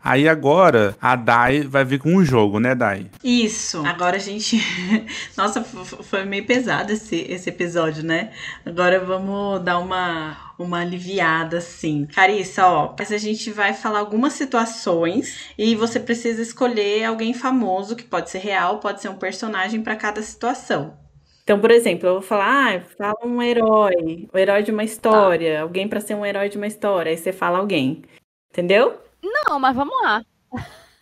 Aí 0.04 0.28
agora 0.28 0.96
a 1.00 1.14
Dai 1.14 1.62
vai 1.62 1.84
vir 1.84 1.98
com 2.00 2.14
um 2.14 2.24
jogo, 2.24 2.58
né, 2.58 2.74
Dai? 2.74 3.08
Isso. 3.22 3.84
Agora 3.86 4.16
a 4.16 4.18
gente. 4.18 4.60
Nossa, 5.36 5.62
foi 5.62 6.24
meio 6.24 6.44
pesado 6.44 6.92
esse, 6.92 7.16
esse 7.28 7.48
episódio, 7.48 8.04
né? 8.04 8.32
Agora 8.66 8.98
vamos 8.98 9.62
dar 9.62 9.78
uma, 9.78 10.54
uma 10.58 10.80
aliviada, 10.80 11.58
assim. 11.58 12.06
Carissa, 12.06 12.66
ó, 12.66 12.94
mas 12.98 13.12
a 13.12 13.18
gente 13.18 13.50
vai 13.50 13.74
falar 13.74 14.00
algumas 14.00 14.32
situações 14.32 15.52
e 15.56 15.74
você 15.76 16.00
precisa 16.00 16.42
escolher 16.42 17.04
alguém 17.04 17.32
famoso, 17.32 17.94
que 17.94 18.04
pode 18.04 18.30
ser 18.30 18.38
real, 18.38 18.78
pode 18.80 19.00
ser 19.00 19.08
um 19.08 19.16
personagem 19.16 19.82
para 19.82 19.94
cada 19.94 20.20
situação. 20.22 21.01
Então, 21.42 21.60
por 21.60 21.70
exemplo, 21.70 22.08
eu 22.08 22.12
vou 22.14 22.22
falar, 22.22 22.76
ah, 22.76 22.80
fala 22.80 23.18
um 23.24 23.42
herói, 23.42 24.28
o 24.32 24.38
herói 24.38 24.62
de 24.62 24.70
uma 24.70 24.84
história, 24.84 25.56
tá. 25.56 25.62
alguém 25.62 25.88
para 25.88 26.00
ser 26.00 26.14
um 26.14 26.24
herói 26.24 26.48
de 26.48 26.56
uma 26.56 26.68
história, 26.68 27.10
aí 27.10 27.16
você 27.16 27.32
fala 27.32 27.58
alguém. 27.58 28.02
Entendeu? 28.50 29.00
Não, 29.22 29.58
mas 29.58 29.74
vamos 29.74 29.94
lá. 30.02 30.22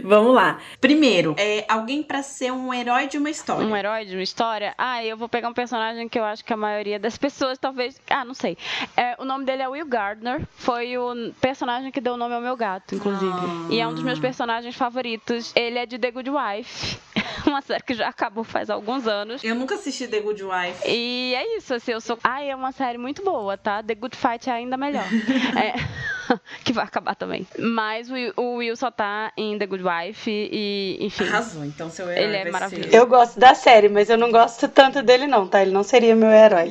Vamos 0.02 0.34
lá. 0.34 0.58
Primeiro, 0.80 1.34
é 1.38 1.64
alguém 1.68 2.02
para 2.02 2.22
ser 2.22 2.50
um 2.50 2.72
herói 2.72 3.06
de 3.06 3.18
uma 3.18 3.30
história. 3.30 3.66
Um 3.66 3.76
herói 3.76 4.04
de 4.04 4.16
uma 4.16 4.22
história? 4.22 4.74
Ah, 4.76 5.04
eu 5.04 5.16
vou 5.16 5.28
pegar 5.28 5.48
um 5.48 5.54
personagem 5.54 6.08
que 6.08 6.18
eu 6.18 6.24
acho 6.24 6.44
que 6.44 6.52
a 6.52 6.56
maioria 6.56 6.98
das 6.98 7.18
pessoas 7.18 7.58
talvez. 7.58 8.00
Ah, 8.08 8.24
não 8.24 8.34
sei. 8.34 8.56
É, 8.96 9.16
o 9.18 9.24
nome 9.24 9.44
dele 9.44 9.62
é 9.62 9.68
Will 9.68 9.86
Gardner. 9.86 10.40
Foi 10.56 10.96
o 10.96 11.32
personagem 11.40 11.90
que 11.90 12.00
deu 12.00 12.14
o 12.14 12.16
nome 12.16 12.34
ao 12.34 12.40
meu 12.40 12.56
gato, 12.56 12.94
inclusive. 12.94 13.32
Ah. 13.32 13.68
E 13.70 13.80
é 13.80 13.86
um 13.86 13.92
dos 13.92 14.02
meus 14.02 14.18
personagens 14.18 14.74
favoritos. 14.74 15.52
Ele 15.54 15.78
é 15.78 15.86
de 15.86 15.98
The 15.98 16.10
Good 16.10 16.30
Wife. 16.30 16.98
uma 17.46 17.62
série 17.62 17.82
que 17.82 17.94
já 17.94 18.08
acabou 18.08 18.44
faz 18.44 18.70
alguns 18.70 19.06
anos. 19.06 19.42
Eu 19.42 19.54
nunca 19.54 19.74
assisti 19.74 20.06
The 20.08 20.20
Good 20.20 20.42
Wife. 20.44 20.88
E 20.88 21.34
é 21.34 21.56
isso, 21.56 21.74
assim, 21.74 21.92
eu 21.92 22.00
sou. 22.00 22.18
Ai, 22.22 22.50
é 22.50 22.56
uma 22.56 22.72
série 22.72 22.98
muito 22.98 23.22
boa, 23.22 23.56
tá? 23.56 23.82
The 23.82 23.94
Good 23.94 24.16
Fight 24.16 24.48
é 24.48 24.52
ainda 24.52 24.76
melhor. 24.76 25.04
é. 25.56 26.20
que 26.64 26.72
vai 26.72 26.84
acabar 26.84 27.14
também. 27.14 27.46
Mas 27.58 28.08
o, 28.10 28.14
o, 28.36 28.56
Will 28.56 28.76
só 28.76 28.90
tá 28.90 29.32
em 29.36 29.58
The 29.58 29.66
Good 29.66 29.84
Wife 29.84 30.30
e, 30.30 30.98
enfim. 31.00 31.24
Arrasou, 31.24 31.64
então 31.64 31.90
seu 31.90 32.10
herói. 32.10 32.24
Ele 32.24 32.36
é 32.36 32.50
maravilhoso. 32.50 32.90
Ser... 32.90 32.96
Eu 32.96 33.06
gosto 33.06 33.38
da 33.38 33.54
série, 33.54 33.88
mas 33.88 34.10
eu 34.10 34.18
não 34.18 34.30
gosto 34.30 34.68
tanto 34.68 35.02
dele, 35.02 35.26
não, 35.26 35.46
tá? 35.46 35.62
Ele 35.62 35.72
não 35.72 35.82
seria 35.82 36.14
meu 36.14 36.30
herói. 36.30 36.70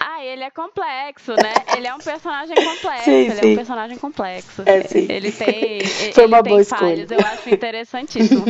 ah, 0.00 0.24
ele 0.24 0.44
é 0.44 0.50
complexo, 0.50 1.32
né? 1.32 1.54
Ele 1.76 1.86
é 1.86 1.94
um 1.94 1.98
personagem 1.98 2.56
complexo. 2.56 3.04
Sim, 3.04 3.12
ele 3.12 3.34
sim. 3.34 3.48
é 3.48 3.52
um 3.52 3.56
personagem 3.56 3.98
complexo. 3.98 4.62
É, 4.66 4.82
sim. 4.82 5.06
Ele 5.08 5.32
tem. 5.32 5.84
Foi 6.12 6.26
uma 6.26 6.38
ele 6.38 6.48
boa 6.48 6.64
falhas. 6.64 7.10
Eu 7.10 7.20
acho 7.20 7.50
interessantíssimo. 7.50 8.44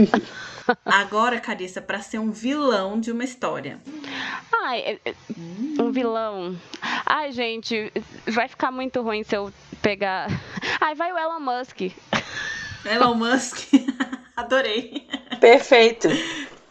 Agora, 0.85 1.41
Carissa, 1.41 1.81
para 1.81 2.01
ser 2.01 2.19
um 2.19 2.31
vilão 2.31 2.99
de 2.99 3.11
uma 3.11 3.25
história. 3.25 3.79
Ai, 4.63 4.81
é, 4.81 5.01
é, 5.05 5.15
um 5.81 5.91
vilão. 5.91 6.57
Ai, 7.05 7.33
gente, 7.33 7.93
vai 8.27 8.49
ficar 8.49 8.71
muito 8.71 9.03
ruim 9.03 9.23
se 9.23 9.37
eu 9.37 9.53
pegar. 9.83 10.29
Ai, 10.81 10.95
vai 10.95 11.13
o 11.13 11.19
Elon 11.19 11.41
Musk. 11.41 11.81
Elon 12.85 13.15
Musk. 13.15 13.59
Adorei. 14.37 15.07
Perfeito. 15.41 16.09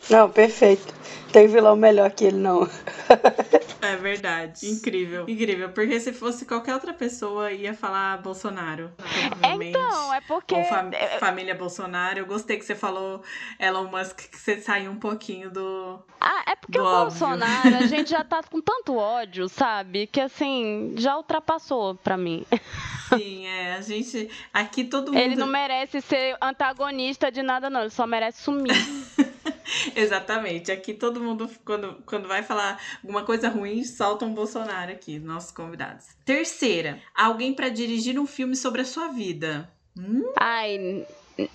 Não, 0.10 0.30
perfeito. 0.30 0.94
Tem 1.32 1.48
vilão 1.48 1.76
melhor 1.76 2.12
que 2.12 2.26
ele, 2.26 2.38
não. 2.38 2.70
É 3.82 3.98
verdade. 3.98 4.70
Incrível. 4.70 5.26
Incrível. 5.28 5.70
Porque 5.70 6.00
se 6.00 6.14
fosse 6.14 6.46
qualquer 6.46 6.74
outra 6.74 6.94
pessoa, 6.94 7.52
ia 7.52 7.74
falar 7.74 8.22
Bolsonaro. 8.22 8.92
Então, 9.62 10.14
é 10.14 10.22
porque. 10.22 10.56
Ou 10.56 10.64
fam 10.64 10.92
família 11.20 11.54
Bolsonaro. 11.54 12.20
Eu 12.20 12.26
gostei 12.26 12.58
que 12.58 12.64
você 12.64 12.76
falou 12.76 13.22
Elon 13.60 13.86
Musk, 13.86 14.30
que 14.30 14.38
você 14.38 14.62
saiu 14.62 14.92
um 14.92 14.96
pouquinho 14.96 15.50
do. 15.50 16.00
Ah, 16.22 16.44
é 16.52 16.56
porque 16.56 16.80
o 16.80 16.84
óbvio. 16.84 17.20
Bolsonaro, 17.20 17.76
a 17.76 17.88
gente 17.88 18.10
já 18.10 18.24
tá 18.24 18.42
com 18.44 18.62
tanto 18.62 18.96
ódio, 18.96 19.50
sabe? 19.50 20.08
Que 20.08 20.22
assim, 20.22 20.94
já 20.98 21.18
ultrapassou 21.18 21.96
pra 21.96 22.16
mim. 22.16 22.46
Sim, 23.10 23.48
é. 23.48 23.74
A 23.74 23.82
gente. 23.82 24.30
Aqui 24.54 24.86
todo 24.86 25.12
mundo. 25.12 25.20
Ele 25.20 25.36
não 25.36 25.48
merece 25.48 26.00
ser 26.00 26.38
antagonista 26.42 27.32
de 27.32 27.44
nada, 27.44 27.70
não. 27.70 27.82
Ele 27.82 27.90
só 27.90 28.08
merece 28.08 28.44
sumir. 28.44 28.74
Exatamente. 29.96 30.72
Aqui 30.72 30.94
todo 30.94 31.20
mundo, 31.20 31.50
quando, 31.66 32.02
quando 32.06 32.28
vai 32.28 32.44
falar 32.44 32.80
alguma 33.02 33.24
coisa 33.24 33.50
ruim, 33.50 33.84
solta 33.84 34.26
um 34.26 34.34
Bolsonaro 34.34 34.92
aqui, 34.92 35.20
nossos 35.20 35.52
convidados. 35.52 36.08
Terceira, 36.26 37.02
alguém 37.16 37.54
para 37.54 37.70
dirigir 37.70 38.20
um 38.20 38.28
filme 38.28 38.56
sobre 38.56 38.82
a 38.82 38.86
sua 38.86 39.08
vida. 39.10 39.70
Hum? 39.98 40.32
Ai. 40.40 41.06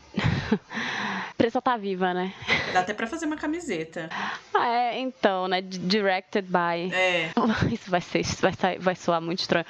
Pressa 1.36 1.62
tá 1.62 1.76
viva, 1.76 2.12
né? 2.12 2.34
Dá 2.72 2.80
até 2.80 2.92
pra 2.92 3.06
fazer 3.06 3.26
uma 3.26 3.36
camiseta. 3.36 4.08
Ah, 4.52 4.66
é, 4.66 4.98
então, 4.98 5.46
né? 5.46 5.60
Directed 5.60 6.48
by. 6.48 6.92
É. 6.92 7.30
Isso 7.72 7.90
vai 7.90 8.00
ser, 8.00 8.20
isso 8.20 8.38
vai, 8.42 8.78
vai 8.78 8.96
soar 8.96 9.20
muito 9.20 9.40
estranho. 9.40 9.66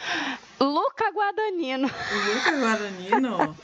Luca 0.59 1.11
Guadagnino. 1.11 1.89
Luca 1.89 2.51
Guadagnino? 2.59 3.57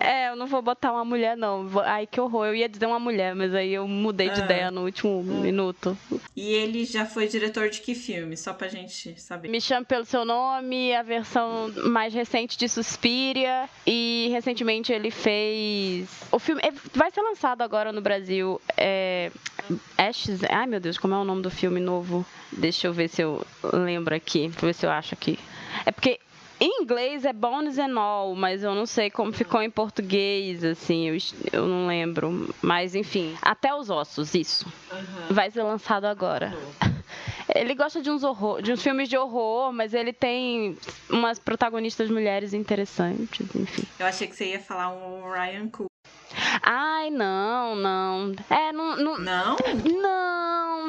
É, 0.00 0.30
eu 0.30 0.36
não 0.36 0.46
vou 0.46 0.60
botar 0.62 0.92
uma 0.92 1.04
mulher, 1.04 1.36
não. 1.36 1.68
Ai, 1.84 2.06
que 2.06 2.20
horror. 2.20 2.46
Eu 2.46 2.54
ia 2.54 2.68
dizer 2.68 2.86
uma 2.86 2.98
mulher, 2.98 3.34
mas 3.34 3.54
aí 3.54 3.72
eu 3.72 3.86
mudei 3.86 4.30
de 4.30 4.40
ah. 4.40 4.44
ideia 4.44 4.70
no 4.70 4.84
último 4.84 5.22
minuto. 5.22 5.96
E 6.36 6.52
ele 6.52 6.84
já 6.84 7.06
foi 7.06 7.28
diretor 7.28 7.68
de 7.70 7.80
que 7.80 7.94
filme? 7.94 8.36
Só 8.36 8.52
pra 8.52 8.68
gente 8.68 9.20
saber. 9.20 9.48
Me 9.48 9.60
chame 9.60 9.86
pelo 9.86 10.04
seu 10.04 10.24
nome, 10.24 10.94
a 10.94 11.02
versão 11.02 11.72
mais 11.86 12.12
recente 12.12 12.58
de 12.58 12.68
Suspiria. 12.68 13.68
E 13.86 14.28
recentemente 14.32 14.92
ele 14.92 15.10
fez. 15.10 16.08
O 16.30 16.38
filme 16.38 16.60
vai 16.92 17.10
ser 17.10 17.22
lançado 17.22 17.62
agora 17.62 17.92
no 17.92 18.00
Brasil. 18.00 18.60
É. 18.76 19.30
Ashes. 19.96 20.40
Ai, 20.50 20.66
meu 20.66 20.80
Deus, 20.80 20.98
como 20.98 21.14
é 21.14 21.18
o 21.18 21.24
nome 21.24 21.42
do 21.42 21.50
filme 21.50 21.80
novo? 21.80 22.26
Deixa 22.52 22.86
eu 22.86 22.92
ver 22.92 23.08
se 23.08 23.22
eu 23.22 23.44
lembro 23.72 24.14
aqui. 24.14 24.48
Deixa 24.48 24.58
eu 24.58 24.66
ver 24.66 24.74
se 24.74 24.86
eu 24.86 24.90
acho 24.90 25.14
aqui. 25.14 25.38
É 25.86 25.90
porque 25.90 26.20
em 26.60 26.82
inglês 26.82 27.24
é 27.24 27.32
Bones 27.32 27.78
and 27.78 27.98
All, 27.98 28.34
mas 28.34 28.62
eu 28.62 28.74
não 28.74 28.86
sei 28.86 29.10
como 29.10 29.32
ficou 29.32 29.60
em 29.62 29.70
português, 29.70 30.64
assim, 30.64 31.08
eu, 31.08 31.16
eu 31.52 31.66
não 31.66 31.86
lembro. 31.86 32.54
Mas 32.62 32.94
enfim, 32.94 33.36
Até 33.42 33.74
os 33.74 33.90
Ossos, 33.90 34.34
isso. 34.34 34.66
Uhum. 34.90 35.34
Vai 35.34 35.50
ser 35.50 35.62
lançado 35.62 36.04
agora. 36.04 36.56
Ele 37.54 37.74
gosta 37.74 38.00
de 38.00 38.10
uns, 38.10 38.22
horror, 38.24 38.62
de 38.62 38.72
uns 38.72 38.82
filmes 38.82 39.08
de 39.08 39.16
horror, 39.16 39.70
mas 39.72 39.92
ele 39.92 40.12
tem 40.12 40.76
umas 41.10 41.38
protagonistas 41.38 42.08
mulheres 42.10 42.54
interessantes, 42.54 43.54
enfim. 43.54 43.84
Eu 43.98 44.06
achei 44.06 44.26
que 44.26 44.34
você 44.34 44.52
ia 44.52 44.60
falar 44.60 44.88
um 44.88 45.30
Ryan 45.30 45.68
Coogler. 45.68 45.93
Ai, 46.62 47.10
não, 47.10 47.76
não. 47.76 48.32
É, 48.50 48.72
não. 48.72 48.96
Não? 48.96 49.18
Não, 49.18 49.56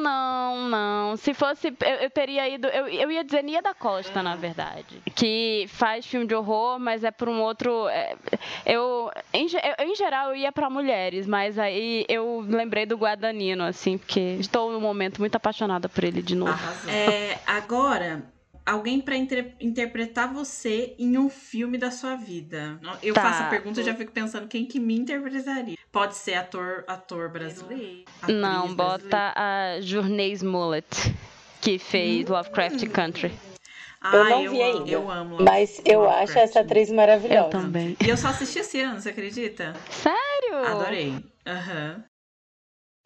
não. 0.00 0.68
não. 0.68 1.16
Se 1.16 1.34
fosse. 1.34 1.68
Eu, 1.68 1.94
eu 1.96 2.10
teria 2.10 2.48
ido. 2.48 2.68
Eu, 2.68 2.88
eu 2.88 3.10
ia 3.10 3.24
dizer 3.24 3.42
Nia 3.42 3.62
da 3.62 3.74
Costa, 3.74 4.22
na 4.22 4.36
verdade. 4.36 5.02
Que 5.14 5.66
faz 5.68 6.06
filme 6.06 6.26
de 6.26 6.34
horror, 6.34 6.78
mas 6.78 7.04
é 7.04 7.10
por 7.10 7.28
um 7.28 7.40
outro. 7.40 7.88
É, 7.88 8.16
eu, 8.64 9.10
em, 9.32 9.46
eu, 9.46 9.86
em 9.86 9.94
geral, 9.94 10.30
eu 10.30 10.36
ia 10.36 10.52
para 10.52 10.68
mulheres, 10.70 11.26
mas 11.26 11.58
aí 11.58 12.04
eu 12.08 12.44
lembrei 12.46 12.86
do 12.86 12.96
Guadagnino, 12.96 13.64
assim, 13.64 13.98
porque 13.98 14.36
estou 14.38 14.72
num 14.72 14.80
momento 14.80 15.18
muito 15.18 15.36
apaixonada 15.36 15.88
por 15.88 16.04
ele 16.04 16.22
de 16.22 16.34
novo. 16.34 16.58
É, 16.88 17.38
agora, 17.46 18.22
alguém 18.66 19.00
para 19.00 19.16
inter 19.16 19.54
interpretar 19.60 20.32
você 20.32 20.96
em 20.98 21.16
um 21.16 21.30
filme 21.30 21.78
da 21.78 21.92
sua 21.92 22.16
vida. 22.16 22.80
Eu 23.00 23.14
tá. 23.14 23.22
faço 23.22 23.44
a 23.44 23.46
pergunta 23.46 23.80
e 23.80 23.84
já 23.84 23.94
fico 23.94 24.10
pensando 24.10 24.48
quem 24.48 24.66
que 24.66 24.80
me 24.80 24.98
interpretaria. 24.98 25.76
Pode 25.92 26.16
ser 26.16 26.34
ator, 26.34 26.84
ator 26.88 27.30
brasileiro. 27.30 28.04
Não, 28.28 28.74
bota 28.74 29.32
a 29.36 29.80
Journey 29.80 30.32
Smollett, 30.32 31.14
que 31.60 31.78
fez 31.78 32.28
hum. 32.28 32.32
Lovecraft 32.32 32.88
Country. 32.88 33.32
Ah, 34.00 34.16
eu 34.16 34.24
não 34.24 34.42
eu 34.42 34.50
vi 34.50 34.62
amo, 34.62 34.78
ainda. 34.78 34.90
Eu 34.90 35.10
amo. 35.10 35.36
Mas 35.40 35.80
eu 35.84 36.00
Lovecraft. 36.00 36.30
acho 36.30 36.38
essa 36.38 36.60
atriz 36.60 36.90
maravilhosa. 36.90 37.46
Eu 37.46 37.50
também. 37.50 37.96
E 38.04 38.08
eu 38.08 38.16
só 38.16 38.28
assisti 38.28 38.58
esse 38.58 38.80
ano, 38.80 39.00
você 39.00 39.10
acredita? 39.10 39.74
Sério? 39.90 40.66
Adorei. 40.66 41.24
Aham. 41.46 41.94
Uhum. 41.96 42.02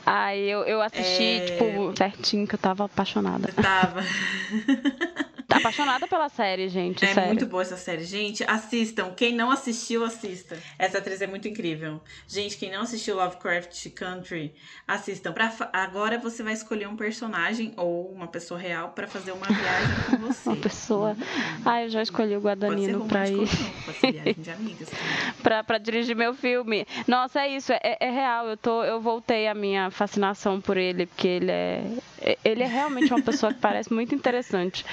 Ai, 0.06 0.38
eu, 0.38 0.64
eu 0.64 0.80
assisti, 0.80 1.22
é... 1.22 1.40
tipo, 1.44 1.94
certinho, 1.94 2.46
que 2.46 2.54
eu 2.54 2.58
tava 2.58 2.86
apaixonada. 2.86 3.52
tava. 3.62 4.00
apaixonada 5.56 6.06
pela 6.06 6.28
série, 6.28 6.68
gente. 6.68 7.04
É 7.04 7.14
sério. 7.14 7.28
muito 7.28 7.46
boa 7.46 7.62
essa 7.62 7.76
série. 7.76 8.04
Gente, 8.04 8.44
assistam. 8.44 9.12
Quem 9.14 9.34
não 9.34 9.50
assistiu, 9.50 10.04
assista. 10.04 10.56
Essa 10.78 10.98
atriz 10.98 11.20
é 11.20 11.26
muito 11.26 11.48
incrível. 11.48 12.00
Gente, 12.26 12.56
quem 12.56 12.70
não 12.70 12.82
assistiu 12.82 13.16
Lovecraft 13.16 13.90
Country, 13.90 14.54
assistam. 14.86 15.32
Pra, 15.32 15.52
agora 15.72 16.18
você 16.18 16.42
vai 16.42 16.52
escolher 16.52 16.88
um 16.88 16.96
personagem 16.96 17.72
ou 17.76 18.10
uma 18.10 18.26
pessoa 18.26 18.58
real 18.58 18.90
para 18.90 19.06
fazer 19.06 19.32
uma 19.32 19.46
viagem 19.46 19.96
com 20.10 20.16
você. 20.26 20.48
uma 20.48 20.56
pessoa. 20.56 21.16
Ah, 21.64 21.82
eu 21.82 21.88
já 21.88 22.02
escolhi 22.02 22.36
o 22.36 22.40
Guadagnino 22.40 23.06
pra 23.06 23.28
ir. 23.28 23.48
pode 23.84 23.98
ser 23.98 24.12
viagem 24.12 24.34
de 24.38 24.50
amigas. 24.50 24.88
pra, 25.42 25.64
pra 25.64 25.78
dirigir 25.78 26.16
meu 26.16 26.34
filme. 26.34 26.86
Nossa, 27.06 27.40
é 27.40 27.48
isso. 27.48 27.72
É, 27.72 27.96
é 28.00 28.10
real. 28.10 28.48
Eu, 28.48 28.56
tô, 28.56 28.84
eu 28.84 29.00
voltei 29.00 29.48
a 29.48 29.54
minha 29.54 29.90
fascinação 29.90 30.60
por 30.60 30.76
ele, 30.76 31.06
porque 31.06 31.28
ele 31.28 31.50
é. 31.50 31.84
Ele 32.44 32.62
é 32.62 32.66
realmente 32.66 33.12
uma 33.12 33.22
pessoa 33.22 33.52
que 33.52 33.60
parece 33.60 33.92
muito 33.92 34.14
interessante 34.14 34.84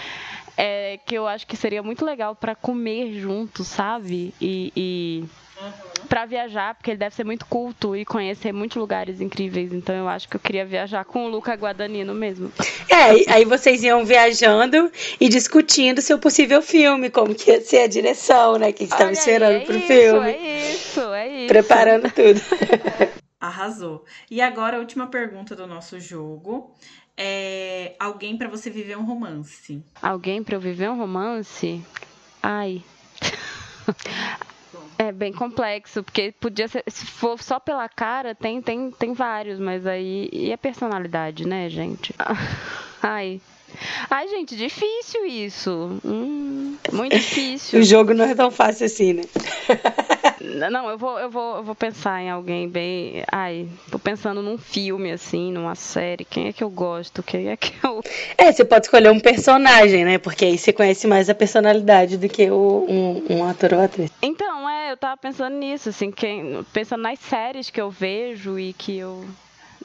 é, 0.58 1.00
que 1.06 1.16
eu 1.16 1.28
acho 1.28 1.46
que 1.46 1.56
seria 1.56 1.84
muito 1.84 2.04
legal 2.04 2.36
para 2.36 2.56
comer 2.56 3.14
junto, 3.14 3.64
sabe? 3.64 4.34
E, 4.42 4.74
e 4.76 5.24
uhum. 5.62 6.06
para 6.10 6.26
viajar, 6.26 6.74
porque 6.74 6.90
ele 6.90 6.98
deve 6.98 7.14
ser 7.14 7.24
muito 7.24 7.46
culto 7.46 7.96
e 7.96 8.04
conhecer 8.04 8.52
muitos 8.52 8.78
lugares 8.78 9.22
incríveis. 9.22 9.72
Então 9.72 9.94
eu 9.96 10.10
acho 10.10 10.28
que 10.28 10.36
eu 10.36 10.40
queria 10.40 10.66
viajar 10.66 11.06
com 11.06 11.26
o 11.26 11.30
Luca 11.30 11.54
Guadagnino 11.54 12.16
mesmo. 12.16 12.52
É, 12.90 13.32
aí 13.32 13.46
vocês 13.46 13.84
iam 13.84 14.04
viajando 14.04 14.92
e 15.20 15.30
discutindo 15.30 16.02
seu 16.02 16.18
possível 16.18 16.62
filme, 16.62 17.12
como 17.12 17.36
que 17.36 17.52
ia 17.52 17.62
ser 17.62 17.84
a 17.84 17.88
direção, 17.88 18.58
né? 18.58 18.72
Que 18.72 18.86
estava 18.86 19.12
esperando 19.12 19.58
é 19.58 19.60
pro 19.60 19.78
isso, 19.78 19.88
filme. 19.88 20.32
É 20.32 20.72
isso, 20.72 21.14
é 21.14 21.28
isso. 21.28 21.48
Preparando 21.48 22.12
tudo. 22.12 22.42
Arrasou. 23.40 24.04
E 24.32 24.42
agora 24.42 24.78
a 24.78 24.80
última 24.80 25.08
pergunta 25.08 25.56
do 25.56 25.68
nosso 25.68 26.00
jogo 26.00 26.74
é, 27.18 27.96
alguém 28.00 28.38
para 28.38 28.48
você 28.48 28.70
viver 28.70 28.98
um 28.98 29.04
romance? 29.04 29.84
Alguém 30.02 30.44
para 30.44 30.56
eu 30.56 30.60
viver 30.60 30.90
um 30.90 30.98
romance? 30.98 31.84
Ai. 32.42 32.84
É 35.00 35.12
bem 35.12 35.32
complexo, 35.32 36.04
porque 36.04 36.34
podia 36.40 36.68
ser. 36.68 36.84
Se 36.88 37.06
for 37.06 37.40
só 37.42 37.60
pela 37.60 37.88
cara, 37.88 38.34
tem, 38.34 38.60
tem, 38.64 38.90
tem 38.90 39.14
vários, 39.14 39.60
mas 39.60 39.86
aí. 39.86 40.28
E 40.34 40.52
a 40.52 40.58
personalidade, 40.58 41.48
né, 41.48 41.70
gente? 41.70 42.16
Ai. 43.02 43.40
Ai, 44.10 44.28
gente, 44.28 44.56
difícil 44.56 45.26
isso. 45.26 46.00
Hum, 46.04 46.78
muito 46.92 47.14
difícil. 47.18 47.80
o 47.80 47.84
jogo 47.84 48.14
não 48.14 48.26
é 48.26 48.34
tão 48.34 48.50
fácil 48.50 48.88
assim, 48.88 49.14
né? 49.14 49.22
Não, 50.70 50.90
eu 50.90 50.98
vou, 50.98 51.20
eu 51.20 51.30
vou, 51.30 51.58
eu 51.58 51.64
vou 51.64 51.76
pensar 51.76 52.22
em 52.22 52.30
alguém 52.30 52.68
bem. 52.68 53.24
Ai, 53.32 53.68
tô 53.92 54.00
pensando 54.00 54.42
num 54.42 54.58
filme, 54.58 55.12
assim, 55.12 55.52
numa 55.52 55.76
série. 55.76 56.26
Quem 56.26 56.48
é 56.48 56.54
que 56.54 56.64
eu 56.64 56.70
gosto? 56.70 57.22
Quem 57.22 57.50
é 57.50 57.58
que 57.58 57.74
eu. 57.84 58.02
É, 58.38 58.52
você 58.52 58.64
pode 58.64 58.86
escolher 58.86 59.12
um 59.12 59.20
personagem, 59.20 60.06
né? 60.06 60.18
Porque 60.18 60.46
aí 60.46 60.58
você 60.58 60.72
conhece 60.72 61.08
mais 61.08 61.30
a 61.30 61.36
personalidade 61.36 62.18
do 62.18 62.28
que 62.30 62.50
o, 62.50 62.86
um, 62.88 63.38
um 63.38 63.50
ator 63.50 63.74
ou 63.74 63.82
atriz. 63.82 64.12
Então, 64.22 64.70
é, 64.70 64.92
eu 64.92 64.98
tava 64.98 65.18
pensando 65.18 65.56
nisso, 65.56 65.90
assim, 65.90 66.12
quem, 66.12 66.64
pensando 66.74 67.02
nas 67.02 67.20
séries 67.20 67.70
que 67.70 67.80
eu 67.80 67.90
vejo 67.90 68.58
e 68.58 68.74
que 68.74 68.98
eu 68.98 69.26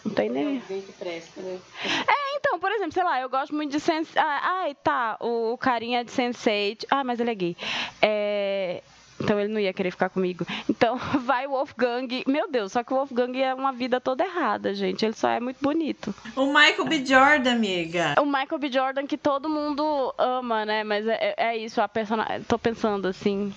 não 0.05 0.13
tem 0.13 0.29
nem. 0.29 0.55
Né? 0.55 0.63
É, 1.05 2.37
então, 2.37 2.59
por 2.59 2.73
exemplo, 2.73 2.93
sei 2.93 3.05
lá, 3.05 3.21
eu 3.21 3.29
gosto 3.29 3.55
muito 3.55 3.71
de 3.71 3.81
Sense. 3.81 4.19
Ah, 4.19 4.63
ai, 4.63 4.77
tá, 4.83 5.17
o, 5.21 5.53
o 5.53 5.59
carinha 5.59 6.05
de 6.05 6.11
Sense8. 6.11 6.87
Ah, 6.91 7.05
mas 7.05 7.21
ele 7.21 7.31
é 7.31 7.35
gay. 7.35 7.57
É. 8.01 8.83
Então 9.23 9.39
ele 9.39 9.53
não 9.53 9.61
ia 9.61 9.73
querer 9.73 9.91
ficar 9.91 10.09
comigo. 10.09 10.47
Então 10.69 10.97
vai 11.25 11.47
o 11.47 11.51
Wolfgang. 11.51 12.25
Meu 12.27 12.51
Deus, 12.51 12.73
só 12.73 12.83
que 12.83 12.93
o 12.93 12.97
Wolfgang 12.97 13.41
é 13.41 13.55
uma 13.55 13.73
vida 13.73 14.01
toda 14.01 14.25
errada, 14.25 14.75
gente. 14.75 15.05
Ele 15.05 15.15
só 15.15 15.29
é 15.29 15.41
muito 15.41 15.59
bonito. 15.61 16.15
O 16.37 16.47
Michael 16.47 16.85
B. 16.85 17.05
Jordan, 17.05 17.53
amiga. 17.53 18.15
O 18.21 18.27
Michael 18.27 18.59
B. 18.59 18.71
Jordan 18.71 19.07
que 19.07 19.17
todo 19.17 19.49
mundo 19.49 20.15
ama, 20.19 20.65
né? 20.65 20.85
Mas 20.85 21.07
é, 21.07 21.35
é 21.37 21.57
isso, 21.57 21.81
a 21.81 21.89
personagem. 21.89 22.43
Tô 22.43 22.59
pensando 22.59 23.09
assim. 23.09 23.53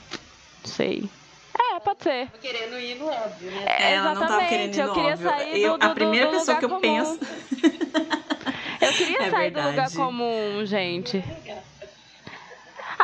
Sei. 0.63 1.09
É, 1.57 1.79
pode 1.79 2.03
ser. 2.03 2.29
Tô 2.31 2.37
querendo 2.39 2.77
ir 2.77 2.95
no 2.95 3.07
óbvio, 3.07 3.51
né? 3.51 3.63
É, 3.65 3.93
ela 3.93 4.13
não 4.13 4.27
tava 4.27 4.45
querendo 4.45 4.75
ir 4.75 4.77
no 4.77 4.83
eu 4.83 4.93
queria 4.93 5.13
óbvio. 5.13 5.29
Sair 5.29 5.61
eu, 5.61 5.77
do, 5.77 5.85
a 5.85 5.89
primeira 5.89 6.25
do, 6.27 6.31
do 6.31 6.37
pessoa 6.39 6.57
que 6.57 6.65
eu 6.65 6.69
comum. 6.69 6.81
penso. 6.81 7.19
eu 8.81 8.93
queria 8.93 9.17
é 9.17 9.29
sair 9.29 9.51
verdade. 9.51 9.65
do 9.65 9.69
lugar 9.69 9.91
comum, 9.91 10.65
gente. 10.65 11.23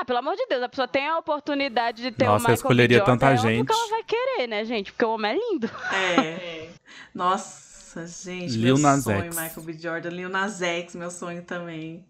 Ah, 0.02 0.06
pelo 0.06 0.18
amor 0.18 0.36
de 0.36 0.48
Deus, 0.48 0.64
a 0.64 0.68
pessoa 0.68 0.88
tem 0.88 1.08
a 1.08 1.20
oportunidade 1.20 2.02
de 2.02 2.12
ter 2.12 2.26
Nossa, 2.26 2.38
um 2.38 2.40
Michael 2.40 2.56
escolheria 2.56 2.98
Jordan, 2.98 3.14
tanta 3.14 3.34
é 3.34 3.38
gente. 3.38 3.68
que 3.68 3.72
ela 3.72 3.88
vai 3.88 4.04
querer, 4.04 4.48
né, 4.48 4.66
gente? 4.66 4.92
Porque 4.92 5.06
o 5.06 5.14
homem 5.14 5.32
é 5.32 5.36
lindo. 5.36 5.70
É. 5.94 6.70
Nossa, 7.14 8.08
gente, 8.08 8.58
Lil 8.58 8.78
meu 8.78 8.78
Nas 8.80 9.04
sonho, 9.04 9.26
X. 9.26 9.40
Michael 9.40 9.62
B. 9.64 9.74
Jordan. 9.74 10.10
Lil 10.10 10.30
Nas 10.30 10.60
X, 10.60 10.96
meu 10.96 11.12
sonho 11.12 11.44
também. 11.44 12.04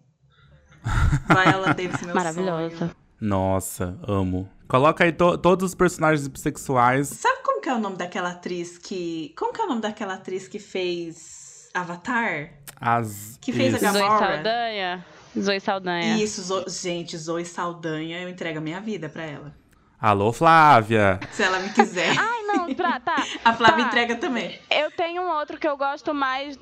Viola 1.28 1.74
Davis, 1.76 2.00
meu 2.00 2.14
Maravilhosa. 2.14 2.76
sonho. 2.78 2.96
Nossa, 3.20 3.98
amo. 4.08 4.48
Coloca 4.66 5.04
aí 5.04 5.12
to 5.12 5.36
todos 5.36 5.68
os 5.68 5.74
personagens 5.74 6.26
bissexuais. 6.26 7.08
Sabe 7.08 7.42
como 7.42 7.60
que 7.60 7.68
é 7.68 7.74
o 7.74 7.78
nome 7.78 7.96
daquela 7.98 8.30
atriz 8.30 8.78
que... 8.78 9.34
Como 9.36 9.52
que 9.52 9.60
é 9.60 9.64
o 9.64 9.68
nome 9.68 9.82
daquela 9.82 10.14
atriz 10.14 10.48
que 10.48 10.58
fez 10.58 11.68
Avatar? 11.74 12.54
As... 12.80 13.36
Que 13.38 13.52
fez 13.52 13.74
Isso. 13.74 13.84
a 13.86 13.92
Zoe 13.92 14.00
Gamora? 14.00 14.34
Saldanha. 14.36 15.06
Zoe 15.38 15.60
Saldanha. 15.60 16.22
Isso, 16.22 16.42
Zo... 16.42 16.64
gente, 16.68 17.16
Zoe 17.16 17.44
Saldanha, 17.44 18.20
eu 18.20 18.28
entrego 18.28 18.58
a 18.58 18.60
minha 18.62 18.80
vida 18.80 19.08
pra 19.08 19.24
ela. 19.24 19.54
Alô, 20.02 20.32
Flávia! 20.32 21.20
Se 21.30 21.44
ela 21.44 21.60
me 21.60 21.70
quiser. 21.70 22.12
Ai, 22.18 22.42
não, 22.42 22.74
pra, 22.74 22.98
tá. 22.98 23.24
A 23.44 23.52
Flávia 23.52 23.84
tá. 23.84 23.88
entrega 23.88 24.16
também. 24.16 24.58
Eu 24.68 24.90
tenho 24.90 25.22
um 25.22 25.30
outro 25.30 25.58
que 25.58 25.68
eu 25.68 25.76
gosto 25.76 26.12
mais. 26.12 26.58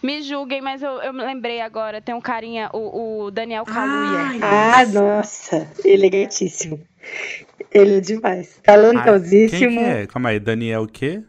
Me 0.00 0.22
julguem, 0.22 0.60
mas 0.60 0.82
eu, 0.82 0.92
eu 1.02 1.12
me 1.12 1.24
lembrei 1.24 1.60
agora. 1.60 2.00
Tem 2.00 2.14
um 2.14 2.20
carinha, 2.20 2.70
o, 2.72 3.24
o 3.24 3.30
Daniel 3.32 3.64
Kaluuya. 3.64 4.38
Ah, 4.40 4.86
nossa, 4.86 5.68
elegantíssimo. 5.84 6.80
Ele 7.72 7.96
é 7.96 8.00
demais. 8.00 8.60
Ai, 8.66 8.76
quem 8.76 8.92
Talentosíssimo. 8.94 9.80
que 9.80 9.84
é? 9.84 10.06
Calma 10.06 10.28
aí, 10.28 10.38
Daniel 10.38 10.82
o 10.84 10.88
quê? 10.88 11.24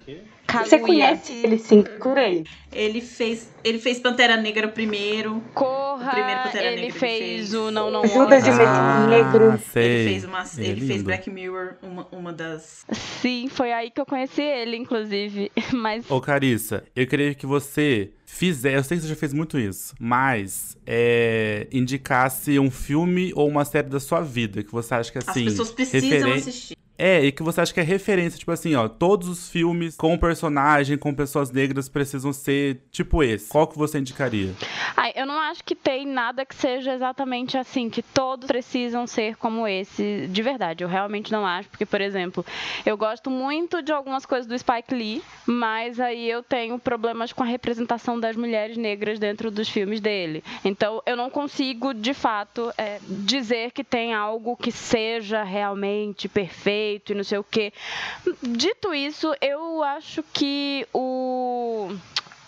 Você 0.63 0.79
conhece 0.79 1.33
ele 1.33 1.57
sim, 1.57 1.83
aí. 2.15 2.43
Ele 2.71 3.01
fez, 3.01 3.49
ele 3.63 3.79
fez 3.79 3.99
Pantera 3.99 4.37
Negra 4.37 4.67
primeiro. 4.67 5.37
O 5.37 5.41
Corra, 5.53 6.11
primeiro 6.11 6.43
Pantera 6.43 6.71
ele 6.71 6.81
Negra 6.83 6.99
fez, 6.99 7.21
ele 7.21 7.35
fez. 7.37 7.53
o 7.53 7.71
Não 7.71 7.91
Não 7.91 8.07
Judas 8.07 8.43
de 8.43 8.49
Messias 8.51 9.09
Negro. 9.09 9.59
sei. 9.71 9.83
Ele 9.85 10.09
fez 10.09 10.23
uma, 10.25 10.43
Ele 10.57 10.67
é 10.67 10.71
ele 10.71 10.87
fez. 10.87 11.01
Black 11.03 11.29
Mirror, 11.29 11.75
uma, 11.81 12.07
uma 12.11 12.31
das. 12.33 12.85
Sim, 12.91 13.47
foi 13.49 13.71
aí 13.73 13.89
que 13.91 13.99
eu 13.99 14.05
conheci 14.05 14.41
ele, 14.41 14.77
inclusive. 14.77 15.51
Mas 15.73 16.09
Ô, 16.09 16.21
Carissa, 16.21 16.83
eu 16.95 17.05
queria 17.07 17.33
que 17.33 17.45
você 17.45 18.11
fizesse. 18.25 18.75
Eu 18.75 18.83
sei 18.83 18.97
que 18.97 19.03
você 19.03 19.09
já 19.09 19.15
fez 19.15 19.33
muito 19.33 19.57
isso, 19.59 19.93
mas 19.99 20.77
é, 20.85 21.67
indicasse 21.71 22.59
um 22.59 22.69
filme 22.71 23.31
ou 23.35 23.47
uma 23.47 23.65
série 23.65 23.87
da 23.89 23.99
sua 23.99 24.21
vida 24.21 24.63
que 24.63 24.71
você 24.71 24.93
acha 24.93 25.11
que 25.11 25.17
As 25.17 25.27
assim. 25.27 25.45
pessoas 25.45 25.71
precisam 25.71 26.09
referen- 26.09 26.33
assistir. 26.35 26.77
É, 26.97 27.23
e 27.23 27.31
que 27.31 27.43
você 27.43 27.61
acha 27.61 27.73
que 27.73 27.79
é 27.79 27.83
referência, 27.83 28.39
tipo 28.39 28.51
assim, 28.51 28.73
ó, 28.73 28.87
todos 28.87 29.27
os 29.27 29.49
filmes 29.49 29.95
com 29.95 30.17
personagem, 30.17 30.97
com 30.97 31.13
pessoas 31.13 31.51
negras 31.51 31.87
precisam 31.87 32.33
ser 32.33 32.81
tipo 32.91 33.21
esse. 33.21 33.49
Qual 33.49 33.67
que 33.67 33.77
você 33.77 33.99
indicaria? 33.99 34.53
Ai, 34.95 35.13
eu 35.15 35.27
não 35.27 35.39
acho 35.39 35.63
que 35.63 35.75
tem 35.75 36.07
nada 36.07 36.43
que 36.43 36.55
seja 36.55 36.93
exatamente 36.93 37.55
assim, 37.55 37.87
que 37.87 38.01
todos 38.01 38.47
precisam 38.47 39.05
ser 39.05 39.35
como 39.35 39.67
esse, 39.67 40.27
de 40.27 40.41
verdade. 40.41 40.83
Eu 40.83 40.87
realmente 40.87 41.31
não 41.31 41.45
acho, 41.45 41.69
porque, 41.69 41.85
por 41.85 42.01
exemplo, 42.01 42.43
eu 42.83 42.97
gosto 42.97 43.29
muito 43.29 43.83
de 43.83 43.91
algumas 43.91 44.25
coisas 44.25 44.47
do 44.47 44.57
Spike 44.57 44.95
Lee, 44.95 45.21
mas 45.45 45.99
aí 45.99 46.27
eu 46.27 46.41
tenho 46.41 46.79
problemas 46.79 47.31
com 47.31 47.43
a 47.43 47.45
representação 47.45 48.19
das 48.19 48.35
mulheres 48.35 48.75
negras 48.75 49.19
dentro 49.19 49.51
dos 49.51 49.69
filmes 49.69 50.01
dele. 50.01 50.43
Então, 50.65 51.03
eu 51.05 51.15
não 51.15 51.29
consigo, 51.29 51.93
de 51.93 52.13
fato, 52.15 52.73
é, 52.75 52.99
dizer 53.07 53.71
que 53.71 53.83
tem 53.83 54.15
algo 54.15 54.57
que 54.57 54.71
seja 54.71 55.43
realmente 55.43 56.27
perfeito 56.27 56.86
e 56.95 57.15
não 57.15 57.23
sei 57.23 57.37
o 57.37 57.43
quê. 57.43 57.71
Dito 58.41 58.93
isso, 58.93 59.33
eu 59.41 59.83
acho 59.83 60.23
que 60.33 60.87
o 60.93 61.91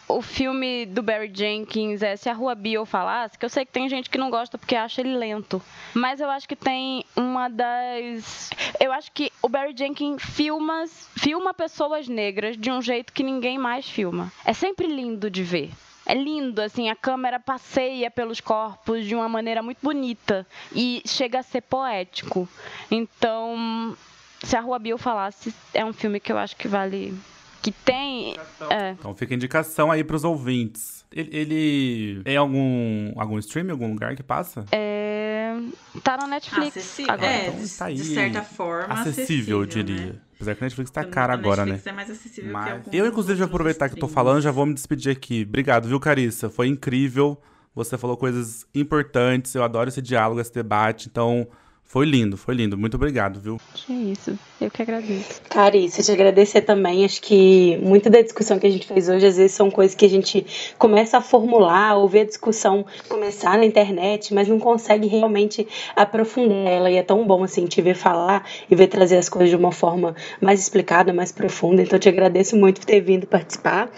o 0.10 0.24
filme 0.24 0.88
do 0.88 1.04
Barry 1.04 1.32
Jenkins 1.32 2.02
é 2.02 2.16
Se 2.16 2.28
a 2.30 2.34
Rua 2.34 2.56
Bill 2.56 2.86
Falasse, 2.86 3.38
que 3.38 3.46
eu 3.46 3.50
sei 3.50 3.64
que 3.64 3.72
tem 3.72 3.88
gente 3.88 4.10
que 4.10 4.18
não 4.18 4.32
gosta 4.32 4.58
porque 4.58 4.76
acha 4.76 5.02
ele 5.02 5.16
lento. 5.16 5.62
Mas 5.94 6.20
eu 6.20 6.30
acho 6.30 6.48
que 6.48 6.56
tem 6.56 7.06
uma 7.16 7.48
das. 7.48 8.50
Eu 8.80 8.92
acho 8.92 9.12
que 9.12 9.32
o 9.42 9.48
Barry 9.48 9.74
Jenkins 9.78 10.22
filma, 10.22 10.86
filma 11.16 11.54
pessoas 11.54 12.08
negras 12.08 12.58
de 12.58 12.72
um 12.72 12.82
jeito 12.82 13.14
que 13.14 13.24
ninguém 13.24 13.58
mais 13.60 13.88
filma. 13.88 14.32
É 14.44 14.52
sempre 14.52 14.88
lindo 14.88 15.30
de 15.30 15.44
ver. 15.44 15.70
É 16.06 16.16
lindo, 16.16 16.60
assim, 16.60 16.90
a 16.90 16.96
câmera 16.96 17.40
passeia 17.40 18.10
pelos 18.10 18.42
corpos 18.42 19.06
de 19.06 19.14
uma 19.14 19.30
maneira 19.30 19.62
muito 19.62 19.78
bonita 19.80 20.46
e 20.74 21.04
chega 21.06 21.38
a 21.38 21.44
ser 21.44 21.62
poético. 21.62 22.50
Então, 22.90 23.96
se 24.44 24.56
a 24.56 24.62
Rua 24.62 24.80
Bill 24.80 24.98
falasse, 24.98 25.54
é 25.74 25.84
um 25.86 25.94
filme 25.94 26.20
que 26.20 26.32
eu 26.32 26.38
acho 26.38 26.56
que 26.56 26.68
vale. 26.68 27.14
Que 27.62 27.72
tem. 27.72 28.36
É, 28.70 28.92
Então 28.92 29.14
fica 29.14 29.34
a 29.34 29.36
indicação 29.36 29.92
aí 29.92 30.02
pros 30.04 30.24
ouvintes. 30.24 31.06
Ele, 31.12 31.30
ele 31.36 32.22
é 32.24 32.36
algum 32.38 33.12
algum 33.18 33.38
stream, 33.40 33.70
algum 33.72 33.90
lugar 33.92 34.16
que 34.16 34.24
passa? 34.24 34.64
É, 34.72 35.56
tá 36.04 36.16
na 36.16 36.28
Netflix 36.28 36.78
Acessível. 36.78 37.14
agora. 37.14 37.30
É, 37.32 37.48
Então 37.48 37.60
de, 37.62 37.78
tá 37.78 37.86
aí. 37.86 37.96
de 37.96 38.04
certa 38.14 38.44
forma. 38.44 38.94
acessível, 38.94 39.60
eu 39.62 39.66
diria. 39.66 40.06
Né? 40.06 40.16
Apesar 40.36 40.56
que 40.56 40.64
a 40.64 40.66
Netflix 40.68 40.92
tá 40.92 41.04
cara 41.04 41.34
agora, 41.34 41.66
né? 41.66 41.72
Netflix 41.74 41.88
é 41.88 41.92
mais 41.96 42.10
acessível 42.10 42.50
que 42.50 42.54
Mas 42.54 42.72
alguns 42.72 42.94
eu, 42.94 43.06
inclusive, 43.08 43.36
vou 43.40 43.48
aproveitar 43.48 43.90
que 43.90 43.96
tô 43.96 44.06
streams. 44.06 44.14
falando, 44.14 44.42
já 44.42 44.52
vou 44.52 44.66
me 44.66 44.74
despedir 44.74 45.12
aqui. 45.12 45.46
Obrigado, 45.46 45.88
viu, 45.90 46.00
Carissa? 46.00 46.50
Foi 46.50 46.68
incrível. 46.68 47.38
Você 47.76 47.98
falou 47.98 48.16
coisas 48.16 48.66
importantes. 48.74 49.54
Eu 49.54 49.64
adoro 49.64 49.90
esse 49.90 50.02
diálogo, 50.02 50.40
esse 50.40 50.54
debate. 50.54 51.10
Então, 51.12 51.46
foi 51.90 52.06
lindo, 52.06 52.38
foi 52.38 52.54
lindo. 52.54 52.78
Muito 52.78 52.94
obrigado, 52.94 53.40
viu? 53.40 53.60
Que 53.74 53.92
isso, 53.92 54.38
eu 54.62 54.70
que 54.70 54.84
agradeço. 54.84 55.42
Carissa, 55.50 56.04
te 56.04 56.12
agradecer 56.12 56.62
também. 56.62 57.04
Acho 57.04 57.20
que 57.20 57.80
muito 57.82 58.12
da 58.12 58.22
discussão 58.22 58.60
que 58.60 58.68
a 58.68 58.70
gente 58.70 58.86
fez 58.86 59.10
hoje, 59.10 59.26
às 59.26 59.38
vezes, 59.38 59.54
são 59.54 59.72
coisas 59.72 59.96
que 59.96 60.06
a 60.06 60.10
gente 60.10 60.46
começa 60.78 61.18
a 61.18 61.22
formular, 61.22 61.98
ou 61.98 62.08
ver 62.08 62.20
a 62.20 62.26
discussão 62.26 62.86
começar 63.08 63.58
na 63.58 63.66
internet, 63.66 64.36
mas 64.36 64.48
não 64.48 64.60
consegue 64.60 65.08
realmente 65.08 65.68
aprofundar 65.96 66.68
ela. 66.68 66.92
E 66.92 66.96
é 66.96 67.02
tão 67.02 67.26
bom, 67.26 67.44
assim, 67.44 67.66
te 67.66 67.82
ver 67.82 67.96
falar 67.96 68.48
e 68.70 68.76
ver 68.76 68.86
trazer 68.86 69.18
as 69.18 69.28
coisas 69.28 69.50
de 69.50 69.56
uma 69.56 69.72
forma 69.72 70.16
mais 70.40 70.60
explicada, 70.60 71.12
mais 71.12 71.32
profunda. 71.32 71.82
Então, 71.82 71.98
te 71.98 72.08
agradeço 72.08 72.56
muito 72.56 72.82
por 72.82 72.86
ter 72.86 73.02
vindo 73.02 73.26
participar. 73.26 73.90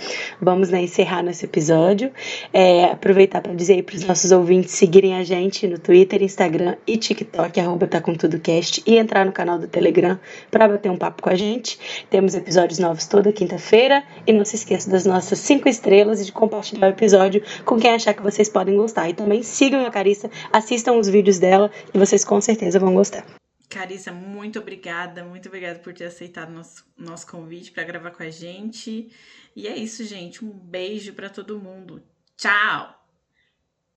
Vamos 0.42 0.70
né, 0.70 0.82
encerrar 0.82 1.24
nesse 1.24 1.44
episódio. 1.44 2.10
É, 2.54 2.86
aproveitar 2.86 3.42
para 3.42 3.54
dizer 3.54 3.74
aí 3.74 3.84
para 3.84 3.98
os 3.98 4.06
nossos 4.06 4.32
ouvintes 4.32 4.76
seguirem 4.76 5.16
a 5.16 5.26
gente 5.26 5.68
no 5.68 5.78
Twitter, 5.78 6.24
Instagram 6.24 6.78
e 6.88 6.96
TikTok, 6.96 7.60
arroba 7.82 7.88
tá 7.88 8.02
com 8.02 8.14
tudo 8.14 8.40
cast, 8.40 8.84
e 8.86 8.98
entrar 8.98 9.26
no 9.26 9.32
canal 9.32 9.58
do 9.58 9.68
Telegram 9.68 10.20
para 10.50 10.68
bater 10.68 10.92
um 10.92 10.98
papo 10.98 11.24
com 11.24 11.30
a 11.30 11.36
gente. 11.36 12.06
Temos 12.10 12.36
episódios 12.36 12.80
novos 12.80 13.06
toda 13.06 13.32
quinta-feira. 13.32 14.04
E 14.26 14.34
não 14.34 14.46
se 14.46 14.56
esqueça 14.56 14.90
das 14.90 15.06
nossas 15.06 15.40
cinco 15.40 15.68
estrelas 15.68 16.22
e 16.22 16.26
de 16.26 16.32
compartilhar 16.32 16.88
o 16.88 16.92
episódio 16.92 17.44
com 17.66 17.80
quem 17.80 17.92
achar 17.92 18.14
que 18.14 18.22
vocês 18.22 18.50
podem 18.50 18.76
gostar. 18.76 19.10
E 19.10 19.14
também 19.14 19.42
sigam 19.42 19.86
a 19.86 19.92
Carissa, 19.92 20.30
assistam 20.52 20.94
os 20.94 21.08
vídeos 21.08 21.40
dela 21.40 21.72
e 21.94 21.98
vocês 21.98 22.24
com 22.24 22.40
certeza 22.40 22.80
vão 22.80 22.94
gostar. 22.94 23.26
Carissa, 23.70 24.12
muito 24.12 24.60
obrigada, 24.60 25.24
muito 25.24 25.48
obrigada 25.48 25.80
por 25.80 25.94
ter 25.94 26.06
aceitado 26.06 26.52
nosso, 26.52 26.86
nosso 26.98 27.26
convite 27.26 27.72
para 27.72 27.84
gravar 27.84 28.12
com 28.12 28.24
a 28.24 28.30
gente. 28.30 29.10
E 29.56 29.68
é 29.68 29.76
isso, 29.76 30.04
gente. 30.04 30.44
Um 30.44 30.50
beijo 30.50 31.14
para 31.14 31.30
todo 31.30 31.58
mundo. 31.58 32.04
Tchau! 32.38 33.01